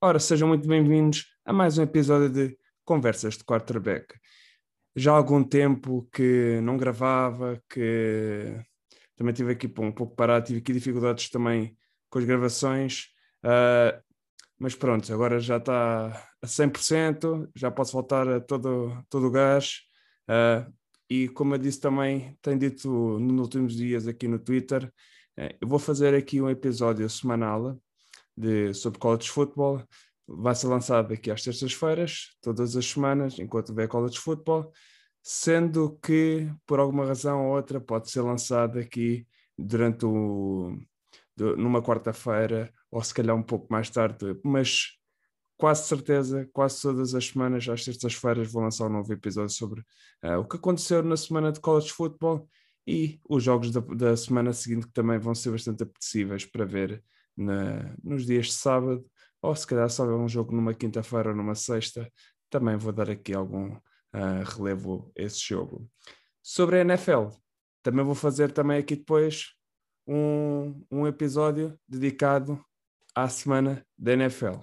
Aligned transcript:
Ora, 0.00 0.20
sejam 0.20 0.46
muito 0.46 0.68
bem-vindos 0.68 1.26
a 1.44 1.52
mais 1.52 1.76
um 1.76 1.82
episódio 1.82 2.30
de 2.30 2.56
Conversas 2.84 3.36
de 3.36 3.42
Quarterback. 3.42 4.14
Já 4.94 5.10
há 5.10 5.16
algum 5.16 5.42
tempo 5.42 6.08
que 6.12 6.60
não 6.62 6.76
gravava, 6.76 7.60
que 7.68 8.62
também 9.16 9.34
tive 9.34 9.54
aqui 9.54 9.66
um 9.80 9.90
pouco 9.90 10.14
parado, 10.14 10.46
tive 10.46 10.60
aqui 10.60 10.72
dificuldades 10.72 11.28
também 11.30 11.76
com 12.08 12.20
as 12.20 12.24
gravações, 12.24 13.06
uh, 13.44 14.00
mas 14.56 14.72
pronto, 14.76 15.12
agora 15.12 15.40
já 15.40 15.56
está 15.56 16.30
a 16.40 16.46
100%, 16.46 17.50
já 17.56 17.68
posso 17.68 17.92
voltar 17.94 18.28
a 18.28 18.40
todo, 18.40 19.04
todo 19.10 19.26
o 19.26 19.30
gás. 19.32 19.80
Uh, 20.30 20.72
e 21.10 21.26
como 21.26 21.54
eu 21.54 21.58
disse 21.58 21.80
também, 21.80 22.38
tenho 22.40 22.56
dito 22.56 23.18
nos 23.18 23.40
últimos 23.40 23.74
dias 23.74 24.06
aqui 24.06 24.28
no 24.28 24.38
Twitter, 24.38 24.84
uh, 25.36 25.56
eu 25.60 25.66
vou 25.66 25.80
fazer 25.80 26.14
aqui 26.14 26.40
um 26.40 26.48
episódio 26.48 27.10
semanal 27.10 27.80
de, 28.38 28.72
sobre 28.74 28.98
college 28.98 29.28
football. 29.28 29.82
Vai 30.26 30.54
ser 30.54 30.68
lançado 30.68 31.12
aqui 31.12 31.30
às 31.30 31.42
terças-feiras, 31.42 32.36
todas 32.40 32.76
as 32.76 32.86
semanas, 32.86 33.38
enquanto 33.38 33.70
houver 33.70 33.88
college 33.88 34.18
football, 34.18 34.70
sendo 35.22 35.98
que, 36.02 36.50
por 36.66 36.78
alguma 36.78 37.06
razão 37.06 37.46
ou 37.46 37.56
outra, 37.56 37.80
pode 37.80 38.10
ser 38.10 38.20
lançado 38.20 38.78
aqui 38.78 39.26
durante 39.58 40.04
o, 40.06 40.78
numa 41.36 41.82
quarta-feira, 41.82 42.72
ou 42.90 43.02
se 43.02 43.12
calhar 43.12 43.34
um 43.34 43.42
pouco 43.42 43.66
mais 43.70 43.90
tarde, 43.90 44.38
mas 44.44 44.98
quase 45.56 45.88
certeza, 45.88 46.48
quase 46.52 46.80
todas 46.80 47.14
as 47.14 47.26
semanas, 47.26 47.68
às 47.68 47.84
terças-feiras, 47.84 48.52
vou 48.52 48.62
lançar 48.62 48.86
um 48.86 48.92
novo 48.92 49.12
episódio 49.12 49.54
sobre 49.54 49.80
uh, 50.22 50.38
o 50.38 50.44
que 50.46 50.56
aconteceu 50.56 51.02
na 51.02 51.16
semana 51.16 51.50
de 51.50 51.60
college 51.60 51.90
football 51.90 52.48
e 52.86 53.20
os 53.28 53.42
jogos 53.42 53.70
da, 53.70 53.80
da 53.80 54.16
semana 54.16 54.52
seguinte 54.52 54.86
que 54.86 54.92
também 54.92 55.18
vão 55.18 55.34
ser 55.34 55.50
bastante 55.50 55.82
apetecíveis 55.82 56.44
para 56.44 56.64
ver 56.64 57.02
na, 57.38 57.94
nos 58.02 58.26
dias 58.26 58.46
de 58.46 58.52
sábado, 58.52 59.04
ou 59.40 59.54
se 59.54 59.66
calhar 59.66 59.88
só 59.88 60.04
um 60.04 60.28
jogo 60.28 60.54
numa 60.54 60.74
quinta-feira 60.74 61.30
ou 61.30 61.36
numa 61.36 61.54
sexta, 61.54 62.10
também 62.50 62.76
vou 62.76 62.92
dar 62.92 63.08
aqui 63.08 63.34
algum 63.34 63.74
uh, 63.74 64.44
relevo 64.44 65.12
a 65.16 65.22
esse 65.22 65.40
jogo. 65.40 65.88
Sobre 66.42 66.78
a 66.78 66.80
NFL, 66.80 67.28
também 67.82 68.04
vou 68.04 68.14
fazer 68.14 68.52
também 68.52 68.78
aqui 68.78 68.96
depois 68.96 69.54
um, 70.06 70.84
um 70.90 71.06
episódio 71.06 71.78
dedicado 71.86 72.62
à 73.14 73.28
semana 73.28 73.86
da 73.96 74.14
NFL, 74.14 74.60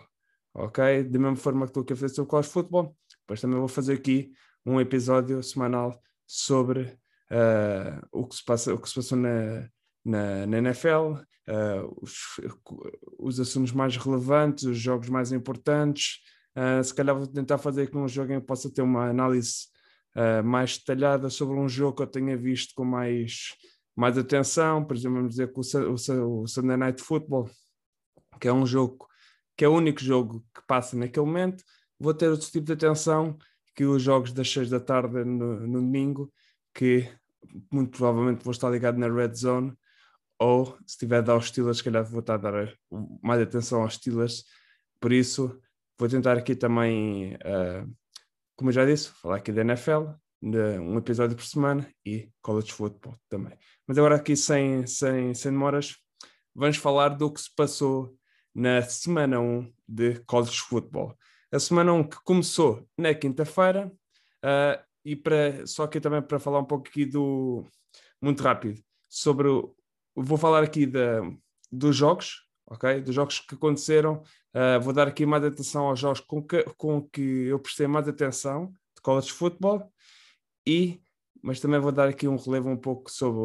ok? 0.53 1.03
Da 1.03 1.19
mesma 1.19 1.35
forma 1.35 1.65
que 1.65 1.71
estou 1.71 1.83
aqui 1.83 1.93
a 1.93 1.95
fazer 1.95 2.13
sobre 2.13 2.29
college 2.29 2.49
football, 2.49 2.97
depois 3.21 3.39
também 3.39 3.59
vou 3.59 3.67
fazer 3.67 3.93
aqui 3.93 4.33
um 4.65 4.81
episódio 4.81 5.41
semanal 5.43 6.01
sobre 6.25 6.97
uh, 7.31 8.05
o, 8.11 8.27
que 8.27 8.35
se 8.35 8.43
passa, 8.43 8.73
o 8.73 8.79
que 8.79 8.89
se 8.89 8.95
passou 8.95 9.17
na, 9.17 9.69
na, 10.05 10.45
na 10.45 10.57
NFL, 10.59 11.13
uh, 11.13 11.21
eh, 11.47 11.83
os, 11.99 12.13
os, 13.17 13.39
assuntos 13.39 13.71
mais 13.71 13.97
relevantes, 13.97 14.63
os 14.65 14.77
jogos 14.77 15.09
mais 15.09 15.31
importantes. 15.31 16.19
Uh, 16.55 16.83
se 16.83 16.93
calhar 16.93 17.15
vou 17.15 17.27
tentar 17.27 17.57
fazer 17.57 17.83
aqui 17.83 17.97
um 17.97 18.07
jogo 18.07 18.31
em 18.31 18.39
que 18.39 18.45
possa 18.45 18.71
ter 18.71 18.83
uma 18.83 19.09
análise 19.09 19.65
uh, 20.15 20.43
mais 20.43 20.77
detalhada 20.77 21.29
sobre 21.29 21.57
um 21.57 21.67
jogo 21.67 21.97
que 21.97 22.03
eu 22.03 22.07
tenha 22.07 22.37
visto 22.37 22.73
com 22.75 22.85
mais, 22.85 23.55
mais 23.95 24.17
atenção. 24.17 24.85
Por 24.85 24.95
exemplo, 24.95 25.17
vamos 25.17 25.31
dizer 25.31 25.51
que 25.51 25.59
o, 25.59 25.91
o, 25.91 26.43
o 26.43 26.47
Sunday 26.47 26.77
Night 26.77 27.01
Football, 27.01 27.49
que 28.39 28.47
é 28.47 28.53
um 28.53 28.65
jogo 28.65 29.07
que 29.57 29.63
é 29.63 29.69
o 29.69 29.73
único 29.73 30.01
jogo 30.01 30.45
que 30.53 30.61
passa 30.67 30.97
naquele 30.97 31.25
momento, 31.25 31.63
vou 31.97 32.13
ter 32.13 32.27
outro 32.27 32.49
tipo 32.51 32.65
de 32.65 32.73
atenção 32.73 33.37
que 33.73 33.85
os 33.85 34.03
jogos 34.03 34.33
das 34.33 34.51
6 34.51 34.69
da 34.69 34.79
tarde 34.79 35.23
no, 35.23 35.61
no 35.61 35.79
domingo, 35.79 36.31
que 36.73 37.09
muito 37.71 37.97
provavelmente 37.97 38.43
vou 38.43 38.51
estar 38.51 38.69
ligado 38.69 38.97
na 38.97 39.07
Red 39.07 39.33
Zone 39.35 39.73
ou 40.39 40.77
se 40.85 40.97
tiver 40.97 41.17
a 41.17 41.21
dar 41.21 41.33
aos 41.33 41.47
Steelers, 41.47 41.77
se 41.77 41.83
calhar 41.83 42.03
vou 42.03 42.19
estar 42.19 42.35
a 42.35 42.37
dar 42.37 42.73
mais 43.21 43.41
atenção 43.41 43.81
aos 43.81 43.95
Steelers. 43.95 44.45
Por 44.99 45.11
isso, 45.11 45.59
vou 45.97 46.09
tentar 46.09 46.37
aqui 46.37 46.55
também, 46.55 47.35
uh, 47.35 47.89
como 48.55 48.69
eu 48.69 48.73
já 48.73 48.85
disse, 48.85 49.09
falar 49.09 49.37
aqui 49.37 49.51
da 49.51 49.61
NFL, 49.61 50.07
de 50.41 50.79
um 50.79 50.97
episódio 50.97 51.35
por 51.35 51.45
semana 51.45 51.89
e 52.05 52.29
college 52.41 52.71
football 52.71 53.15
também. 53.29 53.57
Mas 53.87 53.97
agora 53.97 54.15
aqui 54.15 54.35
sem, 54.35 54.85
sem, 54.85 55.33
sem 55.33 55.51
demoras, 55.51 55.95
vamos 56.53 56.77
falar 56.77 57.09
do 57.09 57.31
que 57.31 57.41
se 57.41 57.53
passou 57.55 58.15
na 58.53 58.81
semana 58.81 59.39
1 59.39 59.73
de 59.87 60.19
college 60.25 60.59
football. 60.59 61.17
A 61.51 61.59
semana 61.59 61.93
1 61.93 62.09
que 62.09 62.17
começou 62.23 62.87
na 62.97 63.13
quinta-feira, 63.13 63.91
uh, 64.43 64.85
e 65.03 65.15
para, 65.15 65.65
só 65.67 65.83
aqui 65.83 65.99
também 65.99 66.21
para 66.21 66.39
falar 66.39 66.59
um 66.59 66.65
pouco 66.65 66.87
aqui 66.87 67.05
do, 67.05 67.65
muito 68.21 68.41
rápido, 68.41 68.81
sobre 69.09 69.47
o, 69.47 69.75
vou 70.15 70.37
falar 70.37 70.63
aqui 70.63 70.89
dos 71.71 71.95
jogos, 71.95 72.47
ok? 72.67 73.01
Dos 73.01 73.13
jogos 73.13 73.39
que 73.39 73.55
aconteceram. 73.55 74.23
Uh, 74.53 74.79
vou 74.81 74.93
dar 74.93 75.07
aqui 75.07 75.25
mais 75.25 75.43
atenção 75.43 75.87
aos 75.87 75.99
jogos 75.99 76.21
com 76.21 76.41
que, 76.41 76.63
com 76.77 77.01
que 77.01 77.47
eu 77.47 77.59
prestei 77.59 77.87
mais 77.87 78.07
atenção 78.07 78.67
de 78.95 79.01
college 79.01 79.31
football 79.31 79.91
e 80.65 81.01
mas 81.45 81.59
também 81.59 81.79
vou 81.79 81.91
dar 81.91 82.07
aqui 82.07 82.27
um 82.27 82.37
relevo 82.37 82.69
um 82.69 82.77
pouco 82.77 83.11
sobre 83.11 83.39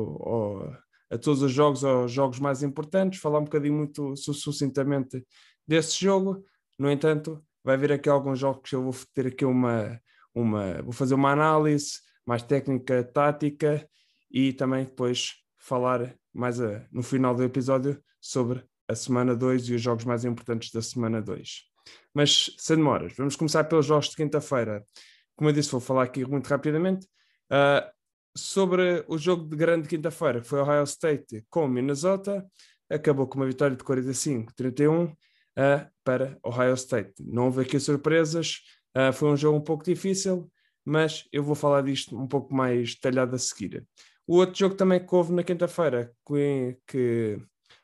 a 1.11 1.19
todos 1.19 1.43
os 1.43 1.53
jogos, 1.53 1.85
aos 1.85 2.11
jogos 2.11 2.39
mais 2.39 2.63
importantes, 2.63 3.21
falar 3.21 3.41
um 3.41 3.45
bocadinho 3.45 3.75
muito 3.75 4.17
sucintamente 4.17 5.23
desse 5.69 6.01
jogo. 6.01 6.43
No 6.79 6.91
entanto, 6.91 7.45
vai 7.63 7.75
haver 7.75 7.93
aqui 7.93 8.09
alguns 8.09 8.39
jogos 8.39 8.71
que 8.71 8.75
eu 8.75 8.83
vou 8.85 8.95
ter 9.13 9.27
aqui 9.27 9.45
uma, 9.45 10.01
uma 10.35 10.81
vou 10.83 10.93
fazer 10.93 11.15
uma 11.15 11.31
análise 11.31 12.01
mais 12.25 12.43
técnica, 12.43 13.05
tática 13.05 13.87
e 14.31 14.55
também 14.55 14.85
depois 14.85 15.35
falar 15.59 16.17
mais 16.33 16.61
a, 16.61 16.87
no 16.93 17.03
final 17.03 17.35
do 17.35 17.43
episódio 17.43 18.03
sobre 18.21 18.65
a 18.89 18.95
semana 18.95 19.35
2 19.35 19.69
e 19.69 19.75
os 19.75 19.83
jogos 19.83 20.05
mais 20.05 20.25
importantes 20.25 20.71
da 20.73 20.83
semana 20.83 21.23
2. 21.23 21.63
Mas 22.15 22.55
sem 22.59 22.77
demoras, 22.77 23.15
vamos 23.17 23.37
começar 23.37 23.65
pelos 23.65 23.87
jogos 23.87 24.11
de 24.11 24.17
quinta-feira. 24.17 24.85
Como 25.37 25.49
eu 25.49 25.55
disse, 25.55 25.71
vou 25.71 25.81
falar 25.81 26.05
aqui 26.05 26.25
muito 26.25 26.47
rapidamente. 26.49 27.07
Uh, 27.51 27.89
sobre 28.37 29.05
o 29.09 29.17
jogo 29.19 29.49
de 29.49 29.57
grande 29.57 29.89
quinta-feira, 29.89 30.41
que 30.41 30.47
foi 30.47 30.61
Ohio 30.61 30.85
State 30.85 31.45
com 31.49 31.67
Minnesota, 31.67 32.47
acabou 32.89 33.27
com 33.27 33.39
uma 33.39 33.47
vitória 33.47 33.77
de 33.77 33.85
45-31 33.85 35.13
uh, 35.13 35.17
para 36.05 36.39
Ohio 36.45 36.75
State. 36.75 37.15
Não 37.21 37.47
houve 37.47 37.63
aqui 37.63 37.79
surpresas, 37.79 38.61
uh, 38.97 39.13
foi 39.13 39.29
um 39.31 39.37
jogo 39.37 39.59
um 39.59 39.63
pouco 39.63 39.85
difícil, 39.85 40.51
mas 40.85 41.29
eu 41.33 41.43
vou 41.43 41.55
falar 41.55 41.83
disto 41.83 42.17
um 42.19 42.27
pouco 42.27 42.55
mais 42.55 42.95
detalhado 42.95 43.35
a 43.35 43.39
seguir. 43.39 43.87
O 44.31 44.37
outro 44.37 44.57
jogo 44.57 44.77
também 44.77 45.05
que 45.05 45.13
houve 45.13 45.33
na 45.33 45.43
quinta-feira, 45.43 46.15
que, 46.25 46.79
que, 46.87 47.43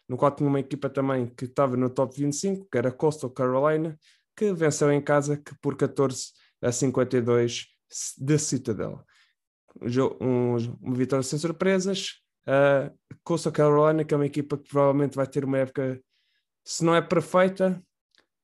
no 0.08 0.16
qual 0.16 0.30
tinha 0.30 0.48
uma 0.48 0.60
equipa 0.60 0.88
também 0.88 1.26
que 1.26 1.44
estava 1.44 1.76
no 1.76 1.90
top 1.90 2.16
25, 2.16 2.68
que 2.70 2.78
era 2.78 2.92
Coastal 2.92 3.30
Carolina, 3.30 3.98
que 4.36 4.52
venceu 4.52 4.92
em 4.92 5.00
casa 5.02 5.36
que 5.36 5.52
por 5.60 5.76
14 5.76 6.26
a 6.62 6.70
52 6.70 7.66
de 8.16 8.38
Citadel. 8.38 9.04
Um, 10.20 10.56
uma 10.80 10.94
vitória 10.94 11.24
sem 11.24 11.36
surpresas. 11.36 12.22
Uh, 12.46 12.96
Coastal 13.24 13.52
Carolina, 13.52 14.04
que 14.04 14.14
é 14.14 14.16
uma 14.16 14.26
equipa 14.26 14.56
que 14.56 14.68
provavelmente 14.68 15.16
vai 15.16 15.26
ter 15.26 15.44
uma 15.44 15.58
época, 15.58 16.00
se 16.64 16.84
não 16.84 16.94
é 16.94 17.02
perfeita, 17.02 17.82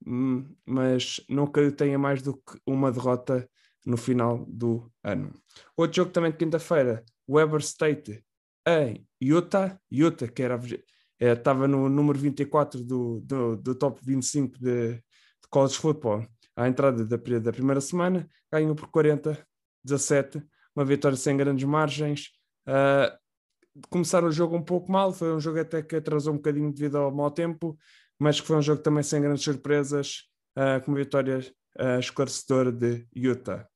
hum, 0.04 0.52
mas 0.66 1.20
que 1.54 1.70
tenha 1.70 2.00
mais 2.00 2.20
do 2.20 2.34
que 2.34 2.58
uma 2.66 2.90
derrota 2.90 3.48
no 3.86 3.96
final 3.96 4.44
do 4.48 4.90
ano. 5.04 5.32
Outro 5.76 5.98
jogo 5.98 6.10
também 6.10 6.32
de 6.32 6.38
quinta-feira, 6.38 7.04
Weber 7.32 7.60
State 7.60 8.25
em 8.66 9.06
Utah, 9.20 9.78
Utah 9.91 10.28
que 10.28 10.43
era, 10.43 10.60
estava 11.19 11.66
no 11.66 11.88
número 11.88 12.19
24 12.19 12.84
do, 12.84 13.20
do, 13.20 13.56
do 13.56 13.75
top 13.75 14.00
25 14.04 14.59
de, 14.59 14.94
de 14.94 15.03
college 15.50 15.76
football 15.76 16.26
à 16.56 16.69
entrada 16.69 17.04
da, 17.04 17.16
da 17.16 17.53
primeira 17.53 17.81
semana, 17.81 18.28
ganhou 18.53 18.75
por 18.75 18.91
40, 18.91 19.38
17, 19.84 20.43
uma 20.76 20.84
vitória 20.84 21.16
sem 21.16 21.37
grandes 21.37 21.65
margens. 21.65 22.31
Uh, 22.69 23.16
começaram 23.88 24.29
o 24.29 24.32
jogo 24.32 24.56
um 24.56 24.62
pouco 24.62 24.93
mal, 24.93 25.12
foi 25.12 25.34
um 25.34 25.40
jogo 25.40 25.61
até 25.61 25.82
que 25.82 25.96
atrasou 25.96 26.34
um 26.34 26.37
bocadinho 26.37 26.73
devido 26.73 26.99
ao 26.99 27.11
mau 27.11 27.31
tempo, 27.31 27.76
mas 28.19 28.40
que 28.40 28.46
foi 28.46 28.56
um 28.56 28.62
jogo 28.62 28.82
também 28.82 29.02
sem 29.02 29.20
grandes 29.20 29.43
surpresas, 29.43 30.25
uh, 30.58 30.84
com 30.84 30.93
uma 30.93 30.99
vitória 30.99 31.38
uh, 31.79 31.99
esclarecedora 31.99 32.70
de 32.70 33.06
Utah. 33.14 33.67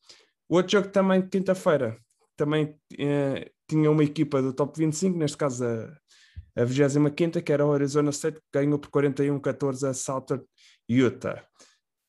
O 0.48 0.56
outro 0.56 0.72
jogo 0.72 0.88
também 0.88 1.22
de 1.22 1.28
quinta-feira, 1.28 1.96
também 2.36 2.78
eh, 2.98 3.50
tinha 3.68 3.90
uma 3.90 4.04
equipa 4.04 4.40
do 4.40 4.52
top 4.52 4.78
25, 4.78 5.18
neste 5.18 5.36
caso 5.36 5.64
a, 5.64 6.62
a 6.62 6.64
25, 6.64 7.42
que 7.42 7.52
era 7.52 7.66
o 7.66 7.72
Arizona 7.72 8.10
State, 8.10 8.38
que 8.38 8.58
ganhou 8.58 8.78
por 8.78 8.90
41-14 8.90 9.88
a 9.88 9.94
Southern 9.94 10.44
Utah. 10.88 11.44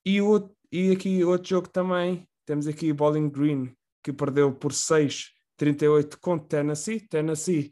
E, 0.05 0.21
o, 0.21 0.49
e 0.71 0.91
aqui 0.91 1.23
outro 1.23 1.49
jogo 1.49 1.69
também, 1.69 2.27
temos 2.45 2.67
aqui 2.67 2.93
Bowling 2.93 3.29
Green, 3.29 3.75
que 4.03 4.13
perdeu 4.13 4.53
por 4.53 4.71
6-38 4.71 6.17
contra 6.21 6.59
Tennessee. 6.59 7.01
Tennessee, 7.07 7.71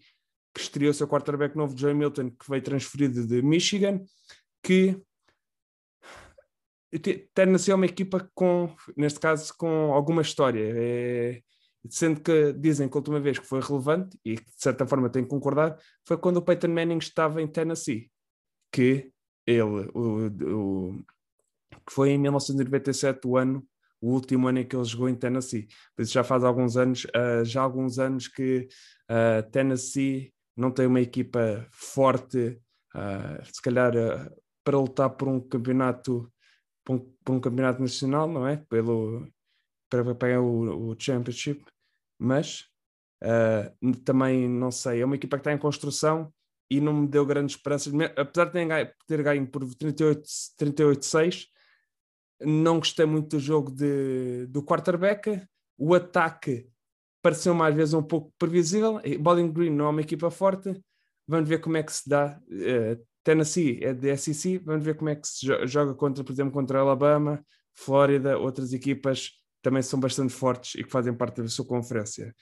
que 0.54 0.62
estreou 0.62 0.94
seu 0.94 1.08
quarterback 1.08 1.56
novo, 1.56 1.78
Joe 1.78 1.94
Milton, 1.94 2.32
que 2.32 2.50
veio 2.50 2.62
transferido 2.62 3.26
de 3.26 3.42
Michigan, 3.42 4.04
que 4.64 5.00
Tennessee 7.34 7.72
é 7.72 7.76
uma 7.76 7.86
equipa 7.86 8.30
com, 8.34 8.74
neste 8.96 9.20
caso, 9.20 9.54
com 9.58 9.94
alguma 9.94 10.22
história. 10.22 10.74
É, 10.76 11.42
sendo 11.90 12.22
que 12.22 12.54
dizem 12.54 12.88
que 12.90 12.96
a 12.96 13.00
última 13.00 13.20
vez 13.20 13.40
que 13.40 13.46
foi 13.46 13.62
relevante, 13.62 14.18
e 14.24 14.36
de 14.36 14.44
certa 14.58 14.86
forma 14.88 15.10
tenho 15.10 15.26
que 15.26 15.32
concordar, 15.32 15.78
foi 16.06 16.18
quando 16.18 16.38
o 16.38 16.42
Peyton 16.42 16.70
Manning 16.70 16.98
estava 16.98 17.42
em 17.42 17.48
Tennessee, 17.48 18.12
que 18.72 19.12
ele, 19.46 19.62
o, 19.94 20.28
o 20.28 21.06
que 21.86 21.94
foi 21.94 22.10
em 22.12 22.18
1997 22.18 23.28
o 23.28 23.38
ano, 23.38 23.66
o 24.02 24.12
último 24.12 24.48
ano 24.48 24.60
em 24.60 24.68
que 24.68 24.76
ele 24.76 24.84
jogou 24.86 25.10
em 25.10 25.16
Tennessee. 25.16 25.68
Isso 25.98 26.14
já 26.14 26.24
faz 26.24 26.44
alguns 26.44 26.78
anos, 26.78 27.06
uh, 27.06 27.44
já 27.44 27.62
alguns 27.62 28.00
anos 28.00 28.28
que 28.28 28.68
uh, 29.10 29.50
Tennessee 29.52 30.34
não 30.56 30.72
tem 30.72 30.88
uma 30.88 31.02
equipa 31.02 31.68
forte, 31.72 32.60
uh, 32.96 33.46
se 33.46 33.62
calhar 33.62 33.94
para 34.64 34.80
lutar 34.80 35.10
por 35.12 35.28
um 35.28 35.40
campeonato, 35.40 36.32
por 36.84 36.96
um, 36.96 37.00
por 37.24 37.36
um, 37.36 37.40
campeonato 37.40 37.82
nacional, 37.82 38.28
não 38.28 38.48
é? 38.48 38.58
Pelo, 38.58 39.28
para 39.90 40.16
pegar 40.16 40.42
o, 40.42 40.92
o 40.92 40.96
championship, 40.98 41.64
mas 42.18 42.66
também 44.04 44.48
não 44.48 44.72
sei, 44.72 45.02
é 45.02 45.06
uma 45.06 45.16
equipa 45.16 45.38
que 45.38 45.42
está 45.42 45.54
em 45.54 45.58
construção 45.58 46.32
e 46.70 46.82
não 46.82 46.94
me 46.94 47.08
deu 47.08 47.26
grandes 47.26 47.56
esperanças, 47.56 47.94
apesar 48.16 48.46
de 48.46 48.94
ter 49.08 49.24
ganho, 49.24 49.48
por 49.48 49.64
38-6, 49.64 50.56
38 50.58 51.06
não 52.42 52.80
gostei 52.80 53.06
muito 53.06 53.38
do 53.38 53.40
jogo 53.40 53.72
de, 53.72 54.46
do 54.48 54.64
quarterback. 54.64 55.42
O 55.78 55.94
ataque 55.94 56.68
pareceu 57.22 57.54
mais 57.54 57.76
vezes 57.76 57.94
um 57.94 58.04
pouco 58.04 58.34
previsível. 58.38 59.02
Bowling 59.20 59.52
Green 59.52 59.72
não 59.72 59.86
é 59.86 59.90
uma 59.90 60.02
equipa 60.02 60.30
forte. 60.30 60.80
Vamos 61.28 61.48
ver 61.48 61.60
como 61.60 61.78
é 61.78 61.84
que 61.84 61.94
se 61.94 62.08
dá. 62.08 62.40
Uh, 62.48 63.04
Tennessee 63.24 63.80
é 63.82 63.94
de 63.94 64.16
SEC. 64.18 64.60
Vamos 64.64 64.84
ver 64.84 64.96
como 64.96 65.10
é 65.10 65.16
que 65.16 65.28
se 65.28 65.46
joga 65.66 65.94
contra, 65.94 66.24
por 66.24 66.32
exemplo, 66.32 66.52
contra 66.52 66.80
Alabama, 66.80 67.44
Flórida, 67.74 68.38
outras 68.38 68.74
equipas 68.74 69.32
também 69.66 69.82
são 69.82 70.00
bastante 70.00 70.32
fortes 70.32 70.76
e 70.76 70.84
que 70.84 70.92
fazem 70.92 71.12
parte 71.12 71.42
da 71.42 71.48
sua 71.48 71.66
conferência. 71.66 72.36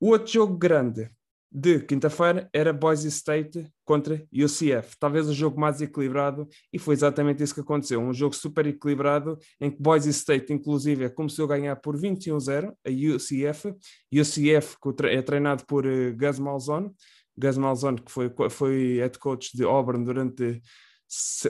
O 0.00 0.08
outro 0.08 0.32
jogo 0.32 0.58
grande 0.58 1.08
de 1.52 1.78
quinta-feira 1.80 2.48
era 2.52 2.72
Boise 2.72 3.06
State 3.06 3.68
contra 3.84 4.26
UCF. 4.32 4.96
Talvez 4.98 5.28
o 5.28 5.32
jogo 5.32 5.60
mais 5.60 5.80
equilibrado, 5.80 6.48
e 6.72 6.78
foi 6.78 6.94
exatamente 6.94 7.40
isso 7.40 7.54
que 7.54 7.60
aconteceu. 7.60 8.00
Um 8.00 8.12
jogo 8.12 8.34
super 8.34 8.66
equilibrado, 8.66 9.38
em 9.60 9.70
que 9.70 9.80
Boise 9.80 10.10
State, 10.10 10.52
inclusive, 10.52 11.08
começou 11.10 11.44
a 11.44 11.48
ganhar 11.48 11.76
por 11.76 11.96
21-0 11.96 12.72
a 12.84 12.90
UCF. 12.90 13.72
UCF 14.12 14.76
é 15.04 15.22
treinado 15.22 15.64
por 15.66 15.86
uh, 15.86 16.16
Gus 16.16 16.38
Malzone. 16.40 16.90
Gus 17.36 17.56
Malzone, 17.58 18.00
que 18.00 18.10
foi, 18.10 18.32
foi 18.50 18.96
head 18.96 19.18
coach 19.20 19.56
de 19.56 19.62
Auburn 19.62 20.04
durante 20.04 20.60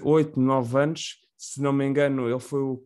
8, 0.02 0.38
9 0.38 0.78
anos. 0.78 1.16
Se 1.38 1.62
não 1.62 1.72
me 1.72 1.86
engano, 1.86 2.28
ele 2.28 2.38
foi 2.38 2.60
o. 2.60 2.84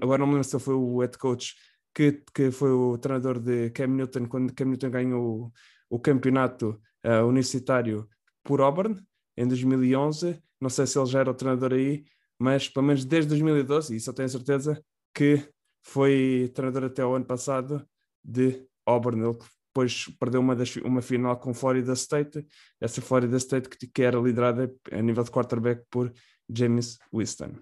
Agora 0.00 0.18
não 0.18 0.26
me 0.26 0.34
lembro 0.34 0.48
se 0.48 0.58
foi 0.58 0.74
o 0.74 1.00
head 1.00 1.16
coach 1.18 1.54
que, 1.94 2.22
que 2.34 2.50
foi 2.50 2.70
o 2.70 2.98
treinador 2.98 3.38
de 3.38 3.70
Cam 3.70 3.86
Newton 3.86 4.26
quando 4.26 4.52
Cam 4.52 4.66
Newton 4.66 4.90
ganhou 4.90 5.52
o 5.88 5.98
campeonato 5.98 6.80
uh, 7.06 7.24
universitário 7.26 8.08
por 8.42 8.60
Auburn 8.60 9.00
em 9.36 9.46
2011. 9.46 10.42
Não 10.60 10.68
sei 10.68 10.86
se 10.86 10.98
ele 10.98 11.06
já 11.06 11.20
era 11.20 11.30
o 11.30 11.34
treinador 11.34 11.72
aí, 11.72 12.04
mas 12.38 12.68
pelo 12.68 12.86
menos 12.86 13.04
desde 13.04 13.28
2012, 13.28 13.96
isso 13.96 14.10
eu 14.10 14.14
tenho 14.14 14.28
certeza, 14.28 14.82
que 15.14 15.48
foi 15.82 16.50
treinador 16.54 16.84
até 16.84 17.04
o 17.04 17.14
ano 17.14 17.24
passado 17.24 17.86
de 18.24 18.66
Auburn. 18.84 19.22
Ele 19.22 19.38
depois 19.68 20.06
perdeu 20.18 20.40
uma, 20.40 20.56
das, 20.56 20.74
uma 20.76 21.02
final 21.02 21.38
com 21.38 21.54
Florida 21.54 21.92
State, 21.92 22.46
essa 22.80 23.00
Florida 23.00 23.36
State 23.36 23.68
que, 23.68 23.86
que 23.86 24.02
era 24.02 24.18
liderada 24.18 24.72
a 24.90 25.02
nível 25.02 25.22
de 25.22 25.30
quarterback 25.30 25.84
por 25.90 26.12
James 26.48 26.98
Winston. 27.12 27.54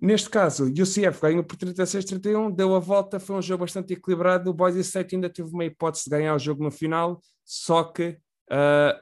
Neste 0.00 0.30
caso, 0.30 0.64
o 0.64 0.66
UCF 0.68 1.20
ganhou 1.20 1.42
por 1.42 1.56
36-31, 1.56 2.54
deu 2.54 2.74
a 2.74 2.78
volta, 2.78 3.18
foi 3.18 3.36
um 3.36 3.42
jogo 3.42 3.64
bastante 3.64 3.94
equilibrado. 3.94 4.50
O 4.50 4.54
Boise 4.54 4.80
State 4.80 5.16
ainda 5.16 5.28
teve 5.28 5.50
uma 5.50 5.64
hipótese 5.64 6.04
de 6.04 6.10
ganhar 6.10 6.34
o 6.34 6.38
jogo 6.38 6.62
no 6.62 6.70
final, 6.70 7.20
só 7.44 7.82
que 7.82 8.18
uh, 8.50 9.00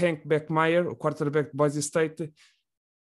Hank 0.00 0.26
Beckmeyer, 0.26 0.86
o 0.86 0.94
quarterback 0.94 1.50
de 1.50 1.56
Boise 1.56 1.80
State, 1.80 2.32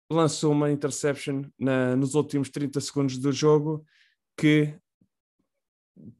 lançou 0.09 0.51
uma 0.51 0.71
interception 0.71 1.43
na, 1.59 1.95
nos 1.95 2.15
últimos 2.15 2.49
30 2.49 2.79
segundos 2.81 3.17
do 3.17 3.31
jogo 3.31 3.85
que 4.35 4.73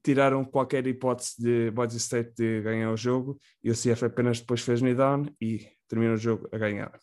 tiraram 0.03 0.43
qualquer 0.43 0.85
hipótese 0.85 1.41
de 1.41 1.71
Boise 1.71 1.97
State 1.97 2.33
de 2.35 2.61
ganhar 2.61 2.91
o 2.91 2.97
jogo 2.97 3.39
e 3.63 3.71
o 3.71 3.73
CF 3.73 4.05
apenas 4.05 4.39
depois 4.39 4.61
fez 4.61 4.81
no 4.81 4.93
down 4.93 5.25
e 5.39 5.67
terminou 5.87 6.15
o 6.15 6.17
jogo 6.17 6.47
a 6.51 6.57
ganhar. 6.57 6.99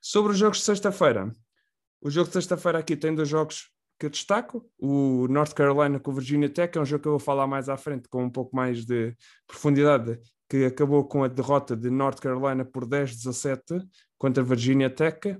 Sobre 0.00 0.32
os 0.32 0.38
jogos 0.38 0.58
de 0.58 0.64
sexta-feira, 0.64 1.32
o 2.00 2.10
jogo 2.10 2.28
de 2.28 2.34
sexta-feira 2.34 2.78
aqui 2.78 2.96
tem 2.96 3.14
dois 3.14 3.28
jogos 3.28 3.70
que 3.98 4.06
eu 4.06 4.10
destaco. 4.10 4.66
O 4.78 5.28
North 5.28 5.52
Carolina 5.52 6.00
com 6.00 6.10
o 6.10 6.14
Virginia 6.14 6.48
Tech, 6.48 6.76
é 6.76 6.80
um 6.80 6.84
jogo 6.84 7.02
que 7.02 7.08
eu 7.08 7.12
vou 7.12 7.20
falar 7.20 7.46
mais 7.46 7.68
à 7.68 7.76
frente, 7.76 8.08
com 8.08 8.24
um 8.24 8.30
pouco 8.30 8.56
mais 8.56 8.86
de 8.86 9.14
profundidade, 9.46 10.18
que 10.48 10.64
acabou 10.64 11.04
com 11.04 11.22
a 11.22 11.28
derrota 11.28 11.76
de 11.76 11.90
North 11.90 12.18
Carolina 12.18 12.64
por 12.64 12.86
10-17 12.86 13.86
contra 14.18 14.42
a 14.42 14.46
Virginia 14.46 14.88
Tech. 14.88 15.36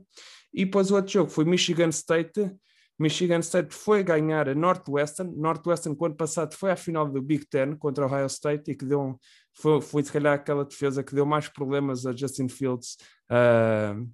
E 0.53 0.65
depois 0.65 0.91
o 0.91 0.97
outro 0.97 1.11
jogo 1.13 1.31
foi 1.31 1.45
Michigan 1.45 1.89
State. 1.89 2.53
Michigan 2.99 3.39
State 3.39 3.75
foi 3.75 4.03
ganhar 4.03 4.47
a 4.47 4.55
Northwestern. 4.55 5.35
Northwestern, 5.35 5.97
quando 5.97 6.17
passado, 6.17 6.55
foi 6.55 6.71
à 6.71 6.77
final 6.77 7.09
do 7.09 7.23
Big 7.23 7.47
Ten 7.47 7.75
contra 7.77 8.05
Ohio 8.05 8.27
State 8.27 8.71
e 8.71 8.75
que 8.75 8.85
deu 8.85 9.01
um, 9.01 9.17
foi, 9.55 9.81
foi 9.81 10.03
se 10.03 10.13
calhar 10.13 10.35
aquela 10.35 10.67
defesa 10.67 11.03
que 11.03 11.15
deu 11.15 11.25
mais 11.25 11.49
problemas 11.49 12.05
a 12.05 12.13
Justin 12.13 12.49
Fields 12.49 12.99
uh, 13.31 14.07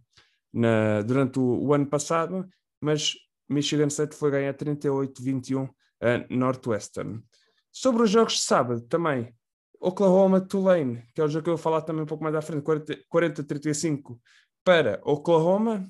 na, 0.57 1.03
durante 1.03 1.39
o, 1.39 1.67
o, 1.67 1.75
ano 1.75 1.87
passado, 1.87 2.49
mas 2.81 3.15
Michigan 3.49 3.89
State 3.89 4.17
foi 4.17 4.31
ganhar 4.31 4.55
38-21 4.55 5.69
a 6.01 6.35
Northwestern. 6.35 7.23
Sobre 7.71 8.03
os 8.03 8.11
jogos 8.11 8.35
de 8.35 8.41
sábado 8.41 8.81
também, 8.83 9.35
Oklahoma 9.79 10.41
Tulane, 10.41 11.03
que 11.15 11.21
é 11.21 11.25
o 11.25 11.29
jogo 11.29 11.45
que 11.45 11.51
eu 11.51 11.57
vou 11.57 11.63
falar 11.63 11.83
também 11.83 12.03
um 12.03 12.07
pouco 12.07 12.25
mais 12.25 12.35
à 12.35 12.41
frente, 12.41 12.65
40-35 12.65 14.19
para 14.65 14.99
Oklahoma, 15.05 15.87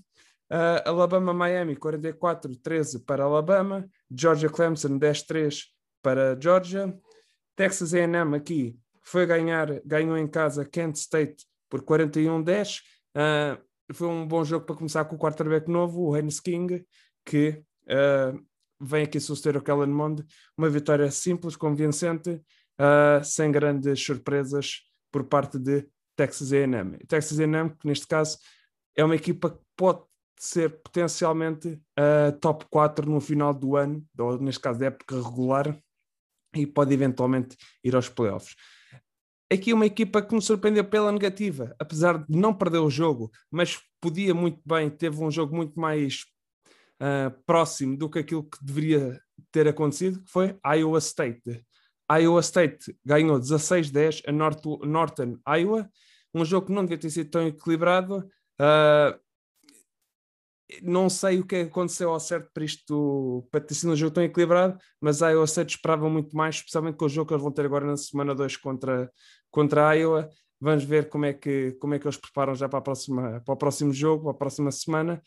uh, 0.51 0.89
Alabama 0.89 1.33
Miami 1.33 1.77
44-13 1.77 3.05
para 3.07 3.23
Alabama, 3.23 3.89
Georgia 4.11 4.49
Clemson 4.49 4.99
10-3 4.99 5.63
para 6.03 6.37
Georgia, 6.41 6.93
Texas 7.55 7.95
A&M 7.95 8.37
aqui 8.37 8.77
foi 9.01 9.25
ganhar, 9.25 9.81
ganhou 9.85 10.19
em 10.19 10.27
casa 10.27 10.65
Kent 10.65 10.97
State 10.97 11.47
por 11.71 11.83
41-10, 11.83 12.81
uh, 13.15 13.66
foi 13.93 14.09
um 14.09 14.27
bom 14.27 14.45
jogo 14.45 14.67
para 14.67 14.77
começar 14.77 15.05
com 15.05 15.17
o 15.17 15.19
quarterback 15.19 15.71
novo, 15.71 16.09
o 16.09 16.15
Haynes 16.15 16.41
King, 16.41 16.85
que 17.25 17.63
uh, 17.85 18.45
vem 18.81 19.05
aqui 19.05 19.21
suceder 19.21 19.61
o 19.61 19.63
Kellen 19.63 19.89
Mond. 19.89 20.25
Uma 20.57 20.69
vitória 20.69 21.11
simples, 21.11 21.57
convincente, 21.57 22.31
uh, 22.31 23.25
sem 23.25 23.51
grandes 23.51 24.05
surpresas 24.05 24.83
por 25.13 25.25
parte 25.25 25.59
de 25.59 25.87
Texas 26.17 26.53
A&M. 26.53 26.99
Texas 27.07 27.39
A&M, 27.39 27.71
que 27.71 27.87
neste 27.87 28.07
caso 28.07 28.39
é 28.97 29.05
uma 29.05 29.15
equipa 29.15 29.51
que 29.51 29.61
pode 29.77 30.03
ser 30.39 30.83
potencialmente 30.83 31.81
uh, 31.99 32.39
top 32.41 32.67
4 32.71 33.09
no 33.09 33.21
final 33.21 33.55
do 33.55 33.77
ano, 33.77 34.05
ou 34.19 34.39
neste 34.39 34.61
caso 34.61 34.79
da 34.79 34.87
época 34.87 35.17
regular, 35.17 35.79
e 36.55 36.67
pode 36.67 36.93
eventualmente 36.93 37.57
ir 37.85 37.95
aos 37.95 38.09
playoffs 38.09 38.55
aqui 39.53 39.73
uma 39.73 39.87
equipa 39.87 40.23
que 40.23 40.35
me 40.35 40.43
surpreendeu 40.43 40.85
pela 40.85 41.13
negativa, 41.13 41.75
apesar 41.79 42.19
de 42.19 42.37
não 42.37 42.55
perder 42.55 42.79
o 42.79 42.91
jogo, 42.91 43.31
mas 43.51 43.79
podia 44.01 44.35
muito 44.35 44.61
bem, 44.65 44.91
teve 44.91 45.23
um 45.23 45.31
jogo 45.31 45.55
muito 45.55 45.79
mais 45.81 46.25
uh, 47.01 47.31
próximo 47.45 47.97
do 47.97 48.11
que 48.11 48.19
aquilo 48.19 48.45
que 48.45 48.65
deveria 48.65 49.21
ter 49.53 49.69
acontecido, 49.69 50.23
que 50.23 50.31
foi 50.31 50.59
Iowa 50.65 50.99
State. 50.99 51.65
Iowa 52.11 52.41
State 52.41 52.97
ganhou 53.05 53.39
16-10 53.39 54.23
a 54.27 54.33
North, 54.33 54.65
Northern 54.85 55.39
Iowa, 55.49 55.89
um 56.35 56.45
jogo 56.45 56.67
que 56.67 56.73
não 56.73 56.83
devia 56.83 56.99
ter 56.99 57.11
sido 57.11 57.31
tão 57.31 57.47
equilibrado. 57.47 58.29
Uh, 58.61 59.19
não 60.83 61.09
sei 61.09 61.39
o 61.39 61.47
que 61.47 61.57
aconteceu 61.57 62.11
ao 62.11 62.19
certo 62.19 62.51
para 62.53 62.65
isto, 62.65 63.47
para 63.51 63.61
ter 63.61 63.75
sido 63.75 63.93
um 63.93 63.97
jogo 63.97 64.13
tão 64.13 64.25
equilibrado, 64.25 64.79
mas 65.01 65.23
a 65.23 65.31
Iowa 65.31 65.45
State 65.45 65.77
esperava 65.77 66.09
muito 66.11 66.37
mais, 66.37 66.57
especialmente 66.57 66.97
com 66.97 67.05
o 67.05 67.09
jogo 67.09 67.29
que 67.29 67.35
eles 67.35 67.43
vão 67.43 67.53
ter 67.53 67.65
agora 67.65 67.87
na 67.87 67.97
semana 67.97 68.35
2 68.35 68.57
contra, 68.57 69.11
contra 69.57 69.89
a 69.89 69.95
Iowa. 69.95 70.29
Vamos 70.61 70.85
ver 70.85 71.09
como 71.09 71.25
é, 71.25 71.33
que, 71.33 71.73
como 71.81 71.95
é 71.95 71.99
que 71.99 72.07
eles 72.07 72.19
preparam 72.19 72.55
já 72.55 72.69
para, 72.69 72.79
a 72.79 72.83
próxima, 72.83 73.41
para 73.41 73.55
o 73.55 73.57
próximo 73.57 73.91
jogo, 73.91 74.25
para 74.25 74.33
a 74.33 74.39
próxima 74.39 74.71
semana. 74.71 75.23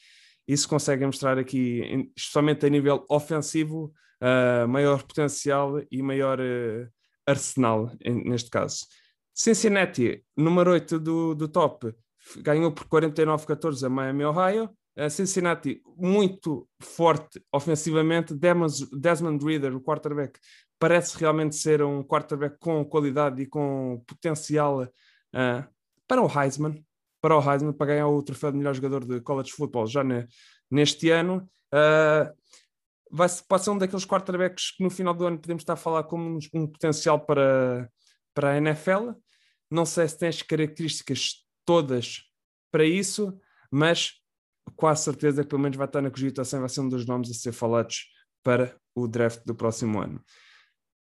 Isso 0.48 0.70
consegue 0.70 1.04
mostrar 1.04 1.40
aqui, 1.40 2.12
especialmente 2.16 2.64
a 2.64 2.70
nível 2.70 3.06
ofensivo, 3.10 3.92
uh, 4.22 4.68
maior 4.68 5.02
potencial 5.04 5.82
e 5.92 6.02
maior 6.04 6.40
uh, 6.40 6.88
arsenal, 7.26 7.92
neste 8.06 8.52
caso. 8.52 8.86
Cincinnati, 9.34 10.24
número 10.38 10.72
8 10.72 11.00
do, 11.00 11.34
do 11.34 11.48
top, 11.48 11.92
ganhou 12.38 12.72
por 12.72 12.86
49-14 12.86 13.86
a 13.86 13.90
Miami, 13.90 14.26
Ohio. 14.26 14.70
Uh, 14.96 15.10
Cincinnati 15.10 15.82
muito 15.98 16.68
forte 16.80 17.42
ofensivamente. 17.52 18.36
Desmond 18.36 19.44
Reader, 19.44 19.76
o 19.76 19.82
quarterback, 19.82 20.40
parece 20.80 21.18
realmente 21.18 21.56
ser 21.56 21.84
um 21.84 22.02
quarterback 22.02 22.58
com 22.58 22.84
qualidade 22.86 23.42
e 23.42 23.46
com 23.46 24.02
potencial 24.08 24.84
uh, 24.84 25.68
para 26.08 26.22
o 26.22 26.28
Heisman, 26.28 26.84
para 27.22 27.38
o 27.38 27.52
Heisman, 27.52 27.74
para 27.74 27.88
ganhar 27.88 28.08
o 28.08 28.24
troféu 28.24 28.52
de 28.52 28.58
melhor 28.58 28.74
jogador 28.74 29.06
de 29.06 29.20
college 29.20 29.52
football 29.52 29.86
já 29.86 30.04
ne, 30.04 30.26
neste 30.72 31.10
ano. 31.10 31.48
Uh, 31.74 32.34
vai, 33.12 33.28
pode 33.48 33.64
ser 33.64 33.70
um 33.72 33.78
daqueles 33.78 34.06
quarterbacks 34.06 34.72
que 34.72 34.84
no 34.84 34.90
final 34.90 35.14
do 35.14 35.28
ano 35.28 35.38
podemos 35.38 35.62
estar 35.62 35.74
a 35.74 35.78
falar 35.78 36.04
como 36.04 36.38
um, 36.38 36.40
um 36.54 36.66
potencial 36.66 37.20
para, 37.20 37.90
para 38.34 38.52
a 38.52 38.58
NFL. 38.58 39.12
Não 39.70 39.86
sei 39.86 40.08
se 40.08 40.18
tem 40.18 40.30
as 40.30 40.42
características 40.42 41.46
todas 41.66 42.24
para 42.72 42.86
isso, 42.86 43.38
mas 43.70 44.14
quase 44.76 45.04
certeza 45.04 45.44
que 45.44 45.50
pelo 45.50 45.62
menos 45.62 45.78
vai 45.78 45.88
estar 45.88 46.02
na 46.02 46.10
cogitação, 46.10 46.62
vai 46.62 46.70
ser 46.70 46.82
um 46.82 46.90
dos 46.90 47.06
nomes 47.06 47.30
a 47.30 47.34
ser 47.34 47.52
falados 47.52 48.08
para 48.42 48.76
o 48.96 49.08
draft 49.08 49.44
do 49.46 49.54
próximo 49.54 50.00
ano. 50.00 50.24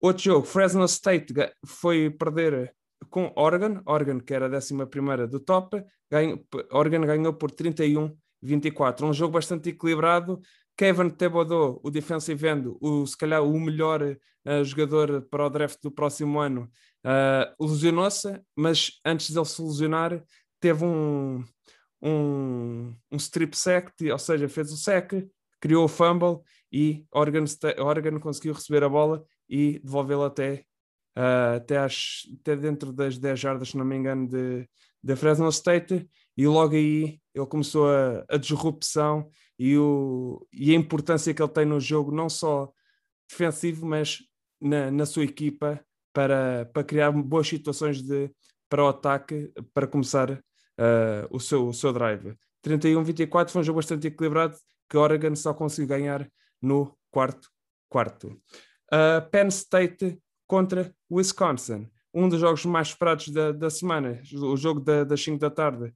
Outro 0.05 0.23
jogo, 0.23 0.45
Fresno 0.45 0.85
State 0.85 1.33
foi 1.65 2.11
perder 2.11 2.71
com 3.09 3.33
Oregon, 3.35 3.81
Oregon 3.87 4.19
que 4.19 4.35
era 4.35 4.45
a 4.45 4.55
11 4.55 4.75
do 5.27 5.39
top, 5.39 5.83
ganho, 6.11 6.45
Oregon 6.71 7.01
ganhou 7.01 7.33
por 7.33 7.49
31-24. 7.49 9.01
Um 9.01 9.11
jogo 9.11 9.33
bastante 9.33 9.69
equilibrado. 9.69 10.39
Kevin 10.77 11.09
Tebodo, 11.09 11.79
o 11.81 11.89
defensive 11.89 12.47
end, 12.47 12.71
o, 12.79 13.07
se 13.07 13.17
calhar 13.17 13.43
o 13.43 13.59
melhor 13.59 14.03
uh, 14.03 14.63
jogador 14.63 15.23
para 15.23 15.47
o 15.47 15.49
draft 15.49 15.79
do 15.81 15.89
próximo 15.89 16.39
ano, 16.39 16.69
uh, 17.03 17.65
lesionou-se, 17.65 18.39
mas 18.55 18.99
antes 19.03 19.31
de 19.31 19.39
ele 19.39 19.45
se 19.45 19.59
lesionar, 19.59 20.23
teve 20.59 20.85
um, 20.85 21.43
um, 21.99 22.93
um 23.11 23.17
strip 23.17 23.57
sack, 23.57 23.91
ou 24.11 24.19
seja, 24.19 24.47
fez 24.47 24.71
o 24.71 24.77
sack, 24.77 25.27
criou 25.59 25.85
o 25.85 25.87
fumble 25.87 26.41
e 26.71 27.03
Oregon, 27.11 27.45
Oregon 27.79 28.19
conseguiu 28.19 28.53
receber 28.53 28.83
a 28.83 28.89
bola 28.89 29.25
e 29.49 29.79
devolvê-la 29.79 30.27
até, 30.27 30.65
uh, 31.17 31.55
até, 31.57 31.77
até 31.77 32.55
dentro 32.55 32.91
das 32.91 33.17
10 33.17 33.39
jardas, 33.39 33.69
se 33.69 33.77
não 33.77 33.85
me 33.85 33.95
engano, 33.95 34.27
de, 34.27 34.67
de 35.03 35.15
Fresno 35.15 35.49
State, 35.49 36.07
e 36.37 36.47
logo 36.47 36.75
aí 36.75 37.19
ele 37.33 37.45
começou 37.45 37.89
a, 37.89 38.25
a 38.29 38.37
disrupção 38.37 39.29
e, 39.57 39.77
o, 39.77 40.45
e 40.51 40.71
a 40.71 40.75
importância 40.75 41.33
que 41.33 41.41
ele 41.41 41.51
tem 41.51 41.65
no 41.65 41.79
jogo, 41.79 42.11
não 42.11 42.29
só 42.29 42.71
defensivo, 43.29 43.85
mas 43.85 44.19
na, 44.59 44.91
na 44.91 45.05
sua 45.05 45.23
equipa, 45.23 45.83
para, 46.13 46.65
para 46.73 46.83
criar 46.83 47.11
boas 47.11 47.47
situações 47.47 48.01
de, 48.01 48.31
para 48.69 48.83
o 48.83 48.87
ataque, 48.87 49.51
para 49.73 49.85
começar 49.85 50.31
uh, 50.31 51.27
o, 51.29 51.39
seu, 51.39 51.67
o 51.67 51.73
seu 51.73 51.91
drive. 51.91 52.35
31-24 52.65 53.49
foi 53.49 53.61
um 53.61 53.63
jogo 53.63 53.77
bastante 53.77 54.07
equilibrado, 54.07 54.55
que 54.89 54.97
Oregon 54.97 55.35
só 55.35 55.53
conseguiu 55.53 55.89
ganhar 55.89 56.29
no 56.61 56.95
quarto 57.11 57.49
quarto. 57.95 58.37
Uh, 58.91 59.29
Penn 59.31 59.47
State 59.47 60.19
contra 60.47 60.93
Wisconsin, 61.11 61.89
um 62.13 62.29
dos 62.29 62.39
jogos 62.39 62.65
mais 62.65 62.89
esperados 62.89 63.29
da, 63.29 63.51
da 63.51 63.69
semana, 63.69 64.21
o 64.33 64.55
jogo 64.55 64.79
da, 64.79 65.03
das 65.03 65.23
5 65.23 65.39
da 65.39 65.49
tarde. 65.49 65.93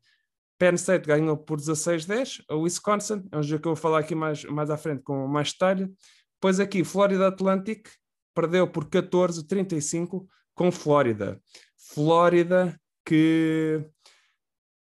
Penn 0.58 0.76
State 0.76 1.08
ganhou 1.08 1.38
por 1.38 1.60
16-10, 1.60 2.44
a 2.50 2.56
Wisconsin, 2.56 3.24
é 3.32 3.38
um 3.38 3.44
jogo 3.44 3.62
que 3.62 3.68
eu 3.68 3.76
vou 3.76 3.82
falar 3.82 4.00
aqui 4.00 4.14
mais, 4.14 4.44
mais 4.44 4.70
à 4.70 4.76
frente 4.76 5.02
com 5.04 5.28
mais 5.28 5.54
detalhe. 5.54 5.90
Depois 6.36 6.60
aqui, 6.60 6.84
Florida 6.84 7.28
Atlantic 7.28 7.88
perdeu 8.34 8.68
por 8.68 8.86
14-35 8.86 10.26
com 10.54 10.72
Flórida. 10.72 11.42
Flórida 11.94 12.80
que 13.06 13.84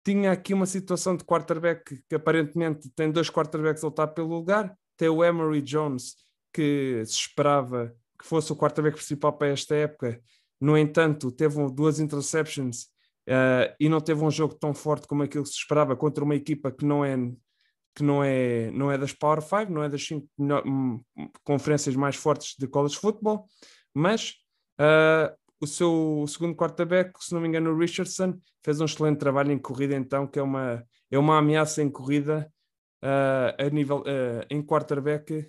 tinha 0.03 0.31
aqui 0.31 0.53
uma 0.53 0.65
situação 0.65 1.15
de 1.15 1.23
quarterback 1.23 2.01
que 2.07 2.15
aparentemente 2.15 2.89
tem 2.95 3.11
dois 3.11 3.29
quarterbacks 3.29 3.83
a 3.83 3.87
lutar 3.87 4.07
pelo 4.13 4.29
lugar. 4.29 4.77
Tem 4.97 5.09
o 5.09 5.23
Emery 5.23 5.61
Jones, 5.61 6.15
que 6.53 7.03
se 7.05 7.13
esperava 7.13 7.93
que 8.19 8.25
fosse 8.25 8.51
o 8.51 8.55
quarterback 8.55 8.95
principal 8.95 9.33
para 9.33 9.49
esta 9.49 9.75
época. 9.75 10.21
No 10.61 10.77
entanto, 10.77 11.31
teve 11.31 11.57
duas 11.71 11.99
interceptions 11.99 12.83
uh, 13.27 13.73
e 13.79 13.89
não 13.89 13.99
teve 13.99 14.23
um 14.23 14.31
jogo 14.31 14.55
tão 14.55 14.73
forte 14.73 15.07
como 15.07 15.23
aquilo 15.23 15.43
que 15.43 15.49
se 15.49 15.57
esperava 15.57 15.95
contra 15.95 16.23
uma 16.23 16.35
equipa 16.35 16.71
que 16.71 16.85
não 16.85 17.03
é 17.03 17.17
que 17.95 18.03
não 18.03 18.23
é, 18.23 18.71
não 18.71 18.91
é 18.91 18.97
das 18.97 19.13
Power 19.13 19.39
5, 19.39 19.71
não 19.71 19.83
é 19.83 19.89
das 19.89 20.03
cinco 20.03 20.27
hum, 20.39 20.99
conferências 21.43 21.95
mais 21.95 22.15
fortes 22.15 22.55
de 22.57 22.67
college 22.67 22.97
football, 22.97 23.45
mas 23.93 24.33
uh, 24.79 25.31
o 25.61 25.67
seu 25.67 26.25
segundo 26.27 26.55
quarterback, 26.55 27.13
se 27.23 27.33
não 27.33 27.41
me 27.41 27.47
engano, 27.47 27.71
o 27.71 27.77
Richardson, 27.77 28.37
fez 28.63 28.81
um 28.81 28.85
excelente 28.85 29.19
trabalho 29.19 29.51
em 29.51 29.59
corrida, 29.59 29.95
então, 29.95 30.25
que 30.25 30.39
é 30.39 30.41
uma, 30.41 30.83
é 31.11 31.19
uma 31.19 31.37
ameaça 31.37 31.83
em 31.83 31.89
corrida 31.89 32.51
uh, 33.03 33.63
a 33.63 33.69
nível 33.69 33.99
uh, 33.99 34.45
em 34.49 34.61
quarterback 34.63 35.47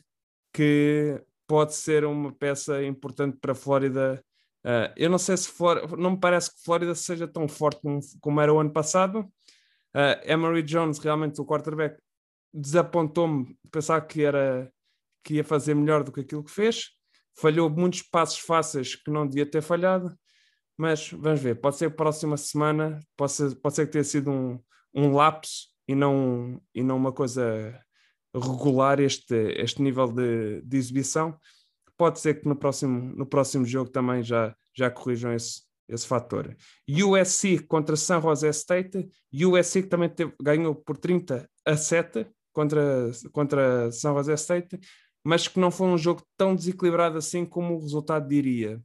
que 0.54 1.20
pode 1.49 1.75
ser 1.75 2.04
uma 2.04 2.32
peça 2.32 2.82
importante 2.84 3.37
para 3.40 3.52
a 3.52 3.56
Flórida. 3.56 4.25
Uh, 4.64 4.88
eu 4.96 5.11
não 5.11 5.18
sei 5.18 5.37
se 5.37 5.49
Flórida, 5.49 5.96
não 5.96 6.12
me 6.12 6.20
parece 6.20 6.54
que 6.54 6.64
Flórida 6.64 6.94
seja 6.94 7.26
tão 7.28 7.49
forte 7.49 7.82
como, 7.82 8.00
como 8.20 8.40
era 8.40 8.54
o 8.54 8.61
ano 8.61 8.73
passado. 8.73 9.20
Uh, 9.94 10.16
Emory 10.25 10.62
Jones, 10.62 10.99
realmente 10.99 11.40
o 11.40 11.44
quarterback, 11.44 12.00
desapontou-me 12.52 13.58
pensar 13.70 14.00
que 14.02 14.23
era 14.23 14.73
que 15.25 15.34
ia 15.34 15.44
fazer 15.44 15.75
melhor 15.75 16.04
do 16.04 16.12
que 16.12 16.20
aquilo 16.20 16.44
que 16.44 16.52
fez. 16.52 16.90
Falhou 17.37 17.68
muitos 17.68 18.02
passos 18.02 18.38
fáceis 18.38 18.94
que 18.94 19.11
não 19.11 19.26
devia 19.26 19.44
ter 19.44 19.62
falhado, 19.62 20.14
mas 20.78 21.11
vamos 21.11 21.40
ver. 21.40 21.61
Pode 21.61 21.76
ser 21.76 21.90
que 21.90 21.96
próxima 21.96 22.37
semana, 22.37 23.00
pode 23.16 23.32
ser, 23.32 23.54
pode 23.56 23.75
ser 23.75 23.87
que 23.87 23.92
tenha 23.92 24.04
sido 24.04 24.30
um, 24.30 24.61
um 24.94 25.12
lapso 25.12 25.68
e 25.88 25.94
não, 25.94 26.61
e 26.75 26.82
não 26.82 26.96
uma 26.96 27.12
coisa 27.12 27.84
regular 28.35 29.00
este, 29.00 29.35
este 29.57 29.81
nível 29.83 30.09
de, 30.09 30.62
de 30.62 30.76
exibição. 30.76 31.38
Pode 31.97 32.21
ser 32.21 32.41
que 32.41 32.49
no 32.49 32.57
próximo, 32.57 33.14
no 33.14 33.26
próximo 33.26 33.64
jogo 33.64 33.91
também 33.91 34.23
já, 34.23 34.55
já 34.76 34.91
corrijam 34.91 35.33
esse, 35.33 35.62
esse 35.88 36.07
fator. 36.07 36.57
USC 36.88 37.61
contra 37.67 37.97
San 37.97 38.21
Jose 38.21 38.49
State, 38.49 39.09
USC 39.33 39.83
que 39.83 39.88
também 39.88 40.09
teve, 40.09 40.33
ganhou 40.43 40.75
por 40.75 40.97
30 40.97 41.49
a 41.64 41.76
7 41.76 42.26
contra, 42.53 43.11
contra 43.33 43.93
San 43.93 44.12
Jose 44.14 44.33
State, 44.33 44.81
mas 45.25 45.49
que 45.49 45.59
não 45.59 45.71
foi 45.71 45.87
um 45.87 45.99
jogo 45.99 46.23
tão 46.37 46.55
desequilibrado 46.55 47.19
assim 47.19 47.47
como 47.47 47.75
o 47.75 47.81
resultado 47.81 48.29
diria. 48.29 48.81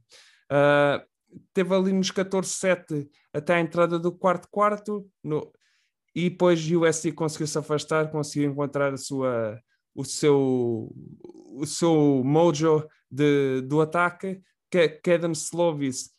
Uh, 0.50 1.04
teve 1.52 1.74
ali 1.74 1.92
nos 1.92 2.10
14-7 2.10 3.08
até 3.32 3.54
a 3.54 3.60
entrada 3.60 3.98
do 3.98 4.12
quarto 4.12 4.48
quarto, 4.50 5.06
no, 5.22 5.52
e 6.14 6.28
depois 6.28 6.60
o 6.70 6.84
USC 6.84 7.12
conseguiu 7.12 7.46
se 7.46 7.58
afastar, 7.58 8.10
conseguiu 8.10 8.50
encontrar 8.50 8.92
a 8.92 8.96
sua, 8.96 9.60
o, 9.94 10.04
seu, 10.04 10.92
o 11.54 11.66
seu 11.66 12.22
mojo 12.24 12.86
de, 13.10 13.60
do 13.62 13.80
ataque. 13.80 14.40
Kedem 15.02 15.32
Slovis 15.32 16.10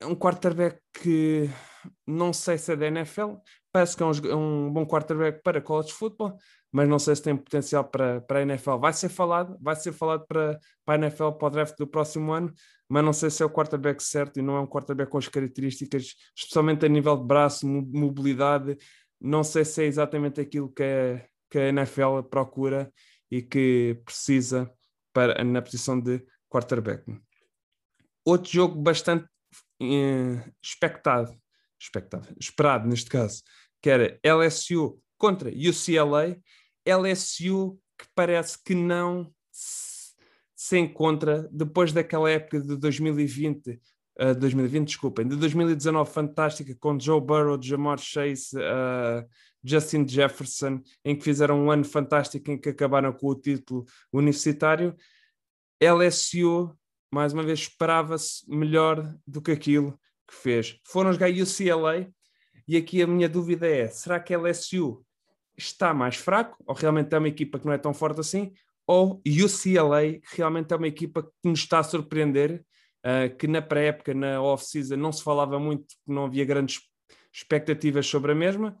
é 0.00 0.06
um 0.06 0.14
quarterback 0.14 0.80
que 0.92 1.48
não 2.06 2.32
sei 2.32 2.58
se 2.58 2.72
é 2.72 2.76
da 2.76 2.86
NFL, 2.86 3.34
parece 3.72 3.96
que 3.96 4.02
é 4.02 4.06
um, 4.06 4.10
é 4.10 4.34
um, 4.34 4.72
bom 4.72 4.86
quarterback 4.86 5.42
para 5.42 5.60
college 5.60 5.92
football, 5.92 6.36
mas 6.72 6.88
não 6.88 6.98
sei 6.98 7.16
se 7.16 7.22
tem 7.22 7.36
potencial 7.36 7.84
para, 7.84 8.20
para 8.20 8.40
a 8.40 8.42
NFL. 8.42 8.76
Vai 8.76 8.92
ser 8.92 9.08
falado, 9.08 9.56
vai 9.60 9.74
ser 9.76 9.92
falado 9.92 10.24
para, 10.26 10.58
para 10.84 10.94
a 10.94 11.06
NFL 11.06 11.32
para 11.32 11.46
o 11.46 11.50
draft 11.50 11.76
do 11.76 11.86
próximo 11.86 12.32
ano, 12.32 12.52
mas 12.88 13.04
não 13.04 13.12
sei 13.12 13.30
se 13.30 13.42
é 13.42 13.46
o 13.46 13.50
quarterback 13.50 14.02
certo 14.02 14.38
e 14.38 14.42
não 14.42 14.56
é 14.56 14.60
um 14.60 14.66
quarterback 14.66 15.10
com 15.10 15.18
as 15.18 15.28
características, 15.28 16.14
especialmente 16.36 16.86
a 16.86 16.88
nível 16.88 17.16
de 17.16 17.26
braço, 17.26 17.66
mobilidade. 17.66 18.76
Não 19.20 19.42
sei 19.42 19.64
se 19.64 19.82
é 19.82 19.86
exatamente 19.86 20.40
aquilo 20.40 20.70
que, 20.70 20.82
é, 20.82 21.26
que 21.50 21.58
a 21.58 21.68
NFL 21.68 22.22
procura 22.30 22.92
e 23.30 23.42
que 23.42 24.00
precisa 24.04 24.70
para, 25.12 25.42
na 25.44 25.60
posição 25.62 26.00
de 26.00 26.24
quarterback. 26.48 27.04
Outro 28.24 28.50
jogo 28.50 28.80
bastante 28.80 29.26
eh, 29.80 30.44
expectado, 30.62 31.34
expectado, 31.80 32.28
esperado 32.38 32.86
neste 32.88 33.08
caso, 33.08 33.42
que 33.80 33.88
era 33.88 34.18
LSU 34.22 35.00
contra 35.16 35.50
UCLA. 35.50 36.36
LSU 36.86 37.78
que 37.98 38.06
parece 38.14 38.62
que 38.62 38.74
não 38.74 39.32
se 40.60 40.78
encontra 40.78 41.48
depois 41.50 41.92
daquela 41.92 42.30
época 42.30 42.60
de 42.60 42.76
2020, 42.76 43.80
uh, 44.20 44.34
2020, 44.38 44.86
desculpem, 44.86 45.26
de 45.26 45.34
2019 45.36 46.10
fantástica 46.10 46.76
com 46.78 47.00
Joe 47.00 47.20
Burrow, 47.20 47.60
Jamar 47.60 47.98
Chase, 47.98 48.56
uh, 48.56 49.26
Justin 49.64 50.06
Jefferson, 50.06 50.82
em 51.04 51.16
que 51.16 51.24
fizeram 51.24 51.64
um 51.64 51.70
ano 51.70 51.84
fantástico 51.84 52.50
em 52.50 52.58
que 52.58 52.68
acabaram 52.68 53.12
com 53.12 53.28
o 53.28 53.34
título 53.34 53.86
universitário. 54.12 54.94
LSU, 55.82 56.76
mais 57.10 57.32
uma 57.32 57.42
vez, 57.42 57.60
esperava-se 57.60 58.48
melhor 58.48 59.14
do 59.26 59.40
que 59.40 59.52
aquilo 59.52 59.98
que 60.28 60.34
fez. 60.34 60.78
Foram 60.84 61.12
jogar 61.12 61.30
UCLA 61.30 62.06
e 62.68 62.76
aqui 62.76 63.02
a 63.02 63.06
minha 63.06 63.28
dúvida 63.28 63.66
é: 63.66 63.88
será 63.88 64.20
que 64.20 64.36
LSU 64.36 65.04
está 65.62 65.94
mais 65.94 66.16
fraco, 66.16 66.56
ou 66.66 66.74
realmente 66.74 67.14
é 67.14 67.18
uma 67.18 67.28
equipa 67.28 67.58
que 67.58 67.66
não 67.66 67.72
é 67.72 67.78
tão 67.78 67.94
forte 67.94 68.20
assim, 68.20 68.52
ou 68.86 69.22
UCLA, 69.26 70.18
que 70.20 70.36
realmente 70.36 70.72
é 70.72 70.76
uma 70.76 70.88
equipa 70.88 71.22
que 71.22 71.48
nos 71.48 71.60
está 71.60 71.78
a 71.78 71.84
surpreender, 71.84 72.64
uh, 73.04 73.34
que 73.36 73.46
na 73.46 73.62
pré-época, 73.62 74.12
na 74.12 74.42
off-season, 74.42 74.96
não 74.96 75.12
se 75.12 75.22
falava 75.22 75.58
muito, 75.58 75.86
não 76.06 76.24
havia 76.24 76.44
grandes 76.44 76.80
expectativas 77.32 78.06
sobre 78.06 78.32
a 78.32 78.34
mesma, 78.34 78.76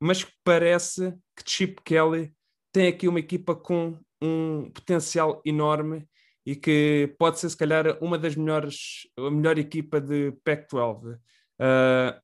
mas 0.00 0.26
parece 0.42 1.12
que 1.36 1.42
Chip 1.44 1.82
Kelly 1.84 2.32
tem 2.72 2.88
aqui 2.88 3.06
uma 3.06 3.20
equipa 3.20 3.54
com 3.54 3.98
um 4.22 4.70
potencial 4.70 5.42
enorme 5.44 6.08
e 6.46 6.56
que 6.56 7.14
pode 7.18 7.38
ser, 7.38 7.50
se 7.50 7.56
calhar, 7.56 7.98
uma 8.02 8.18
das 8.18 8.34
melhores, 8.34 9.06
a 9.18 9.30
melhor 9.30 9.58
equipa 9.58 10.00
de 10.00 10.32
Pac-12. 10.42 11.14
Uh, 11.14 11.18
ah, 11.60 12.20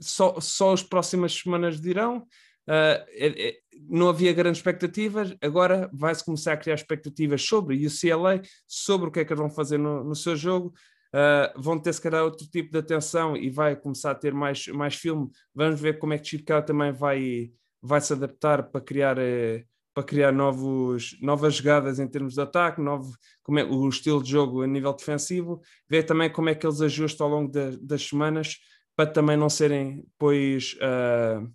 só, 0.00 0.38
só 0.40 0.72
as 0.72 0.82
próximas 0.82 1.32
semanas 1.32 1.80
dirão. 1.80 2.26
Uh, 2.68 3.02
é, 3.08 3.48
é, 3.48 3.56
não 3.88 4.08
havia 4.08 4.32
grandes 4.32 4.58
expectativas, 4.58 5.34
agora 5.40 5.90
vai-se 5.92 6.24
começar 6.24 6.52
a 6.52 6.56
criar 6.56 6.74
expectativas 6.74 7.42
sobre 7.42 7.86
UCLA, 7.86 8.40
sobre 8.66 9.08
o 9.08 9.12
que 9.12 9.20
é 9.20 9.24
que 9.24 9.32
eles 9.32 9.40
vão 9.40 9.50
fazer 9.50 9.78
no, 9.78 10.04
no 10.04 10.14
seu 10.14 10.36
jogo. 10.36 10.72
Uh, 11.14 11.60
vão 11.60 11.78
ter 11.78 11.92
se 11.92 12.00
calhar 12.00 12.24
outro 12.24 12.46
tipo 12.48 12.72
de 12.72 12.78
atenção 12.78 13.36
e 13.36 13.50
vai 13.50 13.76
começar 13.76 14.12
a 14.12 14.14
ter 14.14 14.32
mais, 14.32 14.66
mais 14.68 14.94
filme. 14.94 15.28
Vamos 15.54 15.78
ver 15.78 15.98
como 15.98 16.14
é 16.14 16.18
que 16.18 16.28
Chicago 16.28 16.64
também 16.64 16.92
vai, 16.92 17.50
vai 17.82 18.00
se 18.00 18.12
adaptar 18.14 18.62
para 18.70 18.80
criar, 18.80 19.18
eh, 19.18 19.64
para 19.92 20.04
criar 20.04 20.32
novos, 20.32 21.18
novas 21.20 21.54
jogadas 21.56 21.98
em 21.98 22.08
termos 22.08 22.32
de 22.32 22.40
ataque, 22.40 22.80
novo, 22.80 23.14
como 23.42 23.58
é, 23.58 23.64
o 23.64 23.86
estilo 23.90 24.22
de 24.22 24.30
jogo 24.30 24.62
a 24.62 24.66
nível 24.66 24.94
defensivo, 24.94 25.60
ver 25.86 26.04
também 26.04 26.32
como 26.32 26.48
é 26.48 26.54
que 26.54 26.66
eles 26.66 26.80
ajustam 26.80 27.26
ao 27.26 27.32
longo 27.32 27.52
de, 27.52 27.76
das 27.76 28.08
semanas 28.08 28.56
para 28.96 29.10
também 29.10 29.36
não 29.36 29.50
serem, 29.50 30.06
pois, 30.18 30.76
uh, 30.76 31.46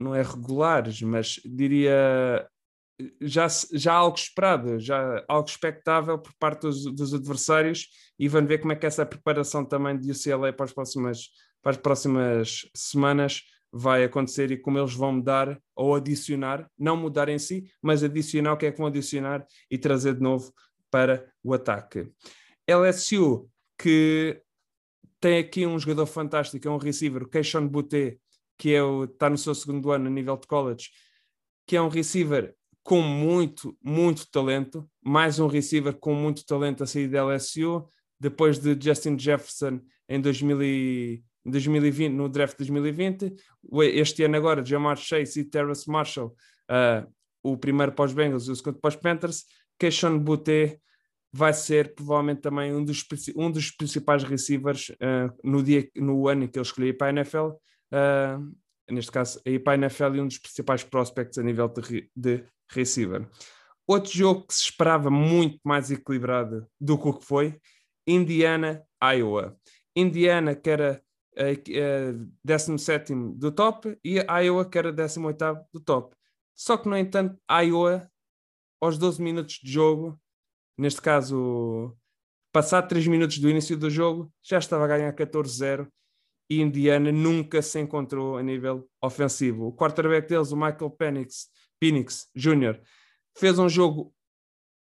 não 0.00 0.14
é 0.14 0.22
regulares, 0.22 1.02
mas 1.02 1.40
diria 1.44 2.48
já, 3.20 3.46
já 3.72 3.94
algo 3.94 4.16
esperado, 4.16 4.78
já 4.78 5.24
algo 5.28 5.48
expectável 5.48 6.18
por 6.18 6.32
parte 6.38 6.62
dos, 6.62 6.84
dos 6.84 7.14
adversários 7.14 7.88
e 8.18 8.28
vamos 8.28 8.48
ver 8.48 8.58
como 8.58 8.72
é 8.72 8.76
que 8.76 8.86
essa 8.86 9.06
preparação 9.06 9.64
também 9.64 9.98
de 9.98 10.10
UCLA 10.10 10.52
para 10.52 10.64
as 10.64 10.72
próximas, 10.72 11.28
para 11.62 11.72
as 11.72 11.76
próximas 11.76 12.68
semanas 12.74 13.42
vai 13.72 14.02
acontecer 14.02 14.50
e 14.50 14.56
como 14.56 14.78
eles 14.78 14.94
vão 14.94 15.12
mudar 15.12 15.60
ou 15.76 15.94
adicionar, 15.94 16.68
não 16.78 16.96
mudar 16.96 17.28
em 17.28 17.38
si, 17.38 17.70
mas 17.80 18.02
adicionar 18.02 18.54
o 18.54 18.56
que 18.56 18.66
é 18.66 18.72
que 18.72 18.78
vão 18.78 18.88
adicionar 18.88 19.46
e 19.70 19.78
trazer 19.78 20.14
de 20.14 20.20
novo 20.20 20.52
para 20.90 21.30
o 21.42 21.54
ataque. 21.54 22.10
LSU, 22.68 23.48
que 23.78 24.42
tem 25.20 25.38
aqui 25.38 25.66
um 25.66 25.78
jogador 25.78 26.06
fantástico, 26.06 26.66
é 26.66 26.70
um 26.70 26.78
receiver, 26.78 27.22
o 27.22 27.28
Keishon 27.28 27.68
Butte, 27.68 28.18
que 28.60 28.74
é 28.74 28.82
o, 28.82 29.04
está 29.04 29.30
no 29.30 29.38
seu 29.38 29.54
segundo 29.54 29.90
ano 29.90 30.06
a 30.06 30.10
nível 30.10 30.36
de 30.36 30.46
college, 30.46 30.90
que 31.66 31.76
é 31.76 31.80
um 31.80 31.88
receiver 31.88 32.54
com 32.82 33.00
muito, 33.00 33.74
muito 33.82 34.30
talento, 34.30 34.86
mais 35.02 35.38
um 35.38 35.46
receiver 35.46 35.94
com 35.94 36.14
muito 36.14 36.44
talento 36.44 36.82
a 36.82 36.86
sair 36.86 37.08
da 37.08 37.24
LSU, 37.24 37.88
depois 38.20 38.58
de 38.58 38.76
Justin 38.78 39.18
Jefferson 39.18 39.80
em 40.06 40.20
2000 40.20 41.24
2020, 41.42 42.12
no 42.12 42.28
draft 42.28 42.52
de 42.58 42.70
2020, 42.70 43.34
este 43.94 44.24
ano 44.24 44.36
agora, 44.36 44.62
Jamar 44.62 44.98
Chase 44.98 45.40
e 45.40 45.44
Terrace 45.44 45.90
Marshall, 45.90 46.36
uh, 46.70 47.10
o 47.42 47.56
primeiro 47.56 47.92
pós-Bengals 47.92 48.46
e 48.46 48.50
o 48.50 48.56
segundo 48.56 48.78
pós-Panthers, 48.78 49.46
Keishon 49.78 50.18
Butte 50.18 50.78
vai 51.32 51.54
ser 51.54 51.94
provavelmente 51.94 52.42
também 52.42 52.74
um 52.74 52.84
dos, 52.84 53.02
um 53.34 53.50
dos 53.50 53.70
principais 53.70 54.22
receivers 54.22 54.90
uh, 54.90 55.34
no, 55.42 55.62
dia, 55.62 55.88
no 55.96 56.28
ano 56.28 56.44
em 56.44 56.46
que 56.46 56.58
ele 56.58 56.66
escolheu 56.66 56.94
para 56.94 57.06
a 57.06 57.10
NFL, 57.10 57.52
uh, 57.92 58.56
neste 58.90 59.12
caso 59.12 59.40
aí 59.46 59.58
para 59.58 59.72
a 59.72 59.76
NFL 59.76 60.16
e 60.16 60.20
um 60.20 60.26
dos 60.26 60.38
principais 60.38 60.82
prospects 60.82 61.38
a 61.38 61.42
nível 61.42 61.68
de, 61.68 62.10
de 62.14 62.44
receiver. 62.70 63.28
Outro 63.86 64.12
jogo 64.12 64.46
que 64.46 64.54
se 64.54 64.64
esperava 64.64 65.10
muito 65.10 65.58
mais 65.64 65.90
equilibrado 65.90 66.66
do 66.80 66.96
que 66.96 67.08
o 67.08 67.14
que 67.14 67.24
foi, 67.24 67.60
Indiana, 68.06 68.84
Iowa. 69.02 69.56
Indiana, 69.96 70.54
que 70.54 70.70
era 70.70 71.02
uh, 71.36 72.32
17 72.44 73.14
do 73.36 73.50
top, 73.50 73.98
e 74.04 74.18
Iowa, 74.18 74.68
que 74.68 74.78
era 74.78 74.92
18 74.92 75.66
do 75.72 75.80
top. 75.80 76.14
Só 76.54 76.76
que, 76.76 76.88
no 76.88 76.96
entanto, 76.96 77.40
Iowa, 77.50 78.08
aos 78.80 78.98
12 78.98 79.22
minutos 79.22 79.58
de 79.62 79.72
jogo, 79.72 80.20
neste 80.76 81.00
caso, 81.00 81.96
passado 82.52 82.88
3 82.88 83.06
minutos 83.06 83.38
do 83.38 83.48
início 83.48 83.76
do 83.76 83.90
jogo, 83.90 84.32
já 84.42 84.58
estava 84.58 84.84
a 84.84 84.88
ganhar 84.88 85.12
14-0 85.14 85.88
e 86.50 86.60
Indiana 86.60 87.12
nunca 87.12 87.62
se 87.62 87.78
encontrou 87.78 88.36
a 88.36 88.42
nível 88.42 88.90
ofensivo. 89.00 89.68
O 89.68 89.72
quarterback 89.72 90.28
deles, 90.28 90.50
o 90.50 90.56
Michael 90.56 90.90
Penix, 90.90 91.48
Penix 91.78 92.28
Jr., 92.34 92.80
fez 93.38 93.56
um 93.60 93.68
jogo 93.68 94.12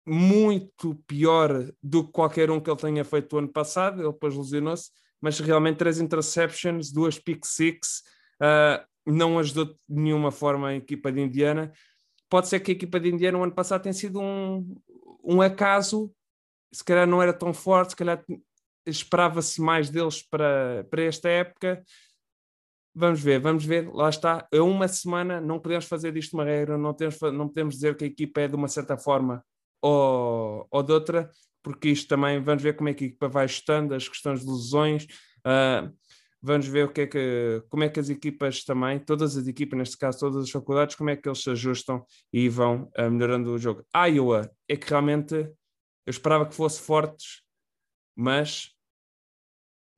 muito 0.05 0.95
pior 1.07 1.71
do 1.81 2.03
que 2.03 2.11
qualquer 2.11 2.51
um 2.51 2.59
que 2.59 2.69
ele 2.69 2.77
tenha 2.77 3.05
feito 3.05 3.33
o 3.33 3.39
ano 3.39 3.47
passado. 3.47 4.01
Ele 4.01 4.11
depois 4.11 4.35
lesionou-se, 4.35 4.91
mas 5.21 5.39
realmente 5.39 5.77
três 5.77 5.97
interceptions, 5.99 6.91
duas 6.91 7.17
pick 7.17 7.45
six, 7.45 8.03
uh, 8.41 8.85
não 9.05 9.39
ajudou 9.39 9.65
de 9.65 9.75
nenhuma 9.87 10.31
forma 10.31 10.67
a 10.67 10.75
equipa 10.75 11.09
de 11.09 11.21
Indiana. 11.21 11.71
Pode 12.29 12.49
ser 12.49 12.59
que 12.59 12.71
a 12.71 12.75
equipa 12.75 12.99
de 12.99 13.09
Indiana 13.09 13.37
no 13.37 13.43
ano 13.45 13.55
passado 13.55 13.83
tenha 13.83 13.93
sido 13.93 14.19
um, 14.19 14.75
um 15.23 15.41
acaso, 15.41 16.11
se 16.73 16.83
calhar 16.83 17.07
não 17.07 17.21
era 17.21 17.31
tão 17.31 17.53
forte, 17.53 17.91
se 17.91 17.95
calhar 17.95 18.21
esperava-se 18.85 19.61
mais 19.61 19.89
deles 19.89 20.21
para, 20.21 20.85
para 20.89 21.03
esta 21.03 21.29
época. 21.29 21.83
Vamos 22.93 23.21
ver, 23.21 23.39
vamos 23.39 23.65
ver, 23.65 23.89
lá 23.93 24.09
está. 24.09 24.47
É 24.51 24.61
uma 24.61 24.87
semana, 24.87 25.41
não 25.41 25.59
podemos 25.59 25.85
fazer 25.85 26.13
disto 26.13 26.33
uma 26.33 26.45
regra, 26.45 26.77
não, 26.77 26.93
temos, 26.93 27.19
não 27.33 27.47
podemos 27.47 27.75
dizer 27.75 27.97
que 27.97 28.05
a 28.05 28.07
equipa 28.07 28.41
é 28.41 28.47
de 28.47 28.55
uma 28.55 28.67
certa 28.67 28.97
forma 28.97 29.43
ou, 29.81 30.65
ou 30.71 30.81
de 30.81 30.93
outra, 30.93 31.29
porque 31.61 31.89
isto 31.89 32.07
também, 32.07 32.41
vamos 32.41 32.63
ver 32.63 32.75
como 32.75 32.89
é 32.89 32.93
que 32.93 33.03
a 33.03 33.07
equipa 33.07 33.27
vai 33.27 33.45
estando, 33.45 33.93
as 33.93 34.07
questões 34.07 34.41
de 34.41 34.47
lesões, 34.49 35.05
uh, 35.45 35.91
vamos 36.41 36.67
ver 36.67 36.85
o 36.85 36.91
que 36.91 37.01
é 37.01 37.07
que, 37.07 37.63
como 37.69 37.83
é 37.83 37.89
que 37.89 37.99
as 37.99 38.09
equipas 38.09 38.63
também, 38.63 38.99
todas 38.99 39.35
as 39.35 39.47
equipas, 39.47 39.77
neste 39.77 39.97
caso 39.97 40.19
todas 40.19 40.43
as 40.43 40.51
faculdades, 40.51 40.95
como 40.95 41.09
é 41.09 41.15
que 41.15 41.27
eles 41.27 41.41
se 41.41 41.49
ajustam 41.49 42.05
e 42.31 42.47
vão 42.47 42.89
uh, 42.97 43.09
melhorando 43.09 43.51
o 43.51 43.57
jogo. 43.57 43.83
Iowa 43.95 44.49
é 44.69 44.75
que 44.77 44.89
realmente 44.89 45.35
eu 45.35 46.11
esperava 46.11 46.45
que 46.45 46.53
fosse 46.53 46.79
fortes, 46.79 47.41
mas 48.15 48.74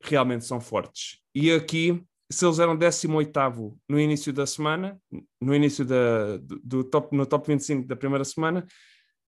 realmente 0.01 0.45
são 0.45 0.59
fortes. 0.59 1.19
E 1.33 1.51
aqui, 1.51 2.03
se 2.29 2.45
eles 2.45 2.59
eram 2.59 2.75
18 2.75 3.79
no 3.87 3.99
início 3.99 4.33
da 4.33 4.45
semana, 4.45 4.99
no 5.41 5.55
início 5.55 5.85
da, 5.85 6.37
do, 6.63 6.83
top, 6.83 7.15
no 7.15 7.25
top 7.25 7.47
25 7.47 7.87
da 7.87 7.95
primeira 7.95 8.25
semana, 8.25 8.65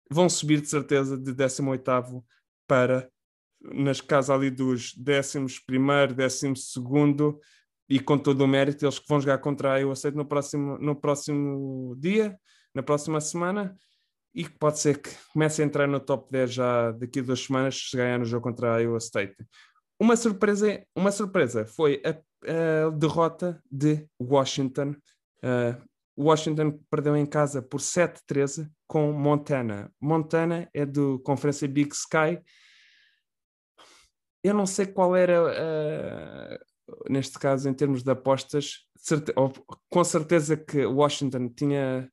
vão 0.09 0.29
subir 0.29 0.61
de 0.61 0.69
certeza 0.69 1.17
de 1.17 1.33
18 1.33 1.83
para 2.67 3.09
nas 3.73 3.99
casas 3.99 4.29
ali 4.29 4.51
dos 4.51 4.95
11 4.97 5.61
primeiro, 5.65 6.13
12 6.13 6.55
segundo 6.55 7.39
e 7.89 7.99
com 7.99 8.17
todo 8.17 8.41
o 8.41 8.47
mérito 8.47 8.85
eles 8.85 8.99
que 8.99 9.07
vão 9.07 9.19
jogar 9.19 9.39
contra 9.39 9.73
a 9.73 9.77
Iowa 9.77 9.93
State 9.93 10.15
no 10.15 10.25
próximo, 10.25 10.77
no 10.77 10.95
próximo 10.95 11.95
dia, 11.97 12.37
na 12.73 12.83
próxima 12.83 13.19
semana 13.19 13.75
e 14.33 14.43
que 14.43 14.57
pode 14.59 14.79
ser 14.79 15.01
que 15.01 15.09
comece 15.31 15.61
a 15.61 15.65
entrar 15.65 15.87
no 15.87 15.99
top 15.99 16.29
10 16.31 16.53
já 16.53 16.91
daqui 16.91 17.19
a 17.19 17.23
duas 17.23 17.39
semanas 17.39 17.89
se 17.89 17.95
ganhar 17.95 18.19
no 18.19 18.25
jogo 18.25 18.43
contra 18.43 18.75
a 18.75 18.79
Iowa 18.79 18.97
State. 18.97 19.35
Uma 19.99 20.15
surpresa, 20.15 20.85
uma 20.95 21.11
surpresa 21.11 21.65
foi 21.65 22.01
a, 22.05 22.87
a 22.87 22.89
derrota 22.89 23.61
de 23.71 24.07
Washington 24.19 24.95
uh, 25.43 25.81
Washington 26.17 26.79
perdeu 26.89 27.15
em 27.15 27.25
casa 27.25 27.61
por 27.61 27.79
7-13 27.79 28.69
com 28.87 29.11
Montana. 29.11 29.91
Montana 29.99 30.69
é 30.73 30.85
do 30.85 31.19
Conferência 31.19 31.67
Big 31.67 31.93
Sky. 31.93 32.41
Eu 34.43 34.53
não 34.53 34.65
sei 34.65 34.85
qual 34.85 35.15
era, 35.15 35.43
uh, 35.43 37.11
neste 37.11 37.37
caso, 37.37 37.67
em 37.67 37.73
termos 37.73 38.03
de 38.03 38.11
apostas, 38.11 38.87
certe 38.97 39.33
com 39.89 40.03
certeza 40.03 40.55
que 40.55 40.85
Washington 40.85 41.49
tinha, 41.49 42.09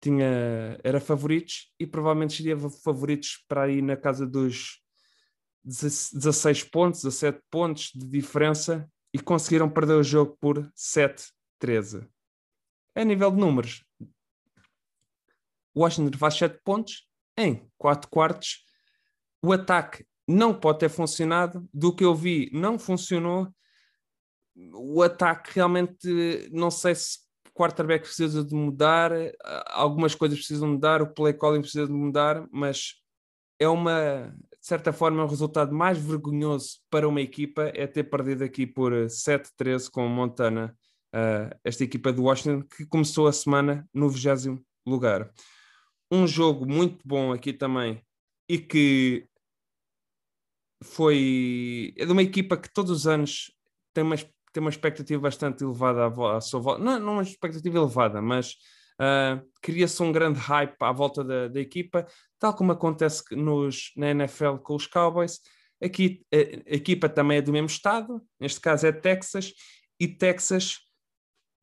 tinha, 0.00 0.78
era 0.82 1.00
favoritos 1.00 1.72
e 1.78 1.86
provavelmente 1.86 2.36
seria 2.36 2.56
favoritos 2.56 3.44
para 3.48 3.68
ir 3.68 3.82
na 3.82 3.96
casa 3.96 4.26
dos 4.26 4.81
16 5.64 6.64
pontos, 6.64 7.02
17 7.02 7.40
pontos 7.50 7.90
de 7.94 8.06
diferença 8.06 8.88
e 9.14 9.18
conseguiram 9.18 9.68
perder 9.70 9.94
o 9.94 10.02
jogo 10.02 10.36
por 10.40 10.70
7-13 10.76 12.08
a 12.94 13.04
nível 13.04 13.30
de 13.30 13.38
números, 13.38 13.84
Washington 15.74 16.16
faz 16.18 16.34
7 16.34 16.60
pontos 16.62 17.08
em 17.36 17.66
4 17.78 18.08
quartos. 18.10 18.64
O 19.42 19.52
ataque 19.52 20.06
não 20.28 20.54
pode 20.54 20.80
ter 20.80 20.88
funcionado. 20.88 21.66
Do 21.72 21.94
que 21.94 22.04
eu 22.04 22.14
vi, 22.14 22.50
não 22.52 22.78
funcionou. 22.78 23.48
O 24.74 25.02
ataque 25.02 25.52
realmente, 25.54 26.48
não 26.52 26.70
sei 26.70 26.94
se 26.94 27.20
o 27.48 27.52
quarterback 27.52 28.04
precisa 28.04 28.44
de 28.44 28.54
mudar, 28.54 29.10
algumas 29.66 30.14
coisas 30.14 30.38
precisam 30.38 30.68
mudar, 30.68 31.00
o 31.00 31.12
play 31.12 31.32
calling 31.32 31.62
precisa 31.62 31.86
de 31.86 31.92
mudar, 31.92 32.46
mas 32.50 32.96
é 33.58 33.66
uma, 33.66 34.34
de 34.62 34.68
certa 34.68 34.92
forma, 34.92 35.24
um 35.24 35.26
resultado 35.26 35.74
mais 35.74 35.98
vergonhoso 35.98 36.78
para 36.88 37.08
uma 37.08 37.20
equipa 37.20 37.72
é 37.74 37.84
ter 37.84 38.04
perdido 38.04 38.44
aqui 38.44 38.64
por 38.64 38.92
7-13 38.92 39.90
com 39.90 40.06
Montana 40.06 40.78
uh, 41.12 41.58
esta 41.64 41.82
equipa 41.82 42.12
do 42.12 42.22
Washington, 42.22 42.62
que 42.62 42.86
começou 42.86 43.26
a 43.26 43.32
semana 43.32 43.84
no 43.92 44.08
20 44.08 44.62
lugar. 44.86 45.28
Um 46.12 46.28
jogo 46.28 46.64
muito 46.64 47.00
bom 47.04 47.32
aqui 47.32 47.52
também 47.52 48.00
e 48.48 48.56
que 48.56 49.26
foi. 50.84 51.92
É 51.98 52.06
de 52.06 52.12
uma 52.12 52.22
equipa 52.22 52.56
que 52.56 52.72
todos 52.72 52.92
os 52.92 53.06
anos 53.08 53.52
tem 53.92 54.04
uma, 54.04 54.16
tem 54.16 54.60
uma 54.60 54.70
expectativa 54.70 55.20
bastante 55.20 55.64
elevada 55.64 56.04
à, 56.04 56.36
à 56.36 56.40
sua 56.40 56.60
volta. 56.60 56.84
Não, 56.84 57.00
não 57.00 57.14
uma 57.14 57.22
expectativa 57.22 57.78
elevada, 57.78 58.22
mas 58.22 58.54
uh, 59.02 59.44
cria-se 59.60 60.00
um 60.02 60.12
grande 60.12 60.38
hype 60.38 60.76
à 60.80 60.92
volta 60.92 61.24
da, 61.24 61.48
da 61.48 61.60
equipa, 61.60 62.06
tal 62.38 62.54
como 62.54 62.72
acontece 62.72 63.24
nos, 63.34 63.92
na 63.96 64.10
NFL 64.10 64.56
com 64.62 64.76
os 64.76 64.86
Cowboys. 64.86 65.40
Aqui 65.82 66.24
a, 66.32 66.36
a 66.36 66.76
equipa 66.76 67.08
também 67.08 67.38
é 67.38 67.42
do 67.42 67.52
mesmo 67.52 67.66
estado, 67.66 68.22
neste 68.38 68.60
caso 68.60 68.86
é 68.86 68.92
Texas, 68.92 69.52
e 69.98 70.06
Texas 70.06 70.78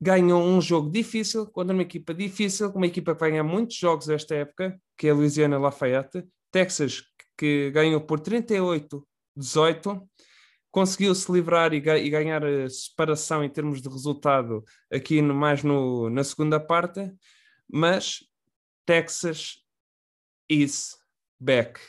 ganham 0.01 0.41
um 0.41 0.61
jogo 0.61 0.89
difícil 0.89 1.45
contra 1.47 1.73
uma 1.73 1.83
equipa 1.83 2.13
difícil, 2.13 2.69
uma 2.69 2.87
equipa 2.87 3.13
que 3.13 3.21
ganha 3.21 3.43
muitos 3.43 3.75
jogos 3.75 4.07
esta 4.09 4.35
época, 4.35 4.79
que 4.97 5.07
é 5.07 5.11
a 5.11 5.13
Louisiana 5.13 5.57
Lafayette. 5.57 6.25
Texas, 6.51 7.03
que 7.37 7.69
ganhou 7.71 8.01
por 8.01 8.19
38-18. 8.19 9.03
Conseguiu 10.71 11.13
se 11.15 11.31
livrar 11.31 11.73
e, 11.73 11.77
e, 11.77 12.09
ganhar 12.09 12.45
a 12.45 12.69
separação 12.69 13.43
em 13.43 13.49
termos 13.49 13.81
de 13.81 13.89
resultado 13.89 14.63
aqui 14.91 15.21
no, 15.21 15.33
mais 15.33 15.63
no, 15.63 16.09
na 16.09 16.23
segunda 16.23 16.59
parte, 16.59 17.11
mas 17.67 18.23
Texas 18.85 19.57
is 20.49 20.95
back. 21.39 21.79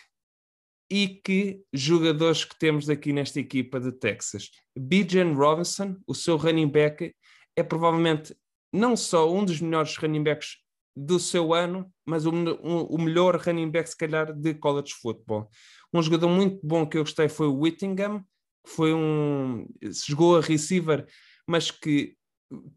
E 0.90 1.08
que 1.08 1.62
jogadores 1.72 2.44
que 2.44 2.58
temos 2.58 2.90
aqui 2.90 3.12
nesta 3.12 3.38
equipa 3.38 3.78
de 3.78 3.92
Texas? 3.92 4.50
Bijan 4.76 5.34
Robinson, 5.34 5.96
o 6.06 6.14
seu 6.14 6.36
running 6.36 6.68
back, 6.68 7.14
é 7.54 7.62
provavelmente 7.62 8.36
não 8.72 8.96
só 8.96 9.32
um 9.32 9.44
dos 9.44 9.60
melhores 9.60 9.96
running 9.96 10.22
backs 10.22 10.56
do 10.96 11.18
seu 11.18 11.54
ano, 11.54 11.90
mas 12.04 12.26
o, 12.26 12.30
o 12.30 12.98
melhor 13.00 13.36
running 13.36 13.70
back, 13.70 13.88
se 13.88 13.96
calhar, 13.96 14.32
de 14.32 14.54
college 14.54 14.92
football. 15.00 15.48
Um 15.92 16.02
jogador 16.02 16.28
muito 16.28 16.60
bom 16.62 16.86
que 16.86 16.98
eu 16.98 17.02
gostei 17.02 17.28
foi 17.28 17.46
o 17.46 17.58
Whittingham, 17.58 18.24
foi 18.66 18.94
um. 18.94 19.66
jogou 20.06 20.38
a 20.38 20.40
receiver, 20.40 21.06
mas 21.46 21.70
que 21.70 22.16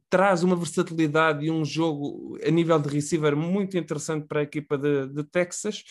traz 0.09 0.43
uma 0.43 0.55
versatilidade 0.55 1.45
e 1.45 1.51
um 1.51 1.65
jogo 1.65 2.37
a 2.45 2.51
nível 2.51 2.79
de 2.79 2.89
receiver 2.89 3.35
muito 3.35 3.77
interessante 3.77 4.27
para 4.27 4.41
a 4.41 4.43
equipa 4.43 4.77
de, 4.77 5.07
de 5.07 5.23
Texas. 5.23 5.83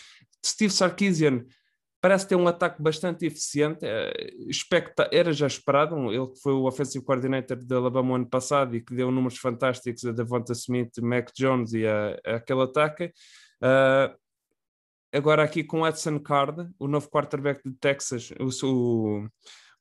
Steve 0.45 0.73
Sarkisian 0.73 1.45
parece 2.03 2.27
ter 2.27 2.35
um 2.35 2.47
ataque 2.49 2.81
bastante 2.81 3.25
eficiente, 3.25 3.85
eh, 3.85 4.33
era 5.09 5.31
já 5.31 5.47
esperado, 5.47 6.11
ele 6.11 6.27
que 6.27 6.41
foi 6.41 6.51
o 6.51 6.65
offensive 6.65 7.03
coordinator 7.03 7.55
de 7.55 7.73
Alabama 7.73 8.15
ano 8.15 8.29
passado 8.29 8.75
e 8.75 8.81
que 8.81 8.93
deu 8.93 9.09
números 9.09 9.37
fantásticos 9.37 10.03
a 10.03 10.11
Devonta 10.11 10.51
Smith, 10.51 10.97
Mac 11.01 11.29
Jones 11.33 11.71
e 11.71 11.87
a, 11.87 12.19
a 12.25 12.35
aquele 12.35 12.63
ataque. 12.63 13.05
Uh, 13.61 14.13
agora 15.13 15.43
aqui 15.43 15.63
com 15.63 15.87
Edson 15.87 16.19
Card, 16.19 16.69
o 16.77 16.89
novo 16.89 17.09
quarterback 17.09 17.61
de 17.63 17.73
Texas, 17.77 18.31
o, 18.37 18.67
o 18.67 19.29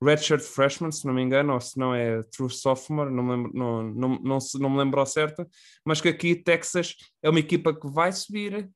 redshirt 0.03 0.43
freshman, 0.43 0.91
se 0.91 1.07
não 1.07 1.15
me 1.15 1.23
engano, 1.23 1.55
ou 1.55 1.61
se 1.61 1.79
não 1.79 1.95
é 1.95 2.23
true 2.25 2.51
sophomore, 2.51 3.11
não 3.11 3.23
me 3.23 3.31
lembro, 3.31 3.53
não, 3.55 3.83
não, 3.83 4.09
não, 4.23 4.39
não 4.61 4.71
me 4.71 4.79
lembro 4.79 5.01
ao 5.01 5.07
certo, 5.07 5.47
mas 5.85 6.01
que 6.01 6.09
aqui 6.09 6.35
Texas 6.35 6.97
é 7.23 7.31
uma 7.31 7.39
equipa 7.39 7.75
que 7.75 7.89
vai 7.89 8.13
subir 8.13 8.69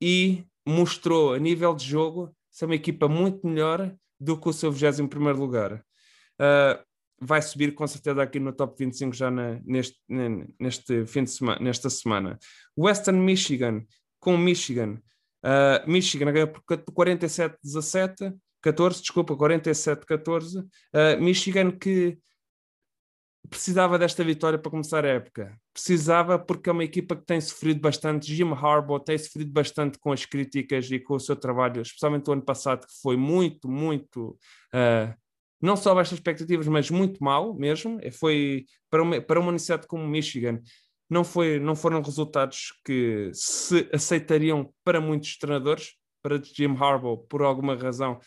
e 0.00 0.44
mostrou 0.66 1.34
a 1.34 1.38
nível 1.38 1.74
de 1.74 1.84
jogo 1.84 2.34
ser 2.50 2.66
uma 2.66 2.74
equipa 2.74 3.08
muito 3.08 3.46
melhor 3.46 3.94
do 4.18 4.38
que 4.38 4.48
o 4.48 4.52
seu 4.52 4.70
21 4.70 5.32
lugar. 5.32 5.84
Uh, 6.40 6.82
vai 7.20 7.40
subir 7.42 7.74
com 7.74 7.86
certeza 7.86 8.22
aqui 8.22 8.40
no 8.40 8.52
top 8.52 8.74
25 8.78 9.14
já 9.14 9.30
na, 9.30 9.60
neste, 9.64 9.98
neste 10.58 11.06
fim 11.06 11.24
de 11.24 11.30
semana, 11.30 11.60
nesta 11.60 11.90
semana. 11.90 12.38
Western 12.76 13.18
Michigan 13.18 13.84
com 14.18 14.36
Michigan. 14.36 15.00
Uh, 15.44 15.90
Michigan 15.90 16.32
ganhou 16.32 16.48
por 16.48 16.62
47-17, 16.62 18.34
14, 18.62 19.00
desculpa, 19.00 19.36
47-14. 19.36 20.60
Uh, 20.62 21.20
Michigan 21.20 21.70
que 21.70 22.18
precisava 23.48 23.98
desta 23.98 24.22
vitória 24.22 24.58
para 24.58 24.70
começar 24.70 25.04
a 25.04 25.08
época. 25.08 25.58
Precisava 25.72 26.38
porque 26.38 26.68
é 26.68 26.72
uma 26.72 26.84
equipa 26.84 27.16
que 27.16 27.24
tem 27.24 27.40
sofrido 27.40 27.80
bastante. 27.80 28.32
Jim 28.34 28.52
Harbaugh 28.52 29.00
tem 29.00 29.18
sofrido 29.18 29.50
bastante 29.50 29.98
com 29.98 30.12
as 30.12 30.24
críticas 30.24 30.90
e 30.90 30.98
com 30.98 31.14
o 31.14 31.20
seu 31.20 31.36
trabalho, 31.36 31.82
especialmente 31.82 32.28
o 32.28 32.32
ano 32.32 32.42
passado, 32.42 32.86
que 32.86 33.00
foi 33.02 33.16
muito, 33.16 33.68
muito. 33.68 34.38
Uh, 34.74 35.14
não 35.60 35.76
só 35.76 35.94
baixas 35.94 36.14
expectativas, 36.14 36.66
mas 36.68 36.90
muito 36.90 37.22
mal 37.22 37.54
mesmo. 37.54 37.98
Foi 38.12 38.64
para 38.88 39.02
uma, 39.02 39.20
para 39.20 39.40
uma 39.40 39.48
universidade 39.48 39.86
como 39.86 40.06
Michigan. 40.06 40.60
Não, 41.08 41.24
foi, 41.24 41.58
não 41.58 41.74
foram 41.74 42.00
resultados 42.00 42.72
que 42.84 43.30
se 43.34 43.88
aceitariam 43.92 44.72
para 44.84 45.00
muitos 45.00 45.36
treinadores, 45.36 45.94
para 46.22 46.40
Jim 46.40 46.76
Harbaugh, 46.76 47.26
por 47.28 47.42
alguma 47.42 47.74
razão, 47.74 48.20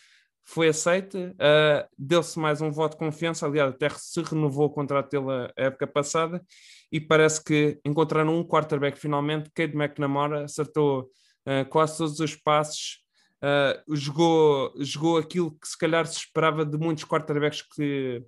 foi 0.44 0.68
aceita, 0.68 1.34
uh, 1.34 1.88
deu-se 1.98 2.38
mais 2.38 2.60
um 2.60 2.70
voto 2.70 2.92
de 2.92 2.98
confiança, 2.98 3.46
aliás, 3.46 3.70
até 3.70 3.88
se 3.88 4.20
renovou 4.22 4.66
o 4.66 4.70
contrato 4.70 5.10
dele 5.10 5.50
a 5.56 5.62
época 5.64 5.86
passada, 5.86 6.44
e 6.92 7.00
parece 7.00 7.42
que 7.42 7.80
encontraram 7.84 8.38
um 8.38 8.44
quarterback 8.44 8.98
finalmente, 8.98 9.50
Cade 9.54 9.74
McNamara 9.74 10.44
acertou 10.44 11.10
uh, 11.46 11.68
quase 11.70 11.96
todos 11.96 12.20
os 12.20 12.36
passos, 12.36 13.00
uh, 13.42 13.96
jogou, 13.96 14.74
jogou 14.78 15.16
aquilo 15.16 15.50
que 15.52 15.66
se 15.66 15.78
calhar 15.78 16.06
se 16.06 16.18
esperava 16.18 16.64
de 16.64 16.76
muitos 16.76 17.04
quarterbacks 17.04 17.62
que, 17.62 18.22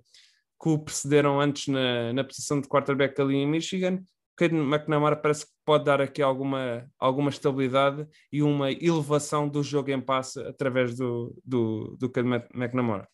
que 0.61 0.69
o 0.69 0.79
precederam 0.79 1.39
antes 1.39 1.67
na, 1.67 2.13
na 2.13 2.23
posição 2.23 2.59
de 2.59 2.67
quarterback 2.67 3.21
ali 3.21 3.35
em 3.35 3.47
Michigan, 3.47 4.01
Cade 4.37 4.55
McNamara 4.55 5.15
parece 5.15 5.47
que 5.47 5.51
pode 5.65 5.85
dar 5.85 5.99
aqui 5.99 6.21
alguma, 6.21 6.87
alguma 6.99 7.31
estabilidade 7.31 8.07
e 8.31 8.43
uma 8.43 8.71
elevação 8.71 9.49
do 9.49 9.63
jogo 9.63 9.89
em 9.89 9.99
passe 9.99 10.39
através 10.41 10.95
do, 10.95 11.35
do, 11.43 11.97
do 11.99 12.09
Cade 12.09 12.29
McNamara. 12.53 13.07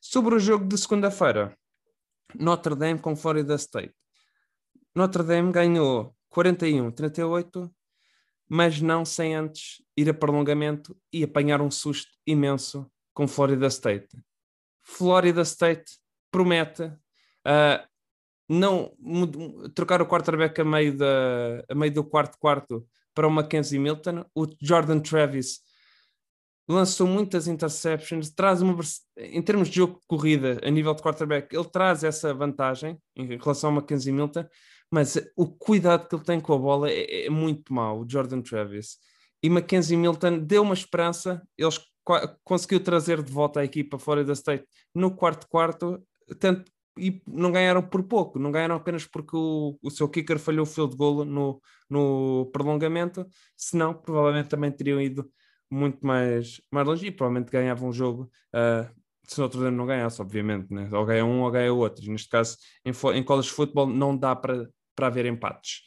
Sobre 0.00 0.34
o 0.34 0.38
jogo 0.38 0.64
de 0.64 0.78
segunda-feira, 0.78 1.56
Notre 2.34 2.74
Dame 2.74 2.98
com 2.98 3.14
Florida 3.14 3.54
State. 3.54 3.94
Notre 4.94 5.22
Dame 5.22 5.52
ganhou 5.52 6.16
41-38, 6.34 7.70
mas 8.48 8.80
não 8.80 9.04
sem 9.04 9.34
antes 9.34 9.82
ir 9.96 10.08
a 10.08 10.14
prolongamento 10.14 10.96
e 11.12 11.22
apanhar 11.22 11.60
um 11.60 11.70
susto 11.70 12.10
imenso 12.26 12.90
com 13.12 13.28
Florida 13.28 13.66
State. 13.66 14.08
Florida 14.82 15.42
State 15.42 15.98
promete, 16.30 16.84
uh, 16.84 17.86
não 18.52 18.92
trocar 19.74 20.02
o 20.02 20.06
quarterback 20.06 20.60
a 20.60 20.64
meio, 20.64 20.96
da, 20.96 21.64
a 21.68 21.74
meio 21.74 21.92
do 21.92 22.04
quarto 22.04 22.38
quarto 22.38 22.86
para 23.14 23.26
o 23.26 23.30
Mackenzie 23.30 23.78
Milton. 23.78 24.24
O 24.34 24.46
Jordan 24.60 25.00
Travis 25.00 25.60
lançou 26.68 27.06
muitas 27.06 27.48
interceptions, 27.48 28.30
traz 28.30 28.62
uma 28.62 28.78
em 29.16 29.42
termos 29.42 29.68
de 29.68 29.76
jogo 29.76 29.98
de 30.00 30.06
corrida 30.06 30.60
a 30.62 30.70
nível 30.70 30.94
de 30.94 31.02
quarterback, 31.02 31.54
ele 31.54 31.64
traz 31.64 32.04
essa 32.04 32.32
vantagem 32.32 32.98
em 33.16 33.26
relação 33.36 33.70
ao 33.70 33.76
Mackenzie 33.76 34.12
Milton, 34.12 34.46
mas 34.90 35.18
o 35.36 35.46
cuidado 35.46 36.08
que 36.08 36.14
ele 36.14 36.24
tem 36.24 36.40
com 36.40 36.54
a 36.54 36.58
bola 36.58 36.90
é, 36.90 37.26
é 37.26 37.30
muito 37.30 37.72
mau, 37.72 38.00
o 38.00 38.08
Jordan 38.08 38.40
Travis. 38.40 38.98
E 39.42 39.50
Mackenzie 39.50 39.96
Milton 39.96 40.38
deu 40.38 40.62
uma 40.62 40.74
esperança, 40.74 41.42
eles 41.58 41.80
conseguiu 42.44 42.80
trazer 42.80 43.22
de 43.22 43.32
volta 43.32 43.60
a 43.60 43.64
equipa 43.64 43.98
fora 43.98 44.24
da 44.24 44.32
State 44.32 44.64
no 44.94 45.14
quarto 45.14 45.48
quarto, 45.48 46.02
tanto 46.38 46.70
e 46.98 47.22
não 47.26 47.50
ganharam 47.50 47.82
por 47.82 48.02
pouco, 48.02 48.38
não 48.38 48.52
ganharam 48.52 48.74
apenas 48.74 49.06
porque 49.06 49.36
o, 49.36 49.78
o 49.82 49.90
seu 49.90 50.08
kicker 50.08 50.38
falhou 50.38 50.64
o 50.64 50.66
field 50.66 50.96
goal 50.96 51.24
no, 51.24 51.60
no 51.88 52.50
prolongamento, 52.52 53.26
senão 53.56 53.94
provavelmente 53.94 54.48
também 54.48 54.70
teriam 54.70 55.00
ido 55.00 55.30
muito 55.70 56.06
mais, 56.06 56.60
mais 56.70 56.86
longe 56.86 57.06
e 57.06 57.10
provavelmente 57.10 57.50
ganhavam 57.50 57.88
um 57.88 57.92
jogo 57.92 58.30
uh, 58.54 59.02
se 59.26 59.38
o 59.38 59.42
Notre 59.42 59.60
Dame 59.60 59.76
não 59.76 59.86
ganhasse, 59.86 60.20
obviamente, 60.20 60.72
né? 60.72 60.88
ou 60.92 61.04
ganha 61.06 61.24
um 61.24 61.42
ou 61.42 61.50
ganha 61.50 61.72
outro. 61.72 62.04
E 62.04 62.10
neste 62.10 62.28
caso, 62.28 62.56
em, 62.84 62.92
em 63.16 63.22
college 63.22 63.48
football, 63.48 63.86
não 63.86 64.16
dá 64.16 64.36
para, 64.36 64.68
para 64.94 65.06
haver 65.06 65.26
empates. 65.26 65.82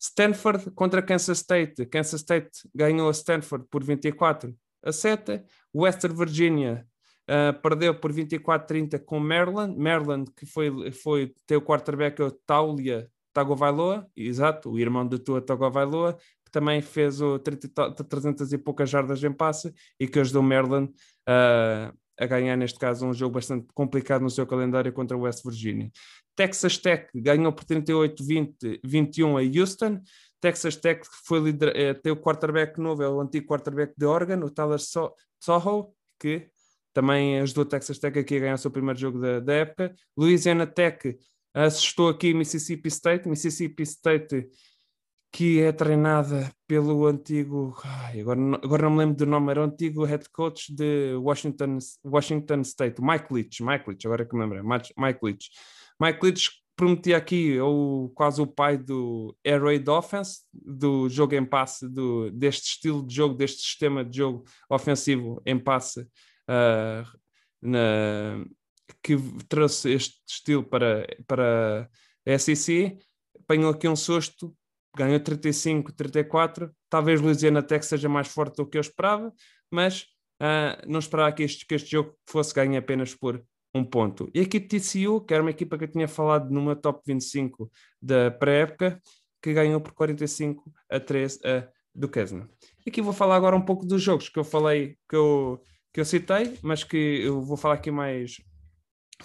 Stanford 0.00 0.70
contra 0.70 1.02
Kansas 1.02 1.38
State. 1.38 1.84
Kansas 1.86 2.20
State 2.20 2.50
ganhou 2.74 3.08
a 3.08 3.12
Stanford 3.12 3.66
por 3.68 3.82
24 3.82 4.54
a 4.82 4.92
7. 4.92 5.42
Western 5.74 6.16
Virginia 6.16 6.86
Uh, 7.28 7.52
perdeu 7.60 7.94
por 7.94 8.10
24-30 8.10 8.98
com 9.04 9.20
Maryland. 9.20 9.78
Maryland, 9.78 10.30
que 10.34 10.46
foi, 10.46 10.90
foi 10.90 11.34
ter 11.46 11.56
o 11.56 11.62
quarterback 11.62 12.22
o 12.22 12.30
Taulia 12.30 13.10
Tagovailoa, 13.34 14.08
exato, 14.16 14.70
o 14.70 14.78
irmão 14.78 15.06
de 15.06 15.18
Tua 15.18 15.40
Tagovailoa, 15.40 16.16
que 16.44 16.50
também 16.50 16.80
fez 16.80 17.20
o 17.20 17.38
30, 17.38 17.92
300 17.92 18.52
e 18.52 18.58
poucas 18.58 18.88
jardas 18.88 19.22
em 19.22 19.30
passe 19.30 19.72
e 20.00 20.08
que 20.08 20.18
ajudou 20.18 20.42
Maryland 20.42 20.90
uh, 21.28 21.94
a 22.18 22.26
ganhar, 22.26 22.56
neste 22.56 22.78
caso, 22.78 23.06
um 23.06 23.14
jogo 23.14 23.34
bastante 23.34 23.66
complicado 23.74 24.22
no 24.22 24.30
seu 24.30 24.46
calendário 24.46 24.92
contra 24.92 25.16
o 25.16 25.20
West 25.20 25.44
Virginia. 25.44 25.90
Texas 26.34 26.78
Tech 26.78 27.08
ganhou 27.14 27.52
por 27.52 27.64
38-21 27.64 29.36
a 29.36 29.60
Houston. 29.60 30.00
Texas 30.40 30.76
Tech 30.76 31.02
foi 31.26 31.40
lider, 31.40 31.76
é, 31.76 31.94
tem 31.94 32.12
o 32.12 32.16
quarterback 32.16 32.80
novo, 32.80 33.02
é 33.02 33.08
o 33.08 33.20
antigo 33.20 33.46
quarterback 33.46 33.92
de 33.96 34.06
Oregon, 34.06 34.44
o 34.44 34.50
Tyler 34.50 34.80
Soho, 34.80 35.92
que 36.18 36.48
também 36.98 37.38
ajudou 37.38 37.64
Texas 37.64 37.96
Tech 37.96 38.18
aqui 38.18 38.36
a 38.36 38.40
ganhar 38.40 38.54
o 38.54 38.58
seu 38.58 38.72
primeiro 38.72 38.98
jogo 38.98 39.20
da, 39.20 39.38
da 39.38 39.52
época. 39.52 39.94
Louisiana 40.16 40.66
Tech 40.66 41.16
assistou 41.54 42.08
aqui 42.08 42.34
Mississippi 42.34 42.88
State, 42.88 43.28
Mississippi 43.28 43.84
State 43.84 44.48
que 45.30 45.60
é 45.60 45.70
treinada 45.70 46.50
pelo 46.66 47.06
antigo, 47.06 47.76
ai, 47.84 48.20
agora, 48.20 48.40
agora 48.64 48.82
não 48.84 48.90
me 48.90 48.98
lembro 48.98 49.16
do 49.16 49.26
nome, 49.26 49.50
era 49.50 49.60
o 49.60 49.64
antigo 49.64 50.04
head 50.04 50.24
coach 50.30 50.74
de 50.74 51.14
Washington, 51.16 51.78
Washington 52.02 52.62
State, 52.62 53.00
Mike 53.00 53.32
Leach, 53.32 53.62
Mike 53.62 53.84
Leach, 53.86 54.06
agora 54.06 54.22
é 54.22 54.26
que 54.26 54.34
me 54.34 54.40
lembro, 54.40 54.66
Mike 54.66 55.20
Leach. 55.22 55.50
Mike 56.00 56.18
Leach 56.24 56.50
prometia 56.74 57.18
aqui 57.18 57.60
o, 57.60 58.10
quase 58.14 58.40
o 58.40 58.46
pai 58.46 58.78
do 58.78 59.36
Air 59.44 59.62
Raid 59.62 59.88
Offense, 59.88 60.40
do 60.52 61.08
jogo 61.10 61.34
em 61.34 61.44
passe, 61.44 61.86
do, 61.86 62.30
deste 62.30 62.70
estilo 62.70 63.06
de 63.06 63.14
jogo, 63.14 63.34
deste 63.34 63.60
sistema 63.60 64.02
de 64.02 64.16
jogo 64.16 64.44
ofensivo 64.70 65.42
em 65.44 65.58
passe 65.58 66.08
uh, 66.48 67.18
na, 67.60 68.44
que 69.02 69.16
trouxe 69.48 69.92
este 69.92 70.20
estilo 70.26 70.64
para, 70.64 71.06
para 71.26 71.88
a 72.26 72.38
SEC, 72.38 72.98
apanhou 73.40 73.70
aqui 73.70 73.88
um 73.88 73.96
susto, 73.96 74.54
ganhou 74.96 75.20
35, 75.20 75.92
34, 75.92 76.70
talvez 76.88 77.20
Louisiana 77.20 77.62
Tech 77.62 77.84
seja 77.84 78.08
mais 78.08 78.28
forte 78.28 78.56
do 78.56 78.66
que 78.66 78.78
eu 78.78 78.80
esperava, 78.80 79.32
mas 79.70 80.02
uh, 80.42 80.86
não 80.86 80.98
esperava 80.98 81.32
que 81.32 81.42
este, 81.42 81.66
que 81.66 81.74
este 81.74 81.90
jogo 81.90 82.14
fosse 82.26 82.54
ganho 82.54 82.78
apenas 82.78 83.14
por 83.14 83.42
um 83.74 83.84
ponto. 83.84 84.30
E 84.34 84.40
a 84.40 84.42
equipe 84.42 84.66
TCU, 84.66 85.20
que 85.20 85.34
era 85.34 85.42
uma 85.42 85.50
equipa 85.50 85.76
que 85.76 85.84
eu 85.84 85.90
tinha 85.90 86.08
falado 86.08 86.50
numa 86.50 86.74
top 86.74 87.02
25 87.06 87.70
da 88.00 88.30
pré-época, 88.30 89.00
que 89.42 89.52
ganhou 89.52 89.80
por 89.80 89.92
45 89.92 90.72
a 90.90 90.98
3 90.98 91.38
a 91.44 91.68
do 91.94 92.08
Kesna. 92.08 92.48
Aqui 92.86 93.02
vou 93.02 93.12
falar 93.12 93.36
agora 93.36 93.56
um 93.56 93.64
pouco 93.64 93.84
dos 93.84 94.02
jogos 94.02 94.28
que 94.28 94.38
eu 94.38 94.44
falei, 94.44 94.96
que 95.08 95.16
eu, 95.16 95.60
que 95.92 96.00
eu 96.00 96.04
citei, 96.04 96.58
mas 96.62 96.84
que 96.84 96.96
eu 96.96 97.40
vou 97.42 97.56
falar 97.56 97.74
aqui 97.74 97.90
mais. 97.90 98.36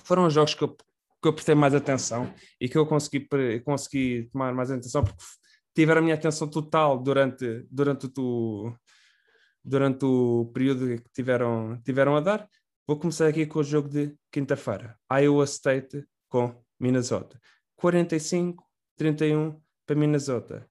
Foram 0.04 0.26
os 0.26 0.34
jogos 0.34 0.56
que 0.56 0.64
eu, 0.64 0.76
que 0.76 1.28
eu 1.28 1.34
prestei 1.34 1.56
mais 1.56 1.76
atenção 1.76 2.34
e 2.60 2.68
que 2.68 2.78
eu 2.78 2.86
consegui, 2.86 3.28
consegui 3.64 4.30
tomar 4.32 4.54
mais 4.54 4.72
atenção 4.72 5.04
porque 5.04 5.24
tiveram 5.76 6.00
a 6.00 6.04
minha 6.04 6.16
atenção 6.16 6.48
total 6.48 7.02
durante, 7.02 7.66
durante, 7.70 8.10
o, 8.18 8.74
durante 9.64 10.06
o 10.06 10.52
período 10.54 11.02
que 11.02 11.12
tiveram, 11.14 11.82
tiveram 11.84 12.16
a 12.16 12.22
dar. 12.22 12.50
Vou 12.88 12.98
começar 13.00 13.28
aqui 13.28 13.46
com 13.46 13.60
o 13.60 13.64
jogo 13.64 13.88
de 13.88 14.16
quinta-feira. 14.32 14.98
Iowa 15.12 15.46
State 15.46 16.06
com 16.28 16.54
Minnesota. 16.80 17.40
45-31 17.82 19.60
para 19.86 19.96
Minnesota. 19.96 20.68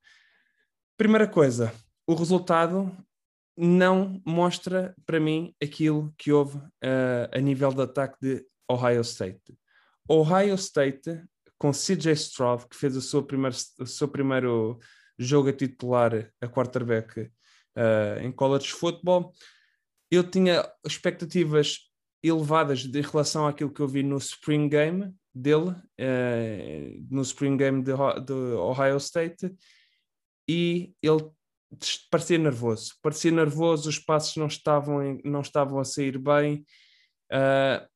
Primeira 0.96 1.26
coisa, 1.26 1.72
o 2.07 2.14
resultado 2.14 2.94
não 3.56 4.20
mostra 4.24 4.94
para 5.04 5.20
mim 5.20 5.54
aquilo 5.62 6.12
que 6.16 6.32
houve 6.32 6.56
uh, 6.58 7.28
a 7.32 7.38
nível 7.38 7.72
de 7.72 7.82
ataque 7.82 8.16
de 8.20 8.46
Ohio 8.70 9.02
State. 9.02 9.54
Ohio 10.08 10.54
State, 10.54 11.22
com 11.58 11.70
CJ 11.70 12.12
Stroud, 12.12 12.66
que 12.68 12.76
fez 12.76 12.96
o 12.96 13.02
seu 13.02 13.22
primeiro, 13.22 13.56
o 13.78 13.86
seu 13.86 14.08
primeiro 14.08 14.78
jogo 15.18 15.48
a 15.48 15.52
titular 15.52 16.30
a 16.40 16.48
quarterback 16.48 17.20
uh, 17.20 18.20
em 18.20 18.32
college 18.32 18.68
football, 18.72 19.32
eu 20.10 20.24
tinha 20.24 20.68
expectativas 20.84 21.78
elevadas 22.22 22.80
de 22.80 23.00
relação 23.00 23.46
àquilo 23.46 23.72
que 23.72 23.80
eu 23.80 23.88
vi 23.88 24.02
no 24.02 24.16
Spring 24.18 24.68
Game 24.68 25.14
dele, 25.34 25.70
uh, 25.70 27.06
no 27.10 27.22
Spring 27.22 27.56
Game 27.56 27.82
de, 27.82 27.92
de 28.24 28.32
Ohio 28.32 28.96
State, 28.96 29.54
e 30.48 30.92
ele 31.02 31.30
parecia 32.11 32.38
nervoso, 32.38 32.94
parecia 33.02 33.30
nervoso, 33.30 33.88
os 33.88 33.98
passos 33.98 34.37
não 34.37 34.46
estavam, 34.46 35.02
em, 35.02 35.20
não 35.24 35.40
estavam 35.40 35.78
a 35.78 35.85
sair 35.85 36.18
bem, 36.18 36.64
uh, 37.32 37.87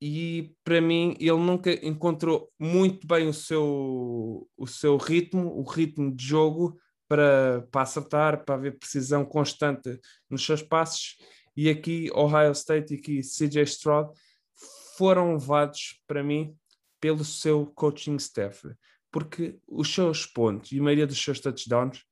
e 0.00 0.54
para 0.62 0.80
mim 0.80 1.16
ele 1.18 1.36
nunca 1.36 1.72
encontrou 1.86 2.50
muito 2.58 3.06
bem 3.06 3.28
o 3.28 3.34
seu, 3.34 4.48
o 4.56 4.66
seu 4.66 4.96
ritmo, 4.96 5.58
o 5.58 5.62
ritmo 5.62 6.14
de 6.14 6.24
jogo 6.24 6.78
para, 7.08 7.66
para 7.70 7.82
acertar, 7.82 8.44
para 8.44 8.56
haver 8.56 8.78
precisão 8.78 9.24
constante 9.24 9.98
nos 10.28 10.44
seus 10.44 10.62
passos, 10.62 11.16
e 11.56 11.70
aqui 11.70 12.10
Ohio 12.14 12.52
State 12.52 12.94
e 12.94 12.98
aqui 12.98 13.20
CJ 13.20 13.62
Stroud 13.62 14.10
foram 14.96 15.32
levados 15.34 16.00
para 16.06 16.22
mim 16.22 16.54
pelo 17.00 17.24
seu 17.24 17.66
coaching 17.74 18.16
staff, 18.16 18.68
porque 19.10 19.58
os 19.66 19.92
seus 19.92 20.26
pontos 20.26 20.72
e 20.72 20.78
a 20.78 20.82
maioria 20.82 21.06
dos 21.06 21.22
seus 21.22 21.40
touchdowns 21.40 22.04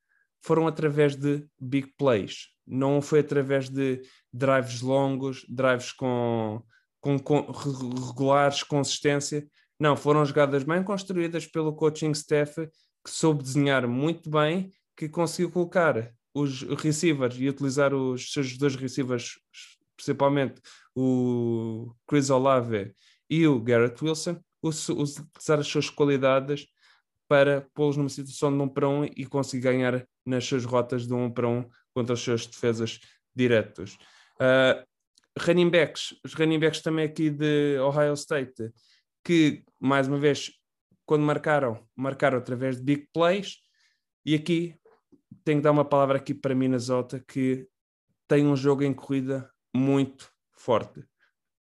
foram 0.45 0.67
através 0.67 1.17
de 1.17 1.47
big 1.59 1.95
plays, 1.97 2.49
não 2.67 3.01
foi 3.01 3.21
através 3.21 3.71
de 3.71 4.03
drives 4.31 4.83
longos, 4.83 5.45
drives 5.49 5.91
com, 5.91 6.63
com, 7.01 7.19
com 7.19 7.51
regulares, 7.51 8.63
consistência. 8.63 9.49
Não, 9.81 9.97
foram 9.97 10.25
jogadas 10.25 10.63
bem 10.63 10.83
construídas 10.83 11.47
pelo 11.47 11.75
coaching 11.75 12.11
staff 12.11 12.69
que 13.03 13.11
soube 13.11 13.43
desenhar 13.43 13.87
muito 13.89 14.29
bem, 14.29 14.71
que 14.95 15.09
conseguiu 15.09 15.51
colocar 15.51 16.13
os 16.35 16.63
receivers 16.63 17.37
e 17.39 17.49
utilizar 17.49 17.95
os 17.95 18.31
seus 18.31 18.59
dois 18.59 18.77
receivers, 18.77 19.39
principalmente 19.97 20.61
o 20.95 21.95
Chris 22.07 22.29
Olave 22.29 22.93
e 23.31 23.47
o 23.47 23.61
Garrett 23.61 24.05
Wilson, 24.05 24.39
utilizar 24.63 25.59
as 25.59 25.67
suas 25.67 25.89
qualidades 25.89 26.67
para 27.29 27.67
pô-los 27.75 27.97
numa 27.97 28.09
situação 28.09 28.57
de 28.57 28.63
um 28.63 28.69
para 28.69 28.89
um 28.89 29.05
e 29.05 29.27
conseguir 29.27 29.63
ganhar 29.63 30.07
nas 30.25 30.45
suas 30.45 30.65
rotas 30.65 31.07
de 31.07 31.15
um 31.15 31.31
para 31.31 31.49
um 31.49 31.69
contra 31.93 32.15
os 32.15 32.23
seus 32.23 32.47
defesas 32.47 33.01
diretos. 33.35 33.99
Uh, 34.35 34.85
running 35.39 35.71
backs, 35.71 36.15
os 36.25 36.35
running 36.35 36.59
backs 36.59 36.81
também 36.81 37.05
aqui 37.05 37.31
de 37.31 37.79
Ohio 37.79 38.15
State, 38.15 38.73
que 39.25 39.65
mais 39.81 40.07
uma 40.07 40.19
vez, 40.19 40.53
quando 41.07 41.23
marcaram, 41.23 41.87
marcaram 41.97 42.39
através 42.39 42.77
de 42.77 42.83
big 42.83 43.09
plays, 43.13 43.59
e 44.25 44.35
aqui 44.35 44.77
tenho 45.45 45.59
que 45.59 45.65
dar 45.65 45.73
uma 45.73 45.85
palavra 45.85 46.17
aqui 46.17 46.35
para 46.35 46.55
Minnesota, 46.55 47.23
que 47.27 47.69
tem 48.27 48.47
um 48.47 48.57
jogo 48.57 48.83
em 48.83 48.95
corrida 48.95 49.51
muito 49.75 50.31
forte. 50.57 51.05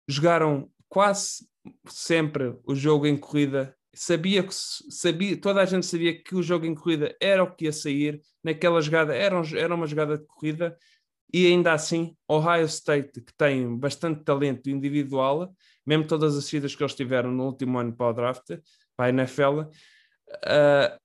Jogaram 0.08 0.70
quase 0.88 1.48
sempre 1.88 2.56
o 2.64 2.74
jogo 2.74 3.06
em 3.06 3.16
corrida 3.16 3.75
sabia 3.96 4.42
que 4.42 4.54
sabia, 4.54 5.40
toda 5.40 5.60
a 5.60 5.64
gente 5.64 5.86
sabia 5.86 6.22
que 6.22 6.34
o 6.34 6.42
jogo 6.42 6.66
em 6.66 6.74
corrida 6.74 7.14
era 7.20 7.42
o 7.42 7.54
que 7.54 7.64
ia 7.64 7.72
sair, 7.72 8.20
naquela 8.42 8.80
jogada 8.80 9.14
era, 9.14 9.38
um, 9.40 9.44
era 9.56 9.74
uma 9.74 9.86
jogada 9.86 10.18
de 10.18 10.26
corrida, 10.26 10.76
e 11.32 11.46
ainda 11.46 11.72
assim, 11.72 12.16
Ohio 12.28 12.64
State, 12.66 13.20
que 13.20 13.34
tem 13.36 13.76
bastante 13.76 14.22
talento 14.24 14.70
individual, 14.70 15.52
mesmo 15.84 16.06
todas 16.06 16.36
as 16.36 16.44
saídas 16.44 16.74
que 16.74 16.82
eles 16.82 16.94
tiveram 16.94 17.30
no 17.30 17.44
último 17.44 17.78
ano 17.78 17.94
para 17.94 18.10
o 18.10 18.12
draft, 18.12 18.58
para 18.96 19.06
a 19.06 19.08
NFL, 19.08 19.60
uh, 19.60 20.98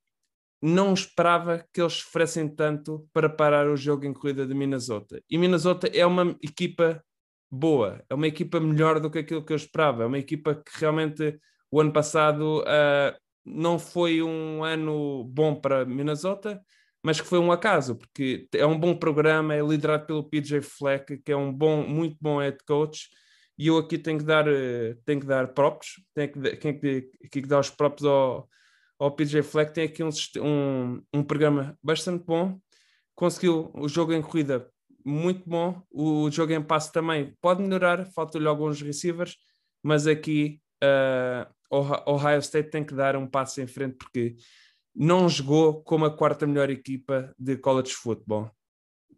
não 0.62 0.93
esperava 0.93 1.65
que 1.73 1.82
eles 1.82 1.93
sofressem 1.93 2.47
tanto 2.47 3.08
para 3.12 3.30
parar 3.30 3.67
o 3.67 3.75
jogo 3.75 4.06
em 4.06 4.13
corrida 4.13 4.45
de 4.45 4.54
Minnesota. 4.54 5.21
E 5.30 5.38
Minnesota 5.38 5.88
é 5.88 6.06
uma 6.06 6.38
equipa 6.41 7.04
boa, 7.49 8.04
é 8.10 8.13
uma 8.13 8.27
equipa 8.27 8.60
melhor 8.60 8.99
do 8.99 9.10
que 9.10 9.19
aquilo 9.19 9.43
que 9.43 9.51
eu 9.51 9.58
esperava, 9.58 10.04
é 10.04 10.06
uma 10.06 10.19
equipa 10.19 10.56
que 10.56 10.80
realmente 10.80 11.39
o 11.71 11.79
ano 11.79 11.91
passado 11.93 12.62
uh, 12.62 13.17
não 13.45 13.79
foi 13.79 14.21
um 14.21 14.63
ano 14.63 15.23
bom 15.25 15.55
para 15.55 15.86
Minnesota, 15.86 16.62
mas 17.03 17.19
que 17.19 17.27
foi 17.27 17.39
um 17.39 17.51
acaso, 17.51 17.95
porque 17.95 18.47
é 18.53 18.65
um 18.65 18.79
bom 18.79 18.95
programa, 18.95 19.55
é 19.55 19.62
liderado 19.62 20.05
pelo 20.05 20.23
PJ 20.23 20.62
Fleck, 20.62 21.17
que 21.17 21.31
é 21.31 21.36
um 21.36 21.51
bom, 21.51 21.84
muito 21.88 22.17
bom 22.21 22.39
head 22.39 22.57
coach, 22.67 23.10
e 23.57 23.67
eu 23.67 23.77
aqui 23.77 23.97
tenho 23.97 24.19
que 24.19 24.25
dar, 24.25 24.47
eh, 24.47 24.95
tenho 25.05 25.19
que 25.19 25.25
dar 25.25 25.53
props, 25.53 25.95
tenho 26.13 26.31
que, 26.31 26.57
tenho 26.57 26.79
que, 26.79 27.10
que 27.31 27.41
dar 27.41 27.60
os 27.60 27.69
props 27.69 28.03
ao, 28.05 28.47
ao 28.99 29.12
PJ 29.12 29.41
Fleck, 29.43 29.73
tem 29.73 29.86
aqui 29.86 30.03
um, 30.03 30.10
um, 30.38 31.01
um 31.13 31.23
programa 31.23 31.77
bastante 31.81 32.23
bom, 32.23 32.60
conseguiu 33.15 33.71
o 33.73 33.88
jogo 33.88 34.13
em 34.13 34.21
corrida 34.21 34.69
muito 35.03 35.47
bom, 35.49 35.81
o 35.89 36.29
jogo 36.29 36.53
em 36.53 36.62
passe 36.62 36.91
também 36.91 37.36
pode 37.41 37.62
melhorar, 37.63 38.05
faltam-lhe 38.05 38.47
alguns 38.47 38.81
receivers, 38.81 39.38
mas 39.84 40.05
aqui 40.05 40.62
uh, 40.84 41.51
Ohio 41.71 42.39
State 42.39 42.69
tem 42.69 42.84
que 42.84 42.93
dar 42.93 43.15
um 43.15 43.25
passo 43.25 43.62
em 43.62 43.67
frente 43.67 43.95
porque 43.95 44.36
não 44.95 45.29
jogou 45.29 45.81
como 45.84 46.05
a 46.05 46.15
quarta 46.15 46.45
melhor 46.45 46.69
equipa 46.69 47.34
de 47.39 47.55
college 47.57 47.93
football. 47.93 48.51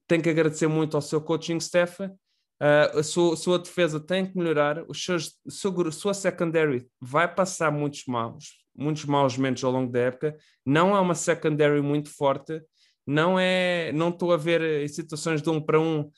Tem 0.08 0.22
que 0.22 0.30
agradecer 0.30 0.68
muito 0.68 0.96
ao 0.96 1.02
seu 1.02 1.20
coaching 1.20 1.58
staff. 1.58 2.04
Uh, 2.04 3.00
a 3.00 3.04
sua, 3.04 3.36
sua, 3.36 3.60
defesa 3.60 4.00
tem 4.00 4.26
que 4.26 4.38
melhorar. 4.38 4.84
Seus, 4.94 5.36
seu, 5.50 5.92
sua 5.92 6.14
secondary 6.14 6.88
vai 7.02 7.34
passar 7.34 7.72
muitos 7.72 8.04
maus, 8.08 8.64
muitos 8.76 9.06
maus 9.06 9.36
momentos 9.36 9.64
ao 9.64 9.72
longo 9.72 9.92
da 9.92 10.00
época. 10.00 10.38
Não 10.66 10.96
é 10.96 11.00
uma 11.00 11.16
secondary 11.16 11.82
muito 11.82 12.10
forte. 12.10 12.62
Não 13.06 13.38
é, 13.40 13.92
não 13.92 14.10
estou 14.10 14.32
a 14.32 14.38
ver 14.38 14.62
em 14.84 14.88
situações 14.88 15.42
de 15.42 15.50
um 15.50 15.60
para 15.60 15.80
um 15.80 16.10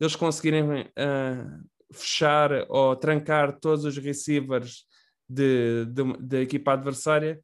eles 0.00 0.16
conseguirem 0.16 0.82
uh, 0.82 1.68
fechar 1.92 2.50
ou 2.68 2.96
trancar 2.96 3.58
todos 3.60 3.84
os 3.84 3.98
receivers 3.98 4.86
de, 5.30 5.86
de, 5.86 6.02
de 6.18 6.42
equipa 6.42 6.72
adversária. 6.72 7.40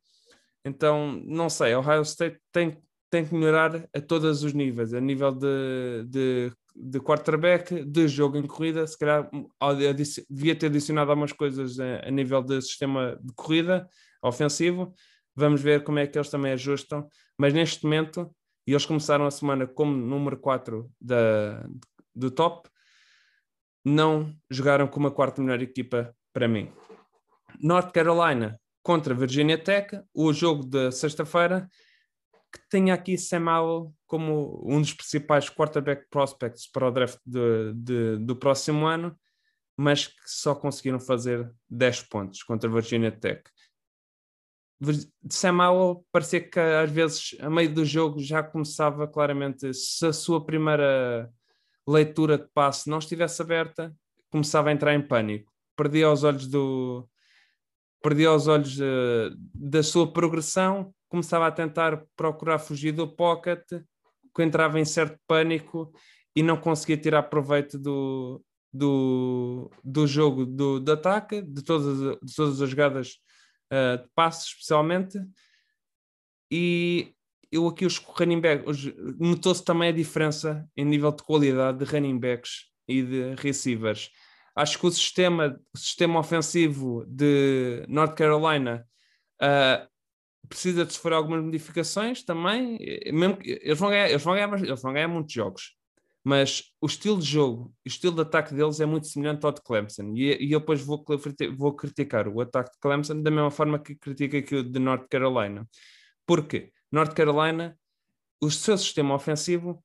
Então, 0.65 1.23
não 1.25 1.49
sei, 1.49 1.75
Ohio 1.77 2.03
State 2.03 2.41
tem, 2.51 2.77
tem 3.09 3.25
que 3.25 3.33
melhorar 3.33 3.89
a 3.95 4.01
todos 4.01 4.43
os 4.43 4.53
níveis, 4.53 4.93
a 4.93 5.01
nível 5.01 5.31
de, 5.31 6.05
de, 6.09 6.53
de 6.75 6.99
quarterback, 6.99 7.85
de 7.85 8.09
jogo 8.09 8.37
em 8.37 8.47
corrida, 8.47 8.85
se 8.87 8.99
calhar 8.99 9.31
devia 10.29 10.57
ter 10.57 10.67
adicionado 10.67 11.13
algumas 11.13 11.33
coisas 11.33 11.79
a, 11.79 12.09
a, 12.09 12.11
nível 12.11 12.43
de 12.43 12.61
sistema 12.61 13.17
de 13.23 13.33
corrida 13.35 13.89
ofensivo. 14.21 14.93
Vamos 15.37 15.63
ver 15.63 15.85
como 15.85 16.01
é 16.01 16.07
que 16.07 16.19
eles 16.19 16.31
também 16.31 16.53
ajustam, 16.53 17.09
mas 17.39 17.55
neste 17.55 17.85
momento, 17.85 18.29
e 18.67 18.73
eles 18.73 18.87
começaram 18.87 19.27
a 19.27 19.31
semana 19.31 19.67
como 19.69 19.95
número 19.95 20.37
4 20.37 20.91
da, 21.01 21.65
do 22.13 22.31
top, 22.31 22.69
não 23.85 24.35
jogaram 24.51 24.89
como 24.89 25.07
a 25.07 25.13
quarta 25.13 25.41
melhor 25.41 25.63
equipa 25.63 26.13
para 26.33 26.49
mim. 26.49 26.73
North 27.61 27.93
Carolina 27.93 28.61
contra 28.83 29.15
Virginia 29.15 29.59
Tech, 29.59 30.01
o 30.15 30.33
jogo 30.33 30.65
de 30.65 30.91
sexta-feira, 30.93 31.69
que 32.53 32.61
tem 32.71 32.91
aqui 32.91 33.19
Sam 33.19 33.51
Howell 33.51 33.95
como 34.07 34.63
um 34.65 34.81
dos 34.81 34.93
principais 34.93 35.51
quarterback 35.51 36.07
prospects 36.09 36.71
para 36.71 36.89
o 36.89 36.91
draft 36.91 37.19
de, 37.27 37.73
de, 37.75 38.17
do 38.19 38.37
próximo 38.37 38.87
ano, 38.87 39.19
mas 39.77 40.07
que 40.07 40.15
só 40.27 40.55
conseguiram 40.55 41.01
fazer 41.01 41.53
10 41.69 42.03
pontos 42.03 42.43
contra 42.43 42.71
Virginia 42.71 43.11
Tech. 43.11 43.43
Sam 45.29 45.63
Howell 45.63 46.07
parecia 46.13 46.41
que 46.41 46.61
às 46.61 46.91
vezes, 46.91 47.37
a 47.41 47.51
meio 47.51 47.73
do 47.73 47.85
jogo, 47.85 48.21
já 48.21 48.43
começava 48.43 49.09
claramente, 49.09 49.73
se 49.75 50.07
a 50.07 50.13
sua 50.13 50.45
primeira 50.45 51.31
leitura 51.87 52.39
de 52.39 52.47
passe 52.55 52.89
não 52.89 52.99
estivesse 52.99 53.43
aberta, 53.43 53.95
começava 54.31 54.69
a 54.69 54.73
entrar 54.73 54.95
em 54.95 55.07
pânico 55.07 55.57
perdia 55.77 56.11
os 56.11 56.25
olhos 56.25 56.49
do. 56.49 57.09
Perdia 58.03 58.33
os 58.33 58.47
olhos 58.47 58.79
uh, 58.79 59.35
da 59.55 59.83
sua 59.83 60.13
progressão, 60.13 60.95
começava 61.09 61.47
a 61.47 61.53
tentar 61.53 62.05
procurar 62.17 62.59
fugir 62.59 62.93
do 62.93 63.09
pocket, 63.09 63.63
entrava 64.39 64.79
em 64.79 64.85
certo 64.85 65.19
pânico 65.27 65.93
e 66.35 66.43
não 66.43 66.57
conseguia 66.57 66.97
tirar 66.97 67.23
proveito 67.25 67.79
do, 67.79 68.45
do, 68.73 69.71
do 69.83 70.07
jogo 70.07 70.45
do, 70.45 70.79
do 70.79 70.93
ataque, 70.93 71.41
de 71.41 71.63
todas, 71.63 72.19
de 72.23 72.35
todas 72.35 72.61
as 72.61 72.69
jogadas 72.69 73.15
uh, 73.73 74.03
de 74.03 74.09
passos, 74.15 74.49
especialmente. 74.49 75.19
E 76.51 77.15
eu 77.51 77.67
aqui 77.67 77.87
os 77.87 77.97
running 77.99 78.41
backs, 78.41 78.93
notou-se 79.19 79.65
também 79.65 79.89
a 79.89 79.93
diferença 79.93 80.69
em 80.77 80.85
nível 80.85 81.13
de 81.13 81.23
qualidade 81.23 81.79
de 81.79 81.85
running 81.85 82.19
backs 82.19 82.67
e 82.87 83.03
de 83.03 83.35
receivers. 83.37 84.11
Acho 84.57 84.79
que 84.79 84.87
o 84.87 84.91
sistema, 84.91 85.61
sistema 85.77 86.19
ofensivo 86.19 87.05
de 87.07 87.85
North 87.89 88.17
Carolina 88.17 88.87
uh, 89.43 89.87
precisa 90.49 90.87
de 90.87 90.95
sofrer 90.95 91.13
algumas 91.13 91.45
modificações 91.45 92.23
também. 92.25 92.79
Mesmo 93.13 93.39
eles, 93.43 93.79
vão 93.79 93.91
ganhar, 93.91 94.09
eles, 94.09 94.23
vão 94.23 94.35
ganhar, 94.35 94.59
eles 94.59 94.83
vão 94.83 94.93
ganhar 94.95 95.09
muitos 95.09 95.35
jogos, 95.35 95.77
mas 96.25 96.73
o 96.81 96.87
estilo 96.87 97.19
de 97.19 97.27
jogo, 97.27 97.75
o 97.85 97.89
estilo 97.89 98.15
de 98.15 98.23
ataque 98.23 98.55
deles 98.55 98.81
é 98.81 98.87
muito 98.87 99.07
semelhante 99.09 99.45
ao 99.45 99.53
de 99.53 99.61
Clemson. 99.61 100.15
E, 100.17 100.47
e 100.47 100.53
eu 100.53 100.61
depois 100.61 100.81
vou, 100.81 101.05
vou 101.55 101.77
criticar 101.77 102.27
o 102.27 102.41
ataque 102.41 102.73
de 102.73 102.79
Clemson 102.81 103.21
da 103.21 103.31
mesma 103.31 103.51
forma 103.51 103.79
que 103.79 103.95
critico 103.95 104.39
aqui 104.39 104.57
o 104.57 104.63
de 104.63 104.79
North 104.79 105.07
Carolina. 105.11 105.69
Porque 106.27 106.73
North 106.91 107.13
Carolina, 107.13 107.79
o 108.41 108.51
seu 108.51 108.79
sistema 108.79 109.15
ofensivo 109.15 109.85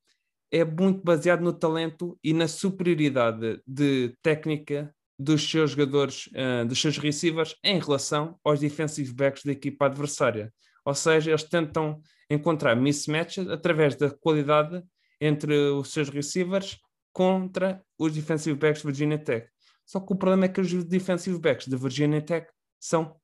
é 0.51 0.65
muito 0.65 1.01
baseado 1.01 1.41
no 1.41 1.53
talento 1.53 2.19
e 2.21 2.33
na 2.33 2.47
superioridade 2.47 3.61
de 3.65 4.13
técnica 4.21 4.93
dos 5.17 5.49
seus 5.49 5.71
jogadores, 5.71 6.27
uh, 6.27 6.65
dos 6.67 6.81
seus 6.81 6.97
receivers, 6.97 7.55
em 7.63 7.79
relação 7.79 8.37
aos 8.43 8.59
defensive 8.59 9.13
backs 9.13 9.43
da 9.45 9.53
equipa 9.53 9.85
adversária. 9.85 10.53
Ou 10.83 10.93
seja, 10.93 11.31
eles 11.31 11.43
tentam 11.43 12.01
encontrar 12.29 12.75
mismatches 12.75 13.47
através 13.47 13.95
da 13.95 14.09
qualidade 14.09 14.83
entre 15.21 15.55
os 15.55 15.93
seus 15.93 16.09
receivers 16.09 16.77
contra 17.13 17.81
os 17.97 18.13
defensive 18.13 18.57
backs 18.57 18.81
de 18.81 18.87
Virginia 18.87 19.19
Tech. 19.19 19.47
Só 19.85 19.99
que 19.99 20.11
o 20.11 20.15
problema 20.15 20.45
é 20.45 20.49
que 20.49 20.59
os 20.59 20.83
defensive 20.85 21.37
backs 21.39 21.67
de 21.67 21.77
Virginia 21.77 22.21
Tech 22.21 22.47
são, 22.79 23.15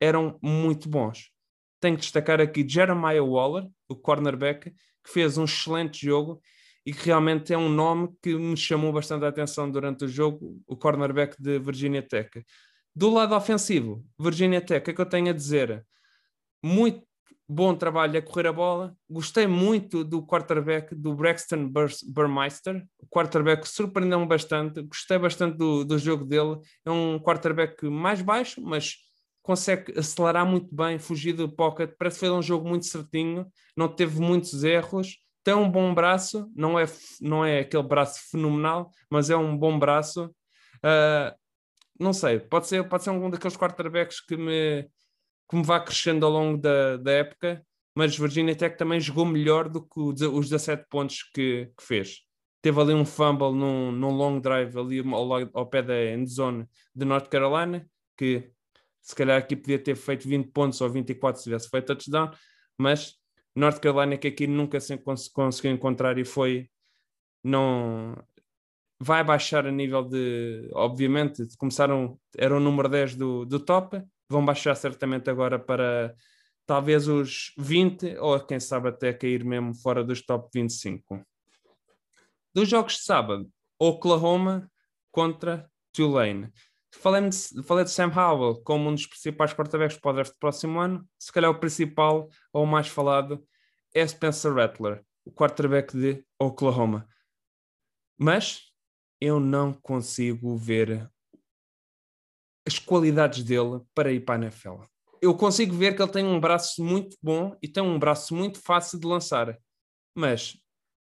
eram 0.00 0.38
muito 0.42 0.88
bons. 0.88 1.30
Tenho 1.80 1.96
que 1.96 2.02
destacar 2.02 2.40
aqui 2.40 2.66
Jeremiah 2.68 3.22
Waller, 3.22 3.66
o 3.88 3.96
cornerback, 3.96 4.70
que 4.70 5.12
fez 5.12 5.38
um 5.38 5.44
excelente 5.44 6.04
jogo 6.04 6.40
e 6.86 6.92
que 6.92 7.06
realmente 7.06 7.52
é 7.52 7.58
um 7.58 7.68
nome 7.68 8.08
que 8.22 8.32
me 8.36 8.56
chamou 8.56 8.92
bastante 8.92 9.24
a 9.24 9.28
atenção 9.28 9.68
durante 9.68 10.04
o 10.04 10.08
jogo, 10.08 10.62
o 10.68 10.76
cornerback 10.76 11.36
de 11.42 11.58
Virginia 11.58 12.00
Tech. 12.00 12.30
Do 12.94 13.10
lado 13.10 13.34
ofensivo, 13.34 14.04
Virginia 14.16 14.60
Tech, 14.60 14.80
o 14.80 14.84
que 14.84 14.90
é 14.92 14.94
que 14.94 15.00
eu 15.00 15.06
tenho 15.06 15.28
a 15.28 15.32
dizer? 15.32 15.84
Muito 16.62 17.02
bom 17.48 17.74
trabalho 17.74 18.16
a 18.16 18.22
correr 18.22 18.46
a 18.46 18.52
bola. 18.52 18.96
Gostei 19.10 19.48
muito 19.48 20.04
do 20.04 20.24
quarterback 20.24 20.94
do 20.94 21.12
Braxton 21.12 21.68
Burmeister. 22.06 22.86
O 23.00 23.06
quarterback 23.08 23.68
surpreendeu-me 23.68 24.26
bastante. 24.26 24.80
Gostei 24.82 25.18
bastante 25.18 25.58
do, 25.58 25.84
do 25.84 25.98
jogo 25.98 26.24
dele. 26.24 26.56
É 26.84 26.90
um 26.90 27.18
quarterback 27.18 27.84
mais 27.86 28.22
baixo, 28.22 28.62
mas 28.62 28.94
consegue 29.42 29.92
acelerar 29.98 30.46
muito 30.46 30.72
bem, 30.74 31.00
fugir 31.00 31.32
do 31.32 31.48
pocket. 31.48 31.90
Parece 31.98 32.20
que 32.20 32.26
foi 32.26 32.30
um 32.30 32.42
jogo 32.42 32.68
muito 32.68 32.86
certinho. 32.86 33.46
Não 33.76 33.88
teve 33.88 34.20
muitos 34.20 34.62
erros 34.62 35.25
tem 35.46 35.54
um 35.54 35.70
bom 35.70 35.94
braço, 35.94 36.50
não 36.56 36.76
é, 36.76 36.86
não 37.20 37.44
é 37.44 37.60
aquele 37.60 37.84
braço 37.84 38.18
fenomenal, 38.32 38.90
mas 39.08 39.30
é 39.30 39.36
um 39.36 39.56
bom 39.56 39.78
braço. 39.78 40.24
Uh, 40.78 41.32
não 42.00 42.12
sei, 42.12 42.40
pode 42.40 42.66
ser, 42.66 42.88
pode 42.88 43.04
ser 43.04 43.10
um 43.10 43.30
daqueles 43.30 43.56
quarterbacks 43.56 44.20
que 44.20 44.36
me, 44.36 44.82
que 45.48 45.54
me 45.54 45.62
vá 45.62 45.78
crescendo 45.78 46.26
ao 46.26 46.32
longo 46.32 46.58
da, 46.58 46.96
da 46.96 47.12
época, 47.12 47.64
mas 47.94 48.18
Virginia 48.18 48.56
Tech 48.56 48.76
também 48.76 48.98
jogou 48.98 49.24
melhor 49.24 49.68
do 49.68 49.86
que 49.86 50.00
os 50.00 50.50
17 50.50 50.84
pontos 50.90 51.22
que, 51.32 51.70
que 51.78 51.84
fez. 51.84 52.22
Teve 52.60 52.80
ali 52.80 52.92
um 52.92 53.04
fumble 53.04 53.52
num, 53.52 53.92
num 53.92 54.10
long 54.10 54.40
drive 54.40 54.76
ali 54.76 54.98
ao, 54.98 55.32
ao 55.60 55.66
pé 55.68 55.80
da 55.80 56.10
endzone 56.10 56.66
de 56.92 57.04
North 57.04 57.28
Carolina, 57.28 57.88
que 58.16 58.50
se 59.00 59.14
calhar 59.14 59.38
aqui 59.38 59.54
podia 59.54 59.78
ter 59.78 59.94
feito 59.94 60.28
20 60.28 60.50
pontos 60.50 60.80
ou 60.80 60.90
24 60.90 61.38
se 61.38 61.44
tivesse 61.44 61.68
feito 61.68 61.86
touchdown, 61.86 62.32
mas 62.76 63.14
North 63.56 63.80
Carolina 63.80 64.18
que 64.18 64.28
aqui 64.28 64.46
nunca 64.46 64.78
se 64.78 64.96
cons 64.98 65.28
conseguiu 65.28 65.72
encontrar 65.72 66.18
e 66.18 66.24
foi 66.24 66.68
não 67.42 68.14
vai 69.00 69.24
baixar 69.24 69.66
a 69.66 69.72
nível 69.72 70.02
de 70.02 70.68
obviamente 70.74 71.42
começaram 71.56 72.20
eram 72.36 72.58
o 72.58 72.60
número 72.60 72.88
10 72.88 73.16
do, 73.16 73.46
do 73.46 73.58
top 73.58 74.02
vão 74.28 74.44
baixar 74.44 74.74
certamente 74.74 75.30
agora 75.30 75.58
para 75.58 76.14
talvez 76.66 77.08
os 77.08 77.52
20 77.56 78.18
ou 78.18 78.38
quem 78.40 78.60
sabe 78.60 78.90
até 78.90 79.12
cair 79.12 79.42
mesmo 79.42 79.74
fora 79.74 80.04
dos 80.04 80.20
top 80.20 80.50
25 80.52 81.24
dos 82.54 82.68
jogos 82.68 82.94
de 82.94 83.04
sábado 83.04 83.50
Oklahoma 83.78 84.70
contra 85.10 85.70
Tulane 85.92 86.52
Falei 86.92 87.28
de, 87.28 87.62
falei 87.62 87.84
de 87.84 87.90
Sam 87.90 88.12
Howell 88.14 88.62
como 88.62 88.88
um 88.88 88.94
dos 88.94 89.06
principais 89.06 89.52
quarterbacks 89.52 89.98
para 89.98 90.10
o 90.10 90.14
draft 90.14 90.32
do 90.32 90.38
próximo 90.38 90.78
ano. 90.78 91.06
Se 91.18 91.32
calhar 91.32 91.50
o 91.50 91.58
principal 91.58 92.28
ou 92.52 92.64
o 92.64 92.66
mais 92.66 92.88
falado 92.88 93.46
é 93.94 94.06
Spencer 94.06 94.54
Rattler, 94.54 95.04
o 95.24 95.30
quarterback 95.30 95.96
de 95.96 96.24
Oklahoma. 96.40 97.08
Mas 98.18 98.72
eu 99.20 99.38
não 99.40 99.72
consigo 99.72 100.56
ver 100.56 101.10
as 102.66 102.78
qualidades 102.78 103.44
dele 103.44 103.80
para 103.94 104.12
ir 104.12 104.20
para 104.20 104.34
a 104.34 104.44
NFL. 104.44 104.82
Eu 105.22 105.34
consigo 105.36 105.74
ver 105.74 105.94
que 105.94 106.02
ele 106.02 106.12
tem 106.12 106.24
um 106.24 106.40
braço 106.40 106.84
muito 106.84 107.16
bom 107.22 107.56
e 107.62 107.68
tem 107.68 107.82
um 107.82 107.98
braço 107.98 108.34
muito 108.34 108.60
fácil 108.60 108.98
de 108.98 109.06
lançar, 109.06 109.58
mas 110.14 110.58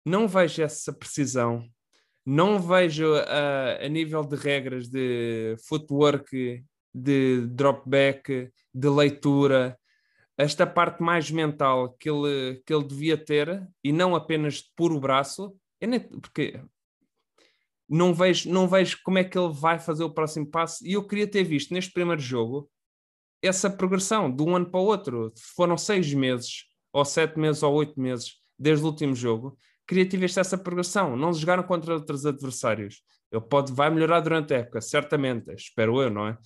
não 0.05 0.27
vejo 0.27 0.61
essa 0.61 0.93
precisão 0.93 1.67
não 2.29 2.59
vejo 2.59 3.15
a, 3.15 3.85
a 3.85 3.87
nível 3.87 4.21
de 4.21 4.35
regras 4.35 4.89
de 4.89 5.55
footwork, 5.65 6.61
de 6.93 7.47
dropback, 7.47 8.51
de 8.73 8.89
leitura, 8.89 9.79
esta 10.37 10.67
parte 10.67 11.01
mais 11.01 11.31
mental 11.31 11.93
que 11.93 12.09
ele, 12.09 12.61
que 12.65 12.73
ele 12.73 12.83
devia 12.83 13.17
ter 13.17 13.65
e 13.81 13.93
não 13.93 14.13
apenas 14.13 14.55
de 14.55 14.65
puro 14.75 14.99
braço, 14.99 15.55
nem, 15.81 16.01
porque 16.01 16.61
não 17.87 18.13
vejo, 18.13 18.49
não 18.51 18.67
vejo 18.67 18.99
como 19.05 19.19
é 19.19 19.23
que 19.23 19.37
ele 19.37 19.53
vai 19.53 19.79
fazer 19.79 20.03
o 20.03 20.13
próximo 20.13 20.47
passo 20.47 20.85
e 20.85 20.93
eu 20.93 21.07
queria 21.07 21.27
ter 21.27 21.45
visto 21.45 21.73
neste 21.73 21.93
primeiro 21.93 22.21
jogo 22.21 22.69
essa 23.41 23.69
progressão 23.69 24.29
de 24.29 24.43
um 24.43 24.53
ano 24.53 24.69
para 24.69 24.81
o 24.81 24.85
outro. 24.85 25.31
Foram 25.55 25.77
seis 25.77 26.13
meses, 26.13 26.65
ou 26.91 27.05
sete 27.05 27.39
meses, 27.39 27.63
ou 27.63 27.73
oito 27.75 27.97
meses 27.97 28.33
desde 28.59 28.83
o 28.83 28.87
último 28.87 29.15
jogo 29.15 29.57
queria 29.87 30.07
ter 30.07 30.17
visto 30.17 30.39
essa 30.39 30.57
progressão. 30.57 31.15
Não 31.15 31.33
jogaram 31.33 31.63
contra 31.63 31.93
outros 31.93 32.25
adversários. 32.25 33.01
Ele 33.31 33.41
pode, 33.41 33.71
vai 33.73 33.89
melhorar 33.89 34.19
durante 34.19 34.53
a 34.53 34.57
época, 34.57 34.81
certamente, 34.81 35.51
espero 35.53 36.01
eu, 36.01 36.09
não 36.09 36.27
é? 36.27 36.37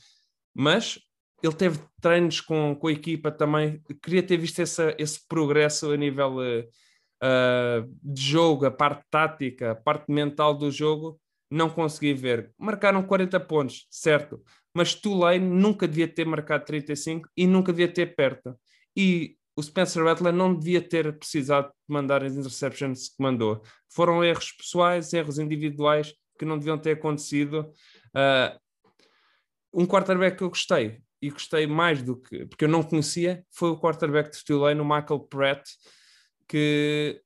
Mas 0.53 0.99
ele 1.43 1.53
teve 1.53 1.79
treinos 1.99 2.39
com, 2.39 2.75
com 2.75 2.87
a 2.87 2.91
equipa 2.91 3.31
também. 3.31 3.81
Queria 4.01 4.23
ter 4.23 4.37
visto 4.37 4.59
essa, 4.59 4.95
esse 4.97 5.27
progresso 5.27 5.91
a 5.91 5.97
nível 5.97 6.37
uh, 6.37 7.97
de 8.03 8.21
jogo, 8.21 8.65
a 8.65 8.71
parte 8.71 9.03
tática, 9.09 9.71
a 9.71 9.75
parte 9.75 10.11
mental 10.11 10.53
do 10.53 10.69
jogo. 10.71 11.19
Não 11.49 11.69
consegui 11.69 12.13
ver. 12.13 12.51
Marcaram 12.57 13.03
40 13.03 13.39
pontos, 13.41 13.85
certo. 13.89 14.41
Mas 14.73 14.95
Tulane 14.95 15.45
nunca 15.45 15.87
devia 15.87 16.07
ter 16.07 16.25
marcado 16.25 16.63
35 16.65 17.27
e 17.35 17.45
nunca 17.45 17.73
devia 17.73 17.91
ter 17.91 18.15
perto. 18.15 18.55
E 18.95 19.35
o 19.55 19.61
Spencer 19.61 20.03
Rattler 20.03 20.33
não 20.33 20.55
devia 20.55 20.81
ter 20.81 21.17
precisado 21.17 21.67
de 21.67 21.93
mandar 21.93 22.23
as 22.23 22.35
interceptions 22.35 23.09
que 23.09 23.21
mandou. 23.21 23.61
Foram 23.89 24.23
erros 24.23 24.51
pessoais, 24.51 25.11
erros 25.13 25.39
individuais 25.39 26.13
que 26.37 26.45
não 26.45 26.57
deviam 26.57 26.77
ter 26.77 26.91
acontecido. 26.91 27.71
Uh, 28.15 28.59
um 29.73 29.85
quarterback 29.85 30.37
que 30.37 30.43
eu 30.43 30.49
gostei, 30.49 31.01
e 31.21 31.29
gostei 31.29 31.67
mais 31.67 32.01
do 32.01 32.19
que, 32.19 32.45
porque 32.47 32.65
eu 32.65 32.69
não 32.69 32.81
conhecia, 32.81 33.45
foi 33.51 33.69
o 33.69 33.79
quarterback 33.79 34.35
de 34.35 34.43
Tulane, 34.43 34.81
o 34.81 34.85
Michael 34.85 35.19
Pratt, 35.29 35.69
que 36.47 37.21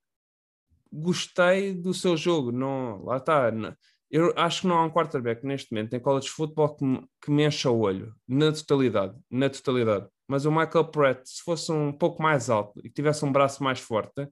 gostei 0.92 1.74
do 1.74 1.94
seu 1.94 2.18
jogo. 2.18 2.52
Não, 2.52 3.04
lá 3.04 3.18
está. 3.18 3.52
Eu 4.16 4.34
acho 4.38 4.62
que 4.62 4.68
não 4.68 4.78
há 4.78 4.86
um 4.86 4.90
quarterback 4.90 5.46
neste 5.46 5.74
momento 5.74 5.94
em 5.94 6.00
college 6.00 6.30
football 6.30 6.76
que 6.76 6.86
que 7.22 7.32
me 7.32 7.46
encha 7.46 7.70
o 7.70 7.80
olho, 7.80 8.14
na 8.28 8.52
totalidade, 8.52 9.16
na 9.30 9.50
totalidade 9.50 10.08
mas 10.28 10.46
o 10.46 10.52
Michael 10.52 10.86
Pratt, 10.86 11.26
se 11.26 11.44
fosse 11.44 11.72
um 11.72 11.92
pouco 11.92 12.22
mais 12.22 12.50
alto 12.50 12.80
e 12.84 12.90
tivesse 12.90 13.24
um 13.24 13.32
braço 13.32 13.64
mais 13.64 13.80
forte, 13.80 14.28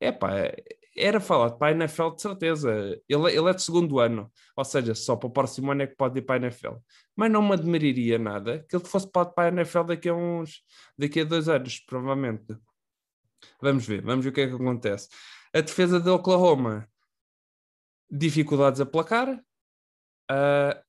epá, 0.00 0.52
era 0.96 1.20
falado 1.20 1.56
para 1.56 1.68
a 1.68 1.70
NFL 1.72 2.10
de 2.10 2.22
certeza. 2.22 2.70
Ele, 3.08 3.32
ele 3.32 3.48
é 3.48 3.54
de 3.54 3.62
segundo 3.62 3.98
ano, 4.00 4.30
ou 4.56 4.64
seja, 4.64 4.94
só 4.94 5.16
para 5.16 5.28
o 5.28 5.32
próximo 5.32 5.72
ano 5.72 5.82
é 5.82 5.86
que 5.86 5.96
pode 5.96 6.18
ir 6.18 6.22
para 6.22 6.36
a 6.36 6.46
NFL. 6.46 6.74
Mas 7.16 7.30
não 7.30 7.42
me 7.42 7.54
admiraria 7.54 8.18
nada 8.18 8.64
que 8.68 8.76
ele 8.76 8.84
fosse 8.84 9.10
para 9.10 9.32
a 9.36 9.48
NFL 9.48 9.84
daqui 9.84 10.08
a 10.08 10.14
uns, 10.14 10.62
daqui 10.98 11.20
a 11.20 11.24
dois 11.24 11.48
anos, 11.48 11.80
provavelmente. 11.80 12.56
Vamos 13.62 13.86
ver, 13.86 14.02
vamos 14.02 14.24
ver 14.24 14.30
o 14.30 14.34
que 14.34 14.40
é 14.42 14.48
que 14.48 14.54
acontece. 14.54 15.08
A 15.54 15.60
defesa 15.60 15.98
de 15.98 16.10
Oklahoma, 16.10 16.86
dificuldades 18.10 18.80
a 18.80 18.86
placar. 18.86 19.42
Uh, 20.30 20.80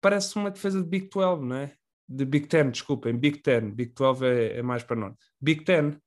parece 0.00 0.36
uma 0.36 0.50
defesa 0.50 0.82
de 0.82 0.88
Big 0.88 1.08
12, 1.08 1.44
não 1.44 1.56
é? 1.56 1.74
De 2.08 2.24
Big 2.24 2.46
Ten, 2.46 2.70
desculpem, 2.70 3.16
Big 3.16 3.38
Ten. 3.38 3.70
Big 3.70 3.92
12 3.92 4.24
é, 4.24 4.58
é 4.58 4.62
mais 4.62 4.82
para 4.82 4.96
norte. 4.96 5.18
Big 5.40 5.64
Ten, 5.64 5.98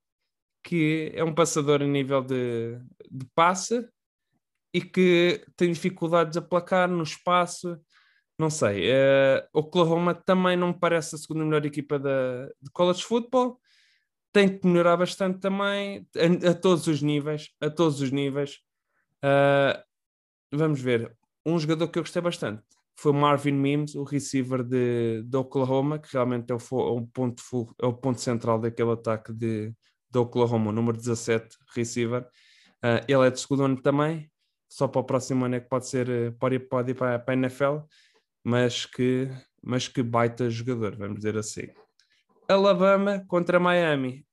que 0.64 1.12
é 1.14 1.24
um 1.24 1.34
passador 1.34 1.82
a 1.82 1.86
nível 1.86 2.22
de, 2.22 2.80
de 3.10 3.26
passe 3.36 3.88
e 4.74 4.82
que 4.82 5.44
tem 5.56 5.72
dificuldades 5.72 6.38
a 6.38 6.42
placar 6.42 6.90
no 6.90 7.04
espaço. 7.04 7.78
Não 8.38 8.50
sei. 8.50 8.90
Uh, 8.90 9.48
Oklahoma 9.54 10.16
também 10.16 10.56
não 10.58 10.70
me 10.70 10.80
parece 10.80 11.16
a 11.16 11.18
segunda 11.18 11.46
melhor 11.46 11.66
equipa 11.66 12.00
da, 12.00 12.48
de 12.62 12.72
college 12.72 13.04
football. 13.04 13.60
Tem 14.32 14.58
que 14.58 14.66
melhorar 14.66 14.98
bastante 14.98 15.40
também, 15.40 16.08
a, 16.16 16.52
a 16.52 16.54
todos 16.54 16.88
os 16.88 17.02
níveis. 17.02 17.50
A 17.60 17.70
todos 17.70 18.02
os 18.02 18.12
níveis. 18.12 18.60
Uh, 19.24 19.78
vamos 20.52 20.82
ver. 20.82 21.16
Um 21.46 21.58
jogador 21.58 21.88
que 21.88 21.98
eu 21.98 22.04
gostei 22.04 22.22
bastante 22.22 22.64
foi 22.96 23.14
Marvin 23.14 23.54
Mims, 23.54 23.96
o 23.96 24.04
receiver 24.04 24.64
de, 24.64 25.24
de 25.24 25.38
Oklahoma, 25.38 25.98
que 25.98 26.14
realmente 26.14 26.52
é 26.52 26.56
o, 26.56 26.58
é 26.58 27.08
ponto, 27.12 27.76
é 27.82 27.86
o 27.86 27.94
ponto 27.94 28.22
central 28.22 28.60
daquele 28.60 28.92
ataque 28.92 29.34
de, 29.34 29.74
de 30.10 30.20
Oklahoma, 30.20 30.70
o 30.70 30.74
número 30.74 30.98
17 30.98 31.58
receiver. 31.74 32.22
Uh, 32.84 33.02
ele 33.08 33.28
é 33.28 33.32
de 33.32 33.40
segundo 33.40 33.64
ano 33.64 33.82
também, 33.82 34.30
só 34.70 34.88
para 34.88 35.02
o 35.02 35.04
próximo 35.04 35.46
ano 35.46 35.56
é 35.56 35.60
que 35.60 35.68
pode 35.68 35.88
ser, 35.88 36.10
eh, 36.10 36.32
pode, 36.32 36.60
pode 36.60 36.92
ir 36.92 36.94
para, 36.96 37.20
para 37.20 37.34
a 37.34 37.38
NFL, 37.38 37.80
mas 38.44 38.86
que, 38.86 39.30
mas 39.62 39.88
que 39.88 40.02
baita 40.02 40.50
jogador, 40.50 40.96
vamos 40.96 41.18
dizer 41.18 41.38
assim. 41.38 41.68
Alabama 42.48 43.24
contra 43.28 43.60
Miami. 43.60 44.26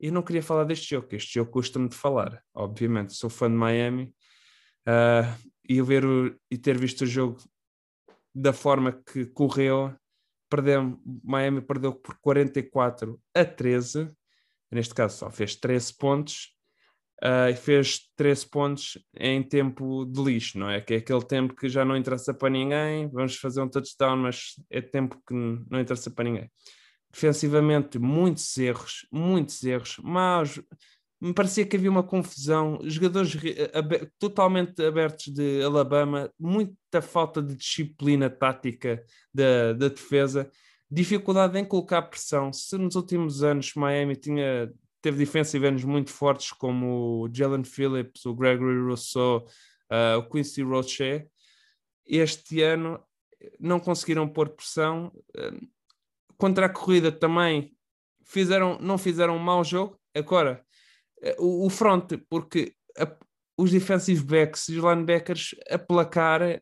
Eu 0.00 0.12
não 0.12 0.22
queria 0.22 0.42
falar 0.42 0.64
deste 0.64 0.90
jogo, 0.90 1.08
este 1.12 1.34
jogo 1.34 1.50
custa-me 1.50 1.88
de 1.88 1.94
falar, 1.94 2.42
obviamente. 2.54 3.12
Sou 3.14 3.28
fã 3.28 3.48
de 3.48 3.56
Miami 3.56 4.14
uh, 4.86 5.50
e, 5.68 5.80
ver 5.82 6.04
o, 6.04 6.34
e 6.50 6.58
ter 6.58 6.78
visto 6.78 7.02
o 7.02 7.06
jogo 7.06 7.38
da 8.34 8.52
forma 8.52 8.92
que 8.92 9.26
correu, 9.26 9.94
perdeu, 10.50 11.00
Miami 11.22 11.60
perdeu 11.60 11.92
por 11.92 12.16
44 12.18 13.20
a 13.34 13.44
13. 13.44 14.10
Neste 14.70 14.94
caso, 14.94 15.18
só 15.18 15.30
fez 15.30 15.54
13 15.54 15.96
pontos 15.96 16.54
uh, 17.22 17.48
e 17.50 17.54
fez 17.54 18.10
13 18.16 18.48
pontos 18.48 18.98
em 19.16 19.42
tempo 19.42 20.04
de 20.04 20.22
lixo, 20.22 20.58
não 20.58 20.68
é? 20.68 20.80
Que 20.80 20.94
é 20.94 20.96
aquele 20.98 21.24
tempo 21.24 21.54
que 21.54 21.68
já 21.68 21.84
não 21.84 21.96
interessa 21.96 22.34
para 22.34 22.50
ninguém, 22.50 23.08
vamos 23.08 23.36
fazer 23.36 23.62
um 23.62 23.68
touchdown, 23.68 24.16
mas 24.16 24.54
é 24.70 24.80
tempo 24.80 25.20
que 25.26 25.34
não 25.34 25.80
interessa 25.80 26.10
para 26.10 26.24
ninguém. 26.24 26.50
Defensivamente, 27.12 27.98
muitos 27.98 28.56
erros, 28.58 29.06
muitos 29.12 29.62
erros, 29.62 29.96
mas 30.02 30.60
me 31.24 31.32
parecia 31.32 31.64
que 31.64 31.74
havia 31.74 31.90
uma 31.90 32.02
confusão, 32.02 32.78
jogadores 32.82 33.34
ab 33.72 34.12
totalmente 34.18 34.84
abertos 34.84 35.32
de 35.32 35.62
Alabama, 35.62 36.30
muita 36.38 37.00
falta 37.00 37.40
de 37.40 37.56
disciplina 37.56 38.28
tática 38.28 39.02
da, 39.32 39.72
da 39.72 39.88
defesa, 39.88 40.50
dificuldade 40.90 41.58
em 41.58 41.64
colocar 41.64 42.02
pressão. 42.02 42.52
Se 42.52 42.76
nos 42.76 42.94
últimos 42.94 43.42
anos 43.42 43.72
Miami 43.74 44.16
tinha 44.16 44.70
teve 45.00 45.16
defensive 45.16 45.70
muito 45.86 46.10
fortes 46.10 46.52
como 46.52 47.22
o 47.22 47.28
Jalen 47.32 47.64
Phillips, 47.64 48.26
o 48.26 48.34
Gregory 48.34 48.78
Rousseau, 48.80 49.46
uh, 49.90 50.18
o 50.18 50.28
Quincy 50.28 50.62
Roche. 50.62 51.26
Este 52.06 52.60
ano 52.60 53.02
não 53.58 53.80
conseguiram 53.80 54.28
pôr 54.28 54.50
pressão. 54.50 55.10
Uh, 55.34 55.66
contra 56.36 56.66
a 56.66 56.70
corrida 56.70 57.10
também 57.10 57.74
fizeram, 58.26 58.78
não 58.78 58.98
fizeram 58.98 59.36
um 59.36 59.42
mau 59.42 59.64
jogo. 59.64 59.98
Agora, 60.14 60.62
o, 61.38 61.66
o 61.66 61.70
front, 61.70 62.12
porque 62.28 62.74
a, 62.98 63.10
os 63.56 63.70
defensive 63.70 64.24
backs 64.24 64.68
e 64.68 64.78
os 64.78 64.84
linebackers 64.84 65.54
a 65.70 65.78
placar 65.78 66.60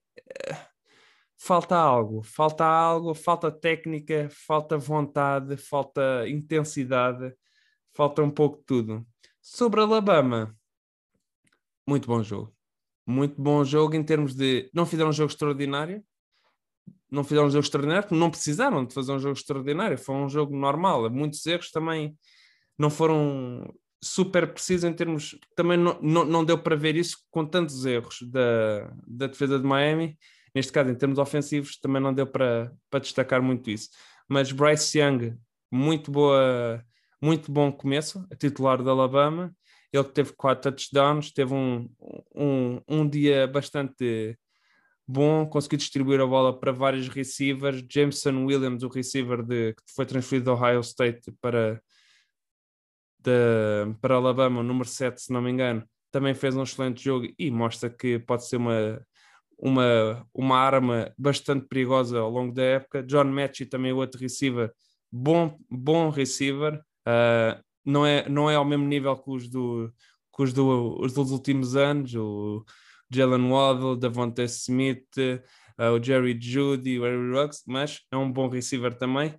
falta 1.39 1.77
algo, 1.77 2.23
falta 2.23 2.65
algo, 2.65 3.15
falta 3.15 3.51
técnica, 3.51 4.29
falta 4.31 4.77
vontade, 4.79 5.57
falta 5.57 6.29
intensidade 6.29 7.35
falta 7.95 8.23
um 8.23 8.31
pouco 8.31 8.59
de 8.59 8.65
tudo. 8.65 9.07
Sobre 9.41 9.81
Alabama, 9.81 10.57
muito 11.87 12.07
bom 12.07 12.23
jogo. 12.23 12.55
Muito 13.07 13.41
bom 13.41 13.65
jogo 13.65 13.95
em 13.95 14.03
termos 14.03 14.35
de. 14.35 14.71
Não 14.73 14.87
fizeram 14.87 15.11
um 15.11 15.13
jogo 15.13 15.31
extraordinário, 15.31 16.03
não 17.11 17.25
fizeram 17.25 17.49
um 17.49 17.51
jogo 17.51 17.65
extraordinário, 17.65 18.05
porque 18.05 18.19
não 18.19 18.31
precisaram 18.31 18.85
de 18.85 18.95
fazer 18.95 19.13
um 19.13 19.19
jogo 19.19 19.37
extraordinário, 19.37 19.99
foi 19.99 20.15
um 20.15 20.29
jogo 20.29 20.57
normal. 20.57 21.11
Muitos 21.11 21.45
erros 21.47 21.71
também 21.71 22.17
não 22.79 22.89
foram 22.89 23.75
super 24.03 24.53
precisos 24.53 24.85
em 24.85 24.93
termos. 24.93 25.39
Também 25.55 25.79
não, 25.79 25.99
não, 26.01 26.25
não 26.25 26.45
deu 26.45 26.59
para 26.59 26.77
ver 26.77 26.97
isso 26.97 27.19
com 27.31 27.45
tantos 27.45 27.85
erros 27.87 28.19
da, 28.23 28.93
da 29.07 29.27
defesa 29.27 29.59
de 29.59 29.65
Miami. 29.65 30.19
Neste 30.55 30.73
caso, 30.73 30.91
em 30.91 30.95
termos 30.95 31.19
ofensivos, 31.19 31.79
também 31.79 32.03
não 32.03 32.13
deu 32.13 32.27
para, 32.27 32.73
para 32.91 33.01
destacar 33.01 33.41
muito 33.43 33.71
isso. 33.71 33.89
Mas 34.29 34.53
Bryce 34.53 34.99
Young, 34.99 35.37
muito 35.71 36.11
boa 36.11 36.85
muito 37.23 37.53
bom 37.53 37.71
começo, 37.71 38.27
a 38.33 38.35
titular 38.35 38.83
da 38.83 38.91
Alabama. 38.91 39.55
Ele 39.93 40.05
teve 40.05 40.33
quatro 40.33 40.73
touchdowns, 40.73 41.31
teve 41.31 41.55
um, 41.55 41.89
um, 42.35 42.81
um 42.89 43.09
dia 43.09 43.47
bastante 43.47 44.37
bom, 45.07 45.47
conseguiu 45.47 45.79
distribuir 45.79 46.21
a 46.21 46.27
bola 46.27 46.59
para 46.59 46.73
vários 46.73 47.07
receivers. 47.09 47.85
Jameson 47.89 48.45
Williams, 48.45 48.83
o 48.83 48.89
receiver 48.89 49.43
de, 49.43 49.75
que 49.75 49.83
foi 49.95 50.05
transferido 50.05 50.47
do 50.47 50.53
Ohio 50.53 50.81
State 50.81 51.33
para, 51.41 51.81
de, 53.23 53.95
para 54.01 54.15
Alabama, 54.15 54.61
o 54.61 54.63
número 54.63 54.89
7, 54.89 55.23
se 55.23 55.33
não 55.33 55.43
me 55.43 55.51
engano, 55.51 55.85
também 56.11 56.35
fez 56.35 56.55
um 56.55 56.63
excelente 56.63 57.03
jogo 57.03 57.27
e 57.39 57.51
mostra 57.51 57.89
que 57.89 58.19
pode 58.19 58.47
ser 58.47 58.57
uma, 58.57 59.01
uma, 59.59 60.27
uma 60.35 60.59
arma 60.59 61.13
bastante 61.17 61.67
perigosa 61.67 62.19
ao 62.19 62.31
longo 62.31 62.53
da 62.53 62.63
época. 62.63 63.03
John 63.03 63.25
Matchy, 63.25 63.67
também 63.67 63.93
outro 63.93 64.21
receiver, 64.21 64.71
bom, 65.11 65.57
bom 65.71 66.11
receiver. 66.11 66.81
Uh, 67.07 67.63
não, 67.85 68.05
é, 68.05 68.29
não 68.29 68.51
é 68.51 68.57
ao 68.57 68.65
mesmo 68.65 68.87
nível 68.87 69.17
que 69.17 69.31
os, 69.31 69.49
do, 69.49 69.93
que 70.37 70.43
os, 70.43 70.53
do, 70.53 71.01
os 71.01 71.13
dos 71.13 71.31
últimos 71.31 71.77
anos, 71.77 72.15
o 72.15 72.65
Jalen 73.11 73.51
Waddle, 73.51 73.97
Davante 73.97 74.43
Smith, 74.43 75.17
uh, 75.79 75.93
o 75.99 76.03
Jerry 76.03 76.39
Judy, 76.41 76.99
o 76.99 77.05
Harry 77.05 77.31
Ruggs, 77.33 77.63
mas 77.67 78.01
é 78.11 78.17
um 78.17 78.31
bom 78.31 78.49
receiver 78.49 78.95
também. 78.95 79.35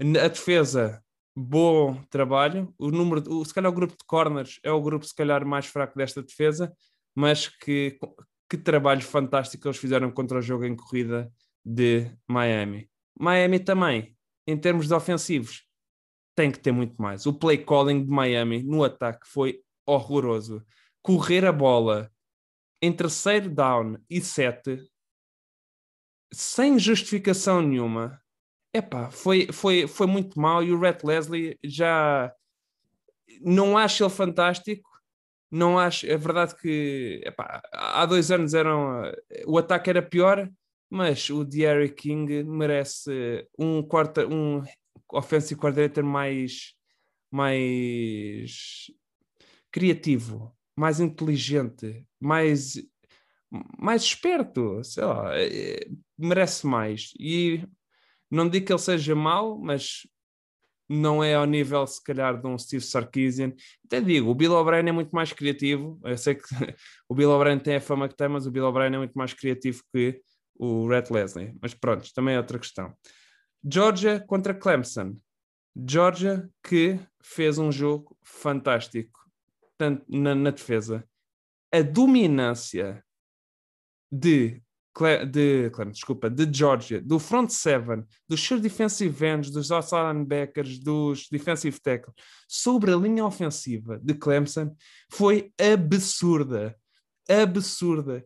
A 0.00 0.28
defesa, 0.28 1.01
bom 1.34 2.02
trabalho. 2.10 2.74
O 2.78 2.90
número, 2.90 3.22
o, 3.32 3.44
se 3.44 3.52
calhar 3.52 3.70
o 3.70 3.74
grupo 3.74 3.94
de 3.96 4.04
corners 4.06 4.58
é 4.62 4.70
o 4.70 4.80
grupo 4.80 5.04
se 5.04 5.14
calhar 5.14 5.44
mais 5.46 5.66
fraco 5.66 5.96
desta 5.96 6.22
defesa, 6.22 6.72
mas 7.14 7.48
que, 7.48 7.98
que 8.48 8.56
trabalho 8.56 9.02
fantástico 9.02 9.66
eles 9.66 9.78
fizeram 9.78 10.10
contra 10.10 10.38
o 10.38 10.42
jogo 10.42 10.64
em 10.64 10.76
corrida 10.76 11.30
de 11.64 12.10
Miami. 12.28 12.88
Miami 13.18 13.58
também, 13.60 14.16
em 14.46 14.56
termos 14.56 14.88
de 14.88 14.94
ofensivos, 14.94 15.66
tem 16.34 16.50
que 16.50 16.58
ter 16.58 16.72
muito 16.72 17.00
mais. 17.00 17.26
O 17.26 17.32
play 17.32 17.58
calling 17.58 18.04
de 18.04 18.10
Miami 18.10 18.62
no 18.62 18.84
ataque 18.84 19.26
foi 19.26 19.60
horroroso. 19.86 20.64
Correr 21.02 21.44
a 21.44 21.52
bola 21.52 22.10
em 22.80 22.92
terceiro 22.92 23.48
down 23.48 23.96
e 24.08 24.20
sete, 24.20 24.90
sem 26.32 26.78
justificação 26.78 27.60
nenhuma, 27.60 28.21
epá, 28.72 29.10
foi, 29.10 29.48
foi, 29.52 29.86
foi 29.86 30.06
muito 30.06 30.40
mal. 30.40 30.62
E 30.62 30.72
o 30.72 30.78
Rhett 30.78 31.04
Leslie 31.04 31.58
já 31.62 32.32
não 33.40 33.76
acho 33.76 34.04
ele 34.04 34.10
fantástico. 34.10 34.90
Não 35.50 35.78
acho, 35.78 36.06
é 36.06 36.16
verdade 36.16 36.56
que 36.56 37.20
epá, 37.26 37.60
há 37.72 38.06
dois 38.06 38.30
anos 38.30 38.54
eram, 38.54 39.02
o 39.46 39.58
ataque 39.58 39.90
era 39.90 40.00
pior, 40.00 40.50
mas 40.88 41.28
o 41.28 41.44
Derry 41.44 41.90
King 41.90 42.42
merece 42.44 43.46
um 43.58 43.82
quarta, 43.82 44.26
um 44.26 44.62
offensive 45.12 45.60
coordinator 45.60 46.02
mais, 46.04 46.74
mais 47.30 48.90
criativo, 49.70 50.56
mais 50.74 51.00
inteligente, 51.00 52.06
mais, 52.18 52.74
mais 53.78 54.02
esperto, 54.02 54.82
sei 54.82 55.04
lá, 55.04 55.38
é, 55.38 55.86
merece 56.18 56.66
mais. 56.66 57.12
E 57.18 57.62
não 58.32 58.48
digo 58.48 58.66
que 58.66 58.72
ele 58.72 58.78
seja 58.78 59.14
mau, 59.14 59.58
mas 59.58 60.06
não 60.88 61.22
é 61.22 61.34
ao 61.34 61.46
nível, 61.46 61.86
se 61.86 62.02
calhar, 62.02 62.40
de 62.40 62.46
um 62.46 62.58
Steve 62.58 62.82
Sarkisian. 62.82 63.52
Até 63.84 64.00
digo, 64.00 64.30
o 64.30 64.34
Bill 64.34 64.52
O'Brien 64.52 64.88
é 64.88 64.92
muito 64.92 65.10
mais 65.10 65.32
criativo. 65.32 66.00
Eu 66.04 66.16
sei 66.16 66.34
que 66.34 66.42
o 67.08 67.14
Bill 67.14 67.30
O'Brien 67.30 67.58
tem 67.58 67.76
a 67.76 67.80
fama 67.80 68.08
que 68.08 68.16
tem, 68.16 68.28
mas 68.28 68.46
o 68.46 68.50
Bill 68.50 68.64
O'Brien 68.64 68.94
é 68.94 68.98
muito 68.98 69.14
mais 69.14 69.32
criativo 69.34 69.82
que 69.92 70.20
o 70.54 70.88
Rhett 70.88 71.12
Leslie. 71.12 71.54
Mas 71.60 71.74
pronto, 71.74 72.08
também 72.14 72.34
é 72.34 72.38
outra 72.38 72.58
questão. 72.58 72.94
Georgia 73.64 74.20
contra 74.20 74.54
Clemson. 74.54 75.16
Georgia 75.88 76.48
que 76.62 76.98
fez 77.22 77.58
um 77.58 77.72
jogo 77.72 78.16
fantástico, 78.22 79.18
tanto 79.78 80.04
na, 80.08 80.34
na 80.34 80.50
defesa. 80.50 81.06
A 81.72 81.80
dominância 81.80 83.02
de, 84.10 84.62
de, 85.30 85.70
desculpa, 85.90 86.28
de 86.28 86.46
Georgia, 86.52 87.00
do 87.00 87.18
front 87.18 87.50
seven, 87.50 88.04
dos 88.28 88.44
seus 88.44 88.60
defensive 88.60 89.26
ends, 89.26 89.50
dos 89.50 89.70
outside 89.70 90.12
linebackers, 90.12 90.78
dos 90.78 91.28
defensive 91.30 91.80
tackles, 91.80 92.14
sobre 92.46 92.92
a 92.92 92.96
linha 92.96 93.24
ofensiva 93.24 93.98
de 94.02 94.14
Clemson 94.14 94.74
foi 95.10 95.52
absurda. 95.58 96.76
Absurda. 97.28 98.24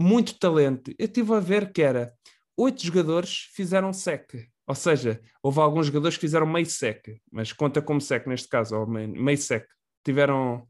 Muito 0.00 0.38
talento. 0.38 0.92
Eu 0.98 1.06
estive 1.06 1.34
a 1.34 1.40
ver 1.40 1.72
que 1.72 1.82
era 1.82 2.12
oito 2.56 2.84
jogadores 2.84 3.48
fizeram 3.54 3.92
sec. 3.92 4.48
Ou 4.66 4.74
seja, 4.74 5.20
houve 5.42 5.60
alguns 5.60 5.86
jogadores 5.86 6.16
que 6.16 6.22
fizeram 6.22 6.46
meio 6.46 6.66
sec, 6.66 7.20
mas 7.32 7.52
conta 7.52 7.80
como 7.80 8.00
sec 8.00 8.26
neste 8.26 8.48
caso, 8.48 8.76
ou 8.76 8.86
meio 8.86 9.38
sec. 9.38 9.66
Tiveram. 10.04 10.66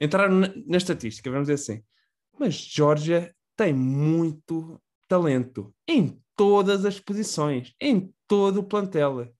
entraram 0.00 0.40
na, 0.66 0.76
estatística, 0.76 1.30
vamos 1.30 1.48
dizer 1.48 1.54
assim. 1.54 1.82
Mas 2.38 2.54
Georgia 2.54 3.34
tem 3.56 3.72
muito 3.72 4.80
talento 5.08 5.74
em 5.88 6.20
todas 6.36 6.84
as 6.84 7.00
posições, 7.00 7.74
em 7.80 8.12
todo 8.26 8.60
o 8.60 8.64
plantel. 8.64 9.32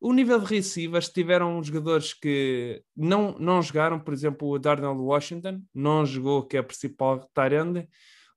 O 0.00 0.12
nível 0.12 0.38
de 0.38 0.46
receivers 0.46 1.08
tiveram 1.08 1.62
jogadores 1.62 2.12
que 2.12 2.82
não, 2.96 3.38
não 3.38 3.62
jogaram, 3.62 3.98
por 3.98 4.12
exemplo, 4.12 4.48
o 4.48 4.58
Darnell 4.58 4.96
Washington 4.96 5.62
não 5.74 6.04
jogou, 6.04 6.46
que 6.46 6.56
é 6.56 6.60
a 6.60 6.64
principal 6.64 7.20
tight 7.34 7.88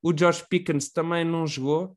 O 0.01 0.17
George 0.17 0.45
Pickens 0.49 0.89
também 0.91 1.25
não 1.25 1.45
jogou, 1.45 1.95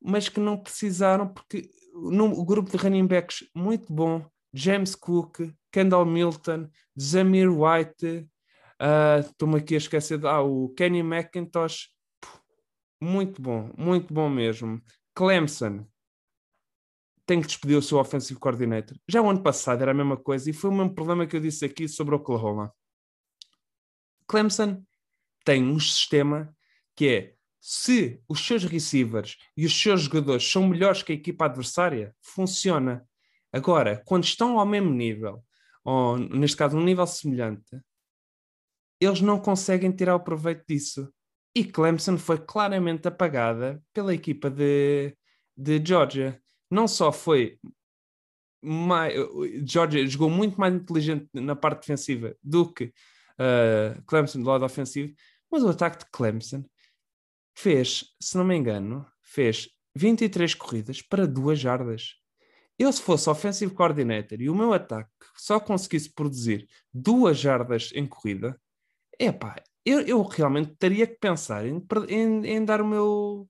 mas 0.00 0.28
que 0.28 0.38
não 0.38 0.58
precisaram, 0.58 1.26
porque 1.26 1.70
no, 1.94 2.26
o 2.38 2.44
grupo 2.44 2.70
de 2.70 2.76
running 2.76 3.06
backs 3.06 3.48
muito 3.54 3.92
bom, 3.92 4.24
James 4.52 4.94
Cook, 4.94 5.40
Kendall 5.72 6.06
Milton, 6.06 6.68
Zamir 6.98 7.50
White, 7.50 8.28
uh, 8.80 9.20
estou-me 9.20 9.56
aqui 9.56 9.74
a 9.74 9.78
esquecer, 9.78 10.24
ah, 10.26 10.42
o 10.42 10.68
Kenny 10.70 11.00
McIntosh, 11.00 11.88
muito 13.00 13.40
bom, 13.40 13.72
muito 13.76 14.12
bom 14.12 14.28
mesmo. 14.28 14.82
Clemson 15.14 15.86
tem 17.26 17.40
que 17.40 17.46
despedir 17.46 17.76
o 17.76 17.82
seu 17.82 17.98
offensive 17.98 18.38
coordinator. 18.40 18.96
Já 19.06 19.20
o 19.20 19.28
ano 19.28 19.42
passado 19.42 19.82
era 19.82 19.90
a 19.90 19.94
mesma 19.94 20.16
coisa 20.16 20.48
e 20.48 20.52
foi 20.52 20.70
o 20.70 20.74
mesmo 20.74 20.94
problema 20.94 21.26
que 21.26 21.36
eu 21.36 21.40
disse 21.40 21.64
aqui 21.64 21.86
sobre 21.86 22.14
Oklahoma. 22.14 22.72
Clemson 24.26 24.82
tem 25.44 25.62
um 25.62 25.78
sistema 25.78 26.54
que 26.96 27.08
é 27.08 27.34
se 27.60 28.22
os 28.28 28.46
seus 28.46 28.64
receivers 28.64 29.36
e 29.56 29.66
os 29.66 29.78
seus 29.78 30.02
jogadores 30.02 30.50
são 30.50 30.66
melhores 30.66 31.02
que 31.02 31.12
a 31.12 31.14
equipa 31.14 31.44
adversária, 31.44 32.14
funciona. 32.22 33.06
Agora, 33.52 34.02
quando 34.06 34.24
estão 34.24 34.58
ao 34.58 34.66
mesmo 34.66 34.90
nível, 34.90 35.44
ou 35.84 36.16
neste 36.18 36.56
caso 36.56 36.76
um 36.76 36.84
nível 36.84 37.06
semelhante, 37.06 37.78
eles 39.00 39.20
não 39.20 39.38
conseguem 39.40 39.92
tirar 39.92 40.16
o 40.16 40.20
proveito 40.20 40.64
disso. 40.66 41.12
E 41.58 41.64
Clemson 41.64 42.16
foi 42.16 42.38
claramente 42.38 43.08
apagada 43.08 43.82
pela 43.92 44.14
equipa 44.14 44.48
de, 44.48 45.12
de 45.56 45.84
Georgia. 45.84 46.40
Não 46.70 46.86
só 46.86 47.10
foi 47.10 47.58
mais, 48.62 49.12
Georgia 49.66 50.06
jogou 50.06 50.30
muito 50.30 50.54
mais 50.60 50.72
inteligente 50.72 51.28
na 51.34 51.56
parte 51.56 51.80
defensiva 51.80 52.36
do 52.40 52.72
que 52.72 52.84
uh, 52.84 54.00
Clemson 54.06 54.40
do 54.40 54.48
lado 54.48 54.64
ofensivo, 54.64 55.12
mas 55.50 55.64
o 55.64 55.68
ataque 55.68 56.04
de 56.04 56.10
Clemson 56.12 56.64
fez, 57.56 58.04
se 58.22 58.38
não 58.38 58.44
me 58.44 58.54
engano, 58.54 59.04
fez 59.20 59.68
23 59.96 60.54
corridas 60.54 61.02
para 61.02 61.26
duas 61.26 61.58
jardas. 61.58 62.14
Eu, 62.78 62.92
se 62.92 63.02
fosse 63.02 63.28
offensive 63.28 63.74
coordinator 63.74 64.40
e 64.40 64.48
o 64.48 64.54
meu 64.54 64.72
ataque 64.72 65.10
só 65.36 65.58
conseguisse 65.58 66.08
produzir 66.14 66.68
duas 66.94 67.36
jardas 67.36 67.90
em 67.96 68.06
corrida, 68.06 68.56
epá, 69.18 69.56
eu, 69.88 70.00
eu 70.02 70.22
realmente 70.22 70.74
teria 70.76 71.06
que 71.06 71.18
pensar 71.18 71.66
em, 71.66 71.84
em, 72.08 72.46
em 72.46 72.64
dar 72.64 72.80
o 72.80 72.86
meu, 72.86 73.48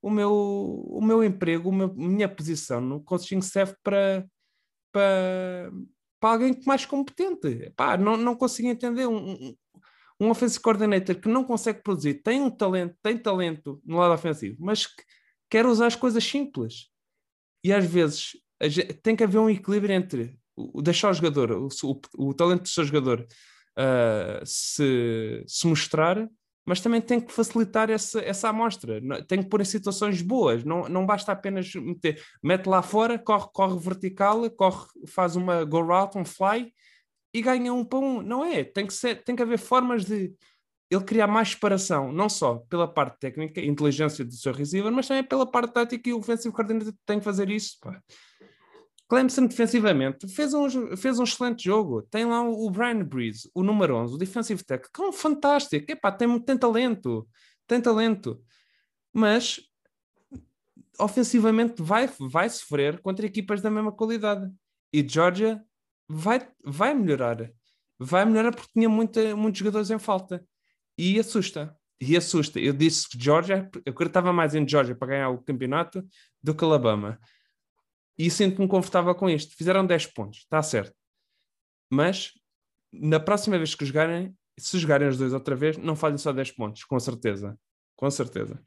o 0.00 0.10
meu, 0.10 0.32
o 0.32 1.00
meu 1.02 1.24
emprego, 1.24 1.70
a 1.70 1.88
minha 1.94 2.28
posição 2.28 2.80
no 2.80 3.02
coaching 3.02 3.38
staff 3.38 3.74
para, 3.82 4.26
para, 4.92 5.70
para 6.20 6.30
alguém 6.30 6.60
mais 6.66 6.86
competente. 6.86 7.72
Pá, 7.76 7.96
não, 7.96 8.16
não 8.16 8.36
consigo 8.36 8.68
entender 8.68 9.06
um, 9.06 9.54
um 10.20 10.30
offensive 10.30 10.62
coordinator 10.62 11.16
que 11.16 11.28
não 11.28 11.44
consegue 11.44 11.82
produzir, 11.82 12.22
tem 12.22 12.40
um 12.40 12.50
talento, 12.50 12.96
tem 13.02 13.18
talento 13.18 13.80
no 13.84 13.98
lado 13.98 14.14
ofensivo, 14.14 14.56
mas 14.60 14.86
que 14.86 15.02
quer 15.50 15.66
usar 15.66 15.86
as 15.86 15.96
coisas 15.96 16.24
simples. 16.24 16.88
E 17.62 17.72
às 17.72 17.84
vezes 17.84 18.32
tem 19.02 19.16
que 19.16 19.24
haver 19.24 19.38
um 19.38 19.50
equilíbrio 19.50 19.94
entre 19.94 20.38
o, 20.56 20.80
deixar 20.80 21.10
o 21.10 21.14
jogador, 21.14 21.50
o, 21.52 21.68
o, 21.82 22.28
o 22.28 22.34
talento 22.34 22.62
do 22.62 22.68
seu 22.68 22.84
jogador 22.84 23.26
uh, 23.78 24.44
se, 24.44 25.44
se 25.46 25.66
mostrar, 25.66 26.28
mas 26.66 26.80
também 26.80 27.00
tem 27.00 27.20
que 27.20 27.32
facilitar 27.32 27.90
essa, 27.90 28.20
essa 28.20 28.48
amostra. 28.48 29.00
Tem 29.28 29.42
que 29.42 29.48
pôr 29.48 29.60
em 29.60 29.64
situações 29.64 30.22
boas. 30.22 30.64
Não, 30.64 30.88
não 30.88 31.04
basta 31.04 31.30
apenas 31.32 31.74
meter, 31.74 32.22
mete 32.42 32.66
lá 32.66 32.80
fora, 32.80 33.18
corre, 33.18 33.48
corre 33.52 33.78
vertical, 33.78 34.50
corre, 34.50 34.86
faz 35.06 35.36
uma 35.36 35.64
go 35.64 35.82
route, 35.82 36.16
um 36.16 36.24
fly 36.24 36.72
e 37.34 37.42
ganha 37.42 37.72
um 37.72 37.84
para 37.84 37.98
um. 37.98 38.22
Não 38.22 38.44
é? 38.44 38.64
Tem 38.64 38.86
que, 38.86 38.94
ser, 38.94 39.22
tem 39.22 39.36
que 39.36 39.42
haver 39.42 39.58
formas 39.58 40.04
de 40.04 40.34
ele 40.90 41.04
criar 41.04 41.26
mais 41.26 41.50
separação, 41.50 42.12
não 42.12 42.28
só 42.28 42.56
pela 42.68 42.86
parte 42.86 43.18
técnica, 43.18 43.60
inteligência 43.60 44.24
do 44.24 44.34
seu 44.34 44.52
receiver, 44.52 44.92
mas 44.92 45.08
também 45.08 45.24
pela 45.24 45.50
parte 45.50 45.72
tática 45.72 46.08
e 46.08 46.12
o 46.12 46.18
offensive 46.18 46.54
coordinator 46.54 46.94
tem 47.04 47.18
que 47.18 47.24
fazer 47.24 47.50
isso. 47.50 47.78
Pá. 47.80 48.00
Clemson 49.08 49.46
defensivamente 49.46 50.26
fez 50.28 50.54
um, 50.54 50.96
fez 50.96 51.18
um 51.18 51.24
excelente 51.24 51.64
jogo. 51.64 52.02
Tem 52.02 52.24
lá 52.24 52.42
o 52.42 52.70
Brian 52.70 53.04
Breeze, 53.04 53.50
o 53.54 53.62
número 53.62 53.96
11, 53.96 54.14
o 54.14 54.18
defensive 54.18 54.64
tech, 54.64 54.88
que 54.92 55.02
é 55.02 55.06
um 55.06 55.12
fantástico. 55.12 55.90
Epá, 55.90 56.10
tem, 56.10 56.38
tem 56.40 56.56
talento, 56.56 57.28
tem 57.66 57.80
talento. 57.80 58.42
Mas 59.12 59.60
ofensivamente 60.98 61.82
vai, 61.82 62.08
vai 62.18 62.48
sofrer 62.48 63.00
contra 63.00 63.26
equipas 63.26 63.60
da 63.60 63.70
mesma 63.70 63.92
qualidade. 63.92 64.50
E 64.92 65.06
Georgia 65.06 65.62
vai, 66.08 66.46
vai 66.64 66.94
melhorar. 66.94 67.50
Vai 67.98 68.24
melhorar 68.24 68.52
porque 68.52 68.72
tinha 68.72 68.88
muita, 68.88 69.36
muitos 69.36 69.58
jogadores 69.58 69.90
em 69.90 69.98
falta. 69.98 70.44
E 70.96 71.18
assusta. 71.18 71.76
E 72.00 72.16
assusta. 72.16 72.58
Eu 72.60 72.72
disse 72.72 73.08
que 73.08 73.22
Georgia, 73.22 73.68
eu 73.84 73.92
acreditava 73.92 74.32
mais 74.32 74.54
em 74.54 74.66
Georgia 74.66 74.94
para 74.94 75.08
ganhar 75.08 75.30
o 75.30 75.42
campeonato 75.42 76.04
do 76.42 76.54
que 76.54 76.64
Alabama. 76.64 77.18
E 78.16 78.30
sinto-me 78.30 78.68
confortável 78.68 79.14
com 79.14 79.28
isto. 79.28 79.56
Fizeram 79.56 79.84
10 79.84 80.06
pontos, 80.08 80.40
está 80.40 80.62
certo. 80.62 80.94
Mas 81.90 82.32
na 82.92 83.18
próxima 83.18 83.58
vez 83.58 83.74
que 83.74 83.84
jogarem, 83.84 84.34
se 84.58 84.78
jogarem 84.78 85.08
os 85.08 85.18
dois 85.18 85.32
outra 85.32 85.56
vez, 85.56 85.76
não 85.76 85.96
falhem 85.96 86.18
só 86.18 86.32
10 86.32 86.52
pontos, 86.52 86.84
com 86.84 86.98
certeza. 87.00 87.58
Com 87.96 88.10
certeza. 88.10 88.62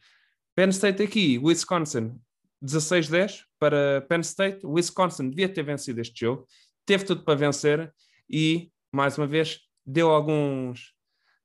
Penn 0.55 0.69
State 0.69 1.03
aqui, 1.03 1.37
Wisconsin, 1.37 2.19
16-10 2.63 3.43
para 3.59 4.01
Penn 4.09 4.21
State. 4.21 4.65
Wisconsin 4.65 5.29
devia 5.29 5.47
ter 5.47 5.63
vencido 5.63 6.01
este 6.01 6.21
jogo 6.21 6.47
teve 6.87 7.03
tudo 7.03 7.23
para 7.23 7.37
vencer 7.37 7.93
e, 8.29 8.71
mais 8.91 9.17
uma 9.17 9.27
vez, 9.27 9.59
deu 9.85 10.09
alguns 10.09 10.93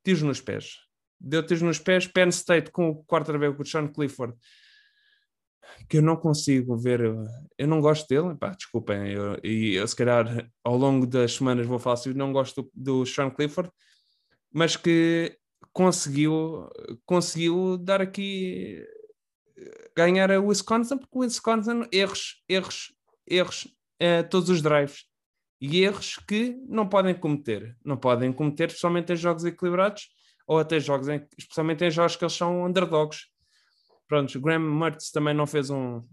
tiros 0.04 0.22
nos 0.22 0.40
pés. 0.40 0.78
Deu 1.20 1.44
tiros 1.44 1.62
nos 1.62 1.78
pés. 1.78 2.06
Penn 2.06 2.28
State 2.28 2.70
com 2.70 2.88
o 2.88 3.04
quarterback, 3.04 3.60
o 3.60 3.66
Sean 3.66 3.88
Clifford, 3.88 4.34
que 5.88 5.98
eu 5.98 6.02
não 6.02 6.16
consigo 6.16 6.76
ver, 6.76 7.00
eu 7.58 7.68
não 7.68 7.80
gosto 7.80 8.08
dele, 8.08 8.34
pá, 8.36 8.50
desculpem, 8.50 9.12
eu, 9.12 9.38
e 9.42 9.74
eu 9.74 9.86
se 9.86 9.96
calhar 9.96 10.50
ao 10.64 10.76
longo 10.76 11.06
das 11.06 11.34
semanas 11.34 11.66
vou 11.66 11.78
falar 11.78 11.94
assim, 11.94 12.12
não 12.12 12.32
gosto 12.32 12.62
do, 12.62 12.70
do 12.74 13.06
Sean 13.06 13.30
Clifford, 13.30 13.70
mas 14.52 14.76
que 14.76 15.36
conseguiu, 15.72 16.68
conseguiu 17.06 17.78
dar 17.78 18.00
aqui 18.00 18.84
ganhar 19.96 20.30
a 20.30 20.40
Wisconsin, 20.40 20.98
porque 20.98 21.16
o 21.16 21.20
Wisconsin, 21.20 21.86
erros, 21.92 22.42
erros, 22.48 22.92
erros, 23.26 23.68
eh, 23.98 24.22
todos 24.22 24.48
os 24.48 24.62
drives 24.62 25.04
e 25.60 25.82
erros 25.82 26.16
que 26.26 26.56
não 26.68 26.88
podem 26.88 27.14
cometer. 27.14 27.76
Não 27.84 27.96
podem 27.96 28.32
cometer, 28.32 28.68
especialmente 28.68 29.12
em 29.12 29.16
jogos 29.16 29.44
equilibrados 29.44 30.08
ou 30.46 30.58
até 30.58 30.80
jogos, 30.80 31.08
em, 31.08 31.24
especialmente 31.38 31.84
em 31.84 31.90
jogos 31.90 32.16
que 32.16 32.24
eles 32.24 32.34
são 32.34 32.66
underdogs. 32.66 33.26
Pronto, 34.12 34.38
Graham 34.42 34.58
Mertz 34.58 35.10
também 35.10 35.32
não 35.32 35.46
fez 35.46 35.70
um 35.70 36.06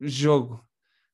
jogo 0.00 0.64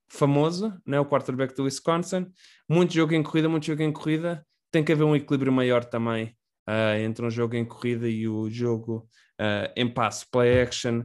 famoso, 0.07 0.79
né? 0.87 1.01
o 1.01 1.07
quarterback 1.07 1.55
do 1.55 1.65
Wisconsin. 1.65 2.31
Muito 2.69 2.93
jogo 2.93 3.15
em 3.15 3.23
corrida, 3.23 3.49
muito 3.49 3.65
jogo 3.65 3.81
em 3.81 3.91
corrida. 3.91 4.47
Tem 4.71 4.85
que 4.85 4.93
haver 4.93 5.05
um 5.05 5.17
equilíbrio 5.17 5.51
maior 5.51 5.83
também 5.83 6.37
uh, 6.69 6.99
entre 7.01 7.25
um 7.25 7.31
jogo 7.31 7.57
em 7.57 7.65
corrida 7.65 8.07
e 8.07 8.29
o 8.29 8.51
jogo 8.51 9.09
uh, 9.41 9.73
em 9.75 9.89
passe, 9.89 10.27
play 10.31 10.61
action 10.61 11.05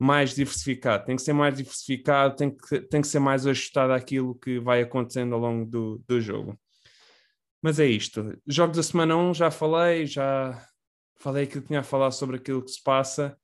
mais 0.00 0.34
diversificado, 0.34 1.04
tem 1.04 1.14
que 1.14 1.22
ser 1.22 1.32
mais 1.32 1.56
diversificado, 1.56 2.34
tem 2.34 2.50
que, 2.50 2.80
tem 2.80 3.00
que 3.00 3.06
ser 3.06 3.20
mais 3.20 3.46
ajustado 3.46 3.92
àquilo 3.92 4.34
que 4.34 4.58
vai 4.58 4.82
acontecendo 4.82 5.32
ao 5.32 5.40
longo 5.40 5.64
do, 5.64 6.02
do 6.08 6.20
jogo. 6.20 6.58
Mas 7.62 7.78
é 7.78 7.86
isto. 7.86 8.36
Jogos 8.48 8.78
da 8.78 8.82
semana 8.82 9.16
1 9.16 9.34
já 9.34 9.48
falei, 9.52 10.06
já 10.06 10.60
falei 11.20 11.46
que 11.46 11.60
tinha 11.60 11.78
a 11.78 11.84
falar 11.84 12.10
sobre 12.10 12.34
aquilo 12.34 12.64
que 12.64 12.72
se 12.72 12.82
passa. 12.82 13.38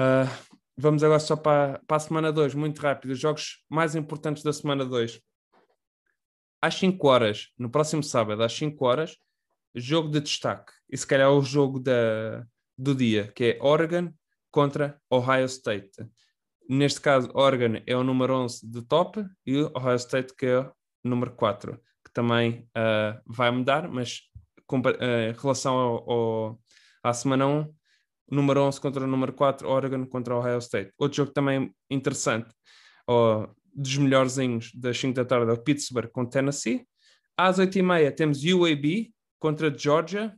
Uh, 0.00 0.28
vamos 0.76 1.02
agora 1.04 1.20
só 1.20 1.36
para, 1.36 1.80
para 1.86 1.96
a 1.96 2.00
semana 2.00 2.32
2, 2.32 2.54
muito 2.54 2.80
rápido. 2.80 3.12
Os 3.12 3.18
jogos 3.18 3.64
mais 3.68 3.94
importantes 3.94 4.42
da 4.42 4.52
semana 4.52 4.84
2. 4.84 5.20
Às 6.60 6.74
5 6.76 7.06
horas, 7.06 7.48
no 7.58 7.70
próximo 7.70 8.02
sábado, 8.02 8.42
às 8.42 8.52
5 8.52 8.84
horas, 8.84 9.16
jogo 9.74 10.08
de 10.08 10.20
destaque. 10.20 10.72
E 10.88 10.96
se 10.96 11.06
calhar 11.06 11.26
é 11.26 11.30
o 11.30 11.42
jogo 11.42 11.78
da, 11.78 12.46
do 12.76 12.94
dia, 12.94 13.30
que 13.34 13.44
é 13.44 13.58
Oregon 13.60 14.12
contra 14.50 15.00
Ohio 15.10 15.44
State. 15.46 16.06
Neste 16.68 17.00
caso, 17.00 17.30
Oregon 17.34 17.82
é 17.86 17.96
o 17.96 18.04
número 18.04 18.34
11 18.34 18.66
do 18.70 18.82
top 18.82 19.24
e 19.44 19.58
Ohio 19.74 19.96
State 19.96 20.34
que 20.34 20.46
é 20.46 20.60
o 20.60 20.72
número 21.04 21.32
4, 21.32 21.78
que 22.04 22.12
também 22.12 22.68
uh, 22.70 23.20
vai 23.26 23.50
mudar, 23.50 23.88
mas 23.88 24.22
com, 24.66 24.78
uh, 24.78 25.30
em 25.30 25.32
relação 25.32 25.74
ao, 25.74 26.10
ao, 26.10 26.60
à 27.02 27.12
semana 27.12 27.46
1, 27.46 27.74
número 28.30 28.62
11 28.62 28.80
contra 28.80 29.04
o 29.04 29.06
número 29.06 29.32
4, 29.32 29.68
Oregon 29.68 30.06
contra 30.06 30.34
o 30.34 30.38
Ohio 30.38 30.58
State. 30.58 30.92
Outro 30.98 31.16
jogo 31.18 31.32
também 31.32 31.74
interessante, 31.90 32.50
oh, 33.08 33.46
dos 33.74 33.96
melhorzinhos 33.96 34.70
das 34.74 34.98
5 34.98 35.14
da 35.14 35.24
tarde, 35.24 35.50
é 35.50 35.54
o 35.54 35.62
Pittsburgh 35.62 36.10
com 36.10 36.24
Tennessee. 36.24 36.86
Às 37.36 37.58
8h30 37.58 38.14
temos 38.14 38.44
UAB 38.44 39.12
contra 39.38 39.76
Georgia. 39.76 40.34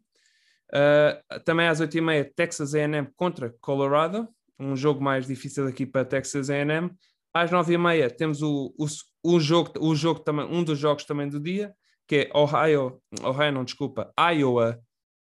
Uh, 0.72 1.40
também 1.44 1.68
às 1.68 1.80
8h30 1.80 2.32
Texas 2.34 2.74
A&M 2.74 3.08
contra 3.14 3.54
Colorado, 3.60 4.28
um 4.58 4.74
jogo 4.74 5.02
mais 5.02 5.26
difícil 5.26 5.66
aqui 5.66 5.86
para 5.86 6.04
Texas 6.04 6.50
A&M. 6.50 6.90
Às 7.32 7.50
9h30 7.50 8.10
temos 8.16 8.42
o, 8.42 8.74
o, 8.78 8.86
o, 9.22 9.38
jogo, 9.38 9.72
o 9.78 9.94
jogo 9.94 10.20
também, 10.20 10.46
um 10.46 10.64
dos 10.64 10.78
jogos 10.78 11.04
também 11.04 11.28
do 11.28 11.38
dia, 11.38 11.72
que 12.08 12.16
é 12.16 12.36
Ohio, 12.36 13.00
Ohio 13.22 13.52
não, 13.52 13.64
desculpa, 13.64 14.12
Iowa, 14.18 14.80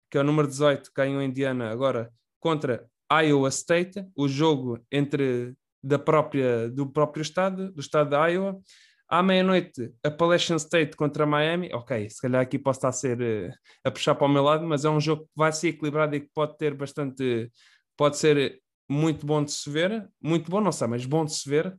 que 0.10 0.18
é 0.18 0.22
o 0.22 0.24
número 0.24 0.48
18, 0.48 0.92
ganhou 0.96 1.22
Indiana 1.22 1.70
agora 1.70 2.12
contra 2.46 2.88
Iowa 3.12 3.50
State, 3.50 4.06
o 4.16 4.28
jogo 4.28 4.80
entre 4.92 5.56
da 5.84 5.98
própria, 5.98 6.70
do 6.70 6.86
próprio 6.86 7.24
estado, 7.24 7.72
do 7.72 7.82
estado 7.82 8.12
de 8.12 8.34
Iowa. 8.34 8.62
À 9.10 9.24
meia-noite, 9.24 9.92
Appalachian 10.04 10.58
State 10.58 10.96
contra 10.96 11.26
Miami. 11.26 11.72
Ok, 11.74 12.08
se 12.08 12.22
calhar 12.22 12.44
aqui 12.44 12.60
posso 12.60 12.78
estar 12.78 12.90
a, 12.90 12.92
ser, 12.92 13.20
uh, 13.20 13.52
a 13.84 13.90
puxar 13.90 14.14
para 14.14 14.28
o 14.28 14.30
meu 14.30 14.44
lado, 14.44 14.64
mas 14.64 14.86
é 14.86 14.90
um 14.92 15.02
jogo 15.02 15.24
que 15.24 15.32
vai 15.36 15.52
ser 15.52 15.70
equilibrado 15.70 16.16
e 16.16 16.20
que 16.20 16.30
pode 16.36 16.56
ter 16.56 16.76
bastante. 16.76 17.52
Pode 17.98 18.16
ser 18.18 18.62
muito 18.88 19.26
bom 19.26 19.44
de 19.44 19.52
se 19.52 19.68
ver. 19.68 20.08
Muito 20.22 20.52
bom, 20.52 20.62
não 20.62 20.72
sei, 20.72 20.88
mas 20.88 21.04
bom 21.04 21.26
de 21.26 21.34
se 21.34 21.50
ver. 21.50 21.76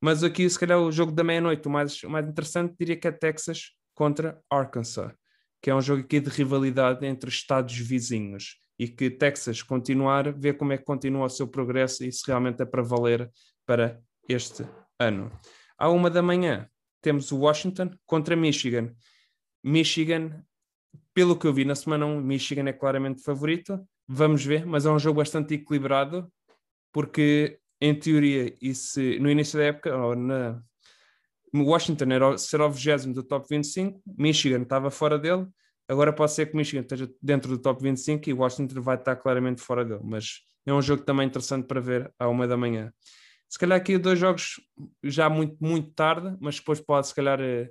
Mas 0.00 0.22
aqui, 0.22 0.48
se 0.48 0.58
calhar, 0.58 0.78
o 0.78 0.92
jogo 0.92 1.10
da 1.10 1.24
meia-noite, 1.24 1.66
o 1.66 1.70
mais, 1.70 2.00
o 2.04 2.08
mais 2.10 2.28
interessante, 2.28 2.76
diria 2.78 2.96
que 2.96 3.08
é 3.08 3.12
Texas 3.12 3.72
contra 3.92 4.40
Arkansas, 4.48 5.12
que 5.60 5.68
é 5.68 5.74
um 5.74 5.80
jogo 5.80 6.02
aqui 6.02 6.20
de 6.20 6.30
rivalidade 6.30 7.04
entre 7.04 7.28
estados 7.28 7.76
vizinhos 7.76 8.61
e 8.82 8.88
que 8.88 9.08
Texas 9.08 9.62
continuar, 9.62 10.32
ver 10.32 10.54
como 10.56 10.72
é 10.72 10.76
que 10.76 10.82
continua 10.82 11.26
o 11.26 11.30
seu 11.30 11.46
progresso 11.46 12.04
e 12.04 12.10
se 12.10 12.26
realmente 12.26 12.62
é 12.62 12.64
para 12.64 12.82
valer 12.82 13.30
para 13.64 14.00
este 14.28 14.64
ano. 14.98 15.30
À 15.78 15.88
uma 15.88 16.10
da 16.10 16.20
manhã 16.20 16.68
temos 17.00 17.30
o 17.30 17.38
Washington 17.38 17.90
contra 18.04 18.34
Michigan. 18.34 18.92
Michigan, 19.62 20.44
pelo 21.14 21.38
que 21.38 21.46
eu 21.46 21.54
vi 21.54 21.64
na 21.64 21.76
semana 21.76 22.06
1, 22.06 22.20
Michigan 22.22 22.68
é 22.68 22.72
claramente 22.72 23.22
favorito. 23.22 23.80
Vamos 24.08 24.44
ver, 24.44 24.66
mas 24.66 24.84
é 24.84 24.90
um 24.90 24.98
jogo 24.98 25.18
bastante 25.18 25.54
equilibrado, 25.54 26.28
porque 26.92 27.60
em 27.80 27.94
teoria, 27.94 28.52
se, 28.74 29.16
no 29.20 29.30
início 29.30 29.60
da 29.60 29.66
época, 29.66 29.96
ou 29.96 30.16
na, 30.16 30.60
Washington 31.54 32.06
era, 32.10 32.36
será 32.36 32.66
o 32.66 32.70
20 32.72 33.12
do 33.12 33.22
top 33.22 33.46
25, 33.48 34.02
Michigan 34.18 34.62
estava 34.62 34.90
fora 34.90 35.20
dele, 35.20 35.46
Agora 35.88 36.12
pode 36.12 36.32
ser 36.32 36.46
que 36.46 36.56
Michigan 36.56 36.82
esteja 36.82 37.10
dentro 37.20 37.50
do 37.50 37.58
top 37.58 37.82
25 37.82 38.28
e 38.28 38.32
Washington 38.32 38.80
vai 38.80 38.96
estar 38.96 39.16
claramente 39.16 39.60
fora 39.60 39.84
dele, 39.84 40.02
mas 40.04 40.40
é 40.64 40.72
um 40.72 40.80
jogo 40.80 41.02
também 41.02 41.26
interessante 41.26 41.66
para 41.66 41.80
ver 41.80 42.12
à 42.18 42.28
uma 42.28 42.46
da 42.46 42.56
manhã. 42.56 42.92
Se 43.48 43.58
calhar 43.58 43.78
aqui 43.78 43.98
dois 43.98 44.18
jogos 44.18 44.60
já 45.02 45.28
muito, 45.28 45.56
muito 45.60 45.90
tarde, 45.92 46.34
mas 46.40 46.56
depois 46.56 46.80
pode, 46.80 47.08
se 47.08 47.14
calhar, 47.14 47.38
eh, 47.40 47.70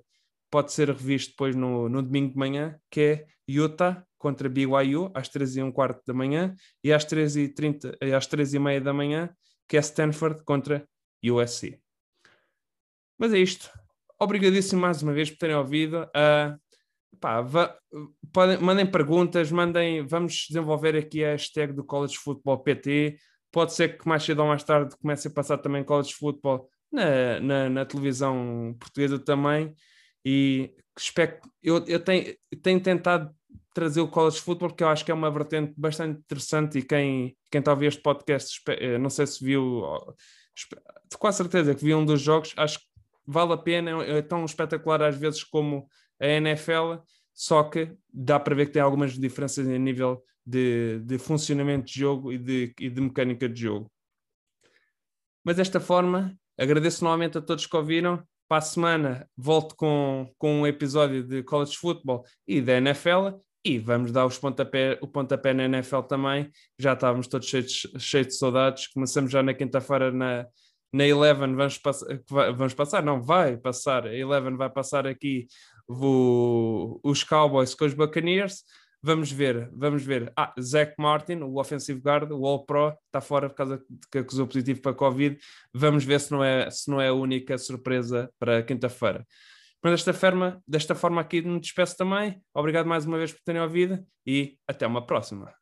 pode 0.52 0.72
ser 0.72 0.90
revisto 0.90 1.32
depois 1.32 1.56
no, 1.56 1.90
no 1.90 2.04
domingo 2.04 2.34
de 2.34 2.38
manhã, 2.38 2.78
que 2.90 3.02
é 3.02 3.26
Utah 3.48 4.06
contra 4.18 4.48
BYU 4.48 5.10
às 5.16 5.28
13 5.28 5.60
e 5.60 5.64
um 5.64 5.72
quarto 5.72 6.04
da 6.06 6.14
manhã 6.14 6.56
e 6.84 6.94
às 6.94 7.04
13 7.04 7.42
e 7.42 7.50
30, 7.50 7.98
eh, 8.00 8.14
às 8.14 8.28
13 8.28 8.58
e 8.58 8.60
meia 8.60 8.80
da 8.80 8.94
manhã, 8.94 9.36
que 9.68 9.76
é 9.76 9.80
Stanford 9.80 10.44
contra 10.44 10.88
USC. 11.24 11.82
Mas 13.18 13.34
é 13.34 13.40
isto. 13.40 13.72
Obrigadíssimo 14.20 14.82
mais 14.82 15.02
uma 15.02 15.14
vez 15.14 15.32
por 15.32 15.38
terem 15.38 15.56
ouvido. 15.56 16.04
Uh, 16.04 16.61
pá, 17.20 17.44
podem, 18.32 18.58
mandem 18.58 18.86
perguntas, 18.86 19.52
mandem, 19.52 20.06
vamos 20.06 20.46
desenvolver 20.48 20.96
aqui 20.96 21.24
a 21.24 21.32
hashtag 21.32 21.74
do 21.74 21.84
College 21.84 22.18
Football 22.18 22.60
PT. 22.60 23.18
Pode 23.52 23.74
ser 23.74 23.98
que 23.98 24.08
mais 24.08 24.24
cedo 24.24 24.40
ou 24.40 24.48
mais 24.48 24.64
tarde 24.64 24.96
comece 25.02 25.28
a 25.28 25.32
passar 25.32 25.58
também 25.58 25.84
College 25.84 26.14
Football 26.14 26.70
na, 26.92 27.40
na, 27.40 27.70
na 27.70 27.86
televisão 27.86 28.76
portuguesa 28.80 29.20
também. 29.20 29.76
E 30.24 30.74
espero, 30.98 31.40
eu, 31.62 31.84
eu 31.88 32.00
tenho, 32.00 32.36
tenho 32.62 32.80
tentado 32.80 33.34
trazer 33.74 34.02
o 34.02 34.08
college 34.08 34.40
football 34.40 34.70
porque 34.70 34.84
eu 34.84 34.90
acho 34.90 35.04
que 35.06 35.12
é 35.12 35.14
uma 35.14 35.32
vertente 35.32 35.74
bastante 35.78 36.20
interessante 36.20 36.80
e 36.80 36.82
quem, 36.82 37.36
quem 37.50 37.60
está 37.60 37.72
a 37.72 37.74
ouvir 37.74 37.88
este 37.88 38.02
podcast, 38.02 38.62
eh, 38.68 38.98
não 38.98 39.10
sei 39.10 39.26
se 39.26 39.44
viu, 39.44 39.84
com 41.18 41.28
a 41.28 41.32
certeza 41.32 41.74
que 41.74 41.84
viu 41.84 41.98
um 41.98 42.06
dos 42.06 42.22
jogos, 42.22 42.54
acho 42.58 42.80
que 42.80 42.86
vale 43.26 43.54
a 43.54 43.58
pena, 43.58 44.04
é 44.04 44.22
tão 44.22 44.44
espetacular 44.44 45.02
às 45.02 45.16
vezes 45.16 45.44
como 45.44 45.88
a 46.22 46.28
NFL, 46.28 47.02
só 47.34 47.64
que 47.64 47.92
dá 48.14 48.40
para 48.40 48.56
ver 48.56 48.68
que 48.68 48.74
tem 48.74 48.82
algumas 48.82 49.18
diferenças 49.18 49.68
em 49.68 49.80
nível 49.80 50.24
de, 50.46 51.00
de 51.00 51.18
funcionamento 51.18 51.88
de 51.88 52.00
jogo 52.00 52.32
e 52.32 52.38
de, 52.38 52.74
e 52.80 52.90
de 52.90 53.02
mecânica 53.02 53.50
de 53.50 53.62
jogo. 53.62 53.92
Mas 55.44 55.56
desta 55.56 55.80
forma, 55.80 56.38
agradeço 56.58 57.04
novamente 57.04 57.38
a 57.38 57.42
todos 57.42 57.66
que 57.66 57.76
ouviram. 57.76 58.24
Para 58.48 58.58
a 58.58 58.62
semana 58.62 59.30
volto 59.38 59.76
com, 59.78 60.30
com 60.38 60.62
um 60.62 60.68
episódio 60.68 61.24
de 61.24 61.42
College 61.42 61.78
Football 61.78 62.26
e 62.46 62.62
da 62.62 62.78
NFL 62.78 63.40
e 63.64 63.78
vamos 63.78 64.12
dar 64.12 64.26
os 64.26 64.38
pontapé, 64.38 64.98
o 65.02 65.08
pontapé 65.08 65.54
na 65.54 65.66
NFL 65.66 66.02
também. 66.02 66.52
Já 66.78 66.94
estávamos 66.94 67.28
todos 67.28 67.48
cheios, 67.48 67.88
cheios 67.98 68.28
de 68.28 68.36
saudades. 68.36 68.88
Começamos 68.88 69.32
já 69.32 69.44
na 69.44 69.54
quinta-feira 69.54 70.12
na, 70.12 70.48
na 70.92 71.06
Eleven. 71.06 71.56
Vamos, 71.56 71.78
pass 71.78 72.04
vamos 72.30 72.74
passar, 72.74 73.04
não, 73.04 73.22
vai 73.22 73.56
passar. 73.58 74.08
A 74.08 74.16
Eleven 74.16 74.58
vai 74.58 74.70
passar 74.70 75.06
aqui 75.06 75.48
os 75.88 77.24
Cowboys 77.24 77.74
com 77.76 77.86
os 77.86 77.94
Buccaneers. 77.94 78.64
Vamos 79.04 79.32
ver, 79.32 79.70
vamos 79.74 80.04
ver. 80.04 80.32
Ah, 80.38 80.54
Zach 80.60 80.94
Martin, 81.00 81.38
o 81.38 81.60
offensive 81.60 82.00
guard, 82.00 82.32
o 82.32 82.46
All-Pro, 82.46 82.96
está 83.06 83.20
fora 83.20 83.50
por 83.50 83.56
causa 83.56 83.78
de 83.78 84.08
que 84.12 84.20
acusou 84.20 84.46
positivo 84.46 84.82
para 84.82 84.94
Covid. 84.94 85.38
Vamos 85.74 86.04
ver 86.04 86.20
se 86.20 86.32
não 86.32 86.44
é, 86.44 86.70
se 86.70 86.90
não 86.90 87.02
é 87.02 87.08
a 87.08 87.14
única 87.14 87.58
surpresa 87.58 88.32
para 88.38 88.62
quinta-feira. 88.62 89.26
Mas 89.84 89.94
desta 89.94 90.14
forma, 90.14 90.62
desta 90.68 90.94
forma 90.94 91.20
aqui 91.22 91.42
me 91.42 91.60
despeço 91.60 91.98
também. 91.98 92.40
Obrigado 92.54 92.86
mais 92.86 93.06
uma 93.06 93.18
vez 93.18 93.32
por 93.32 93.42
terem 93.44 93.62
ouvido 93.62 94.06
e 94.26 94.58
até 94.68 94.86
uma 94.86 95.06
próxima. 95.06 95.61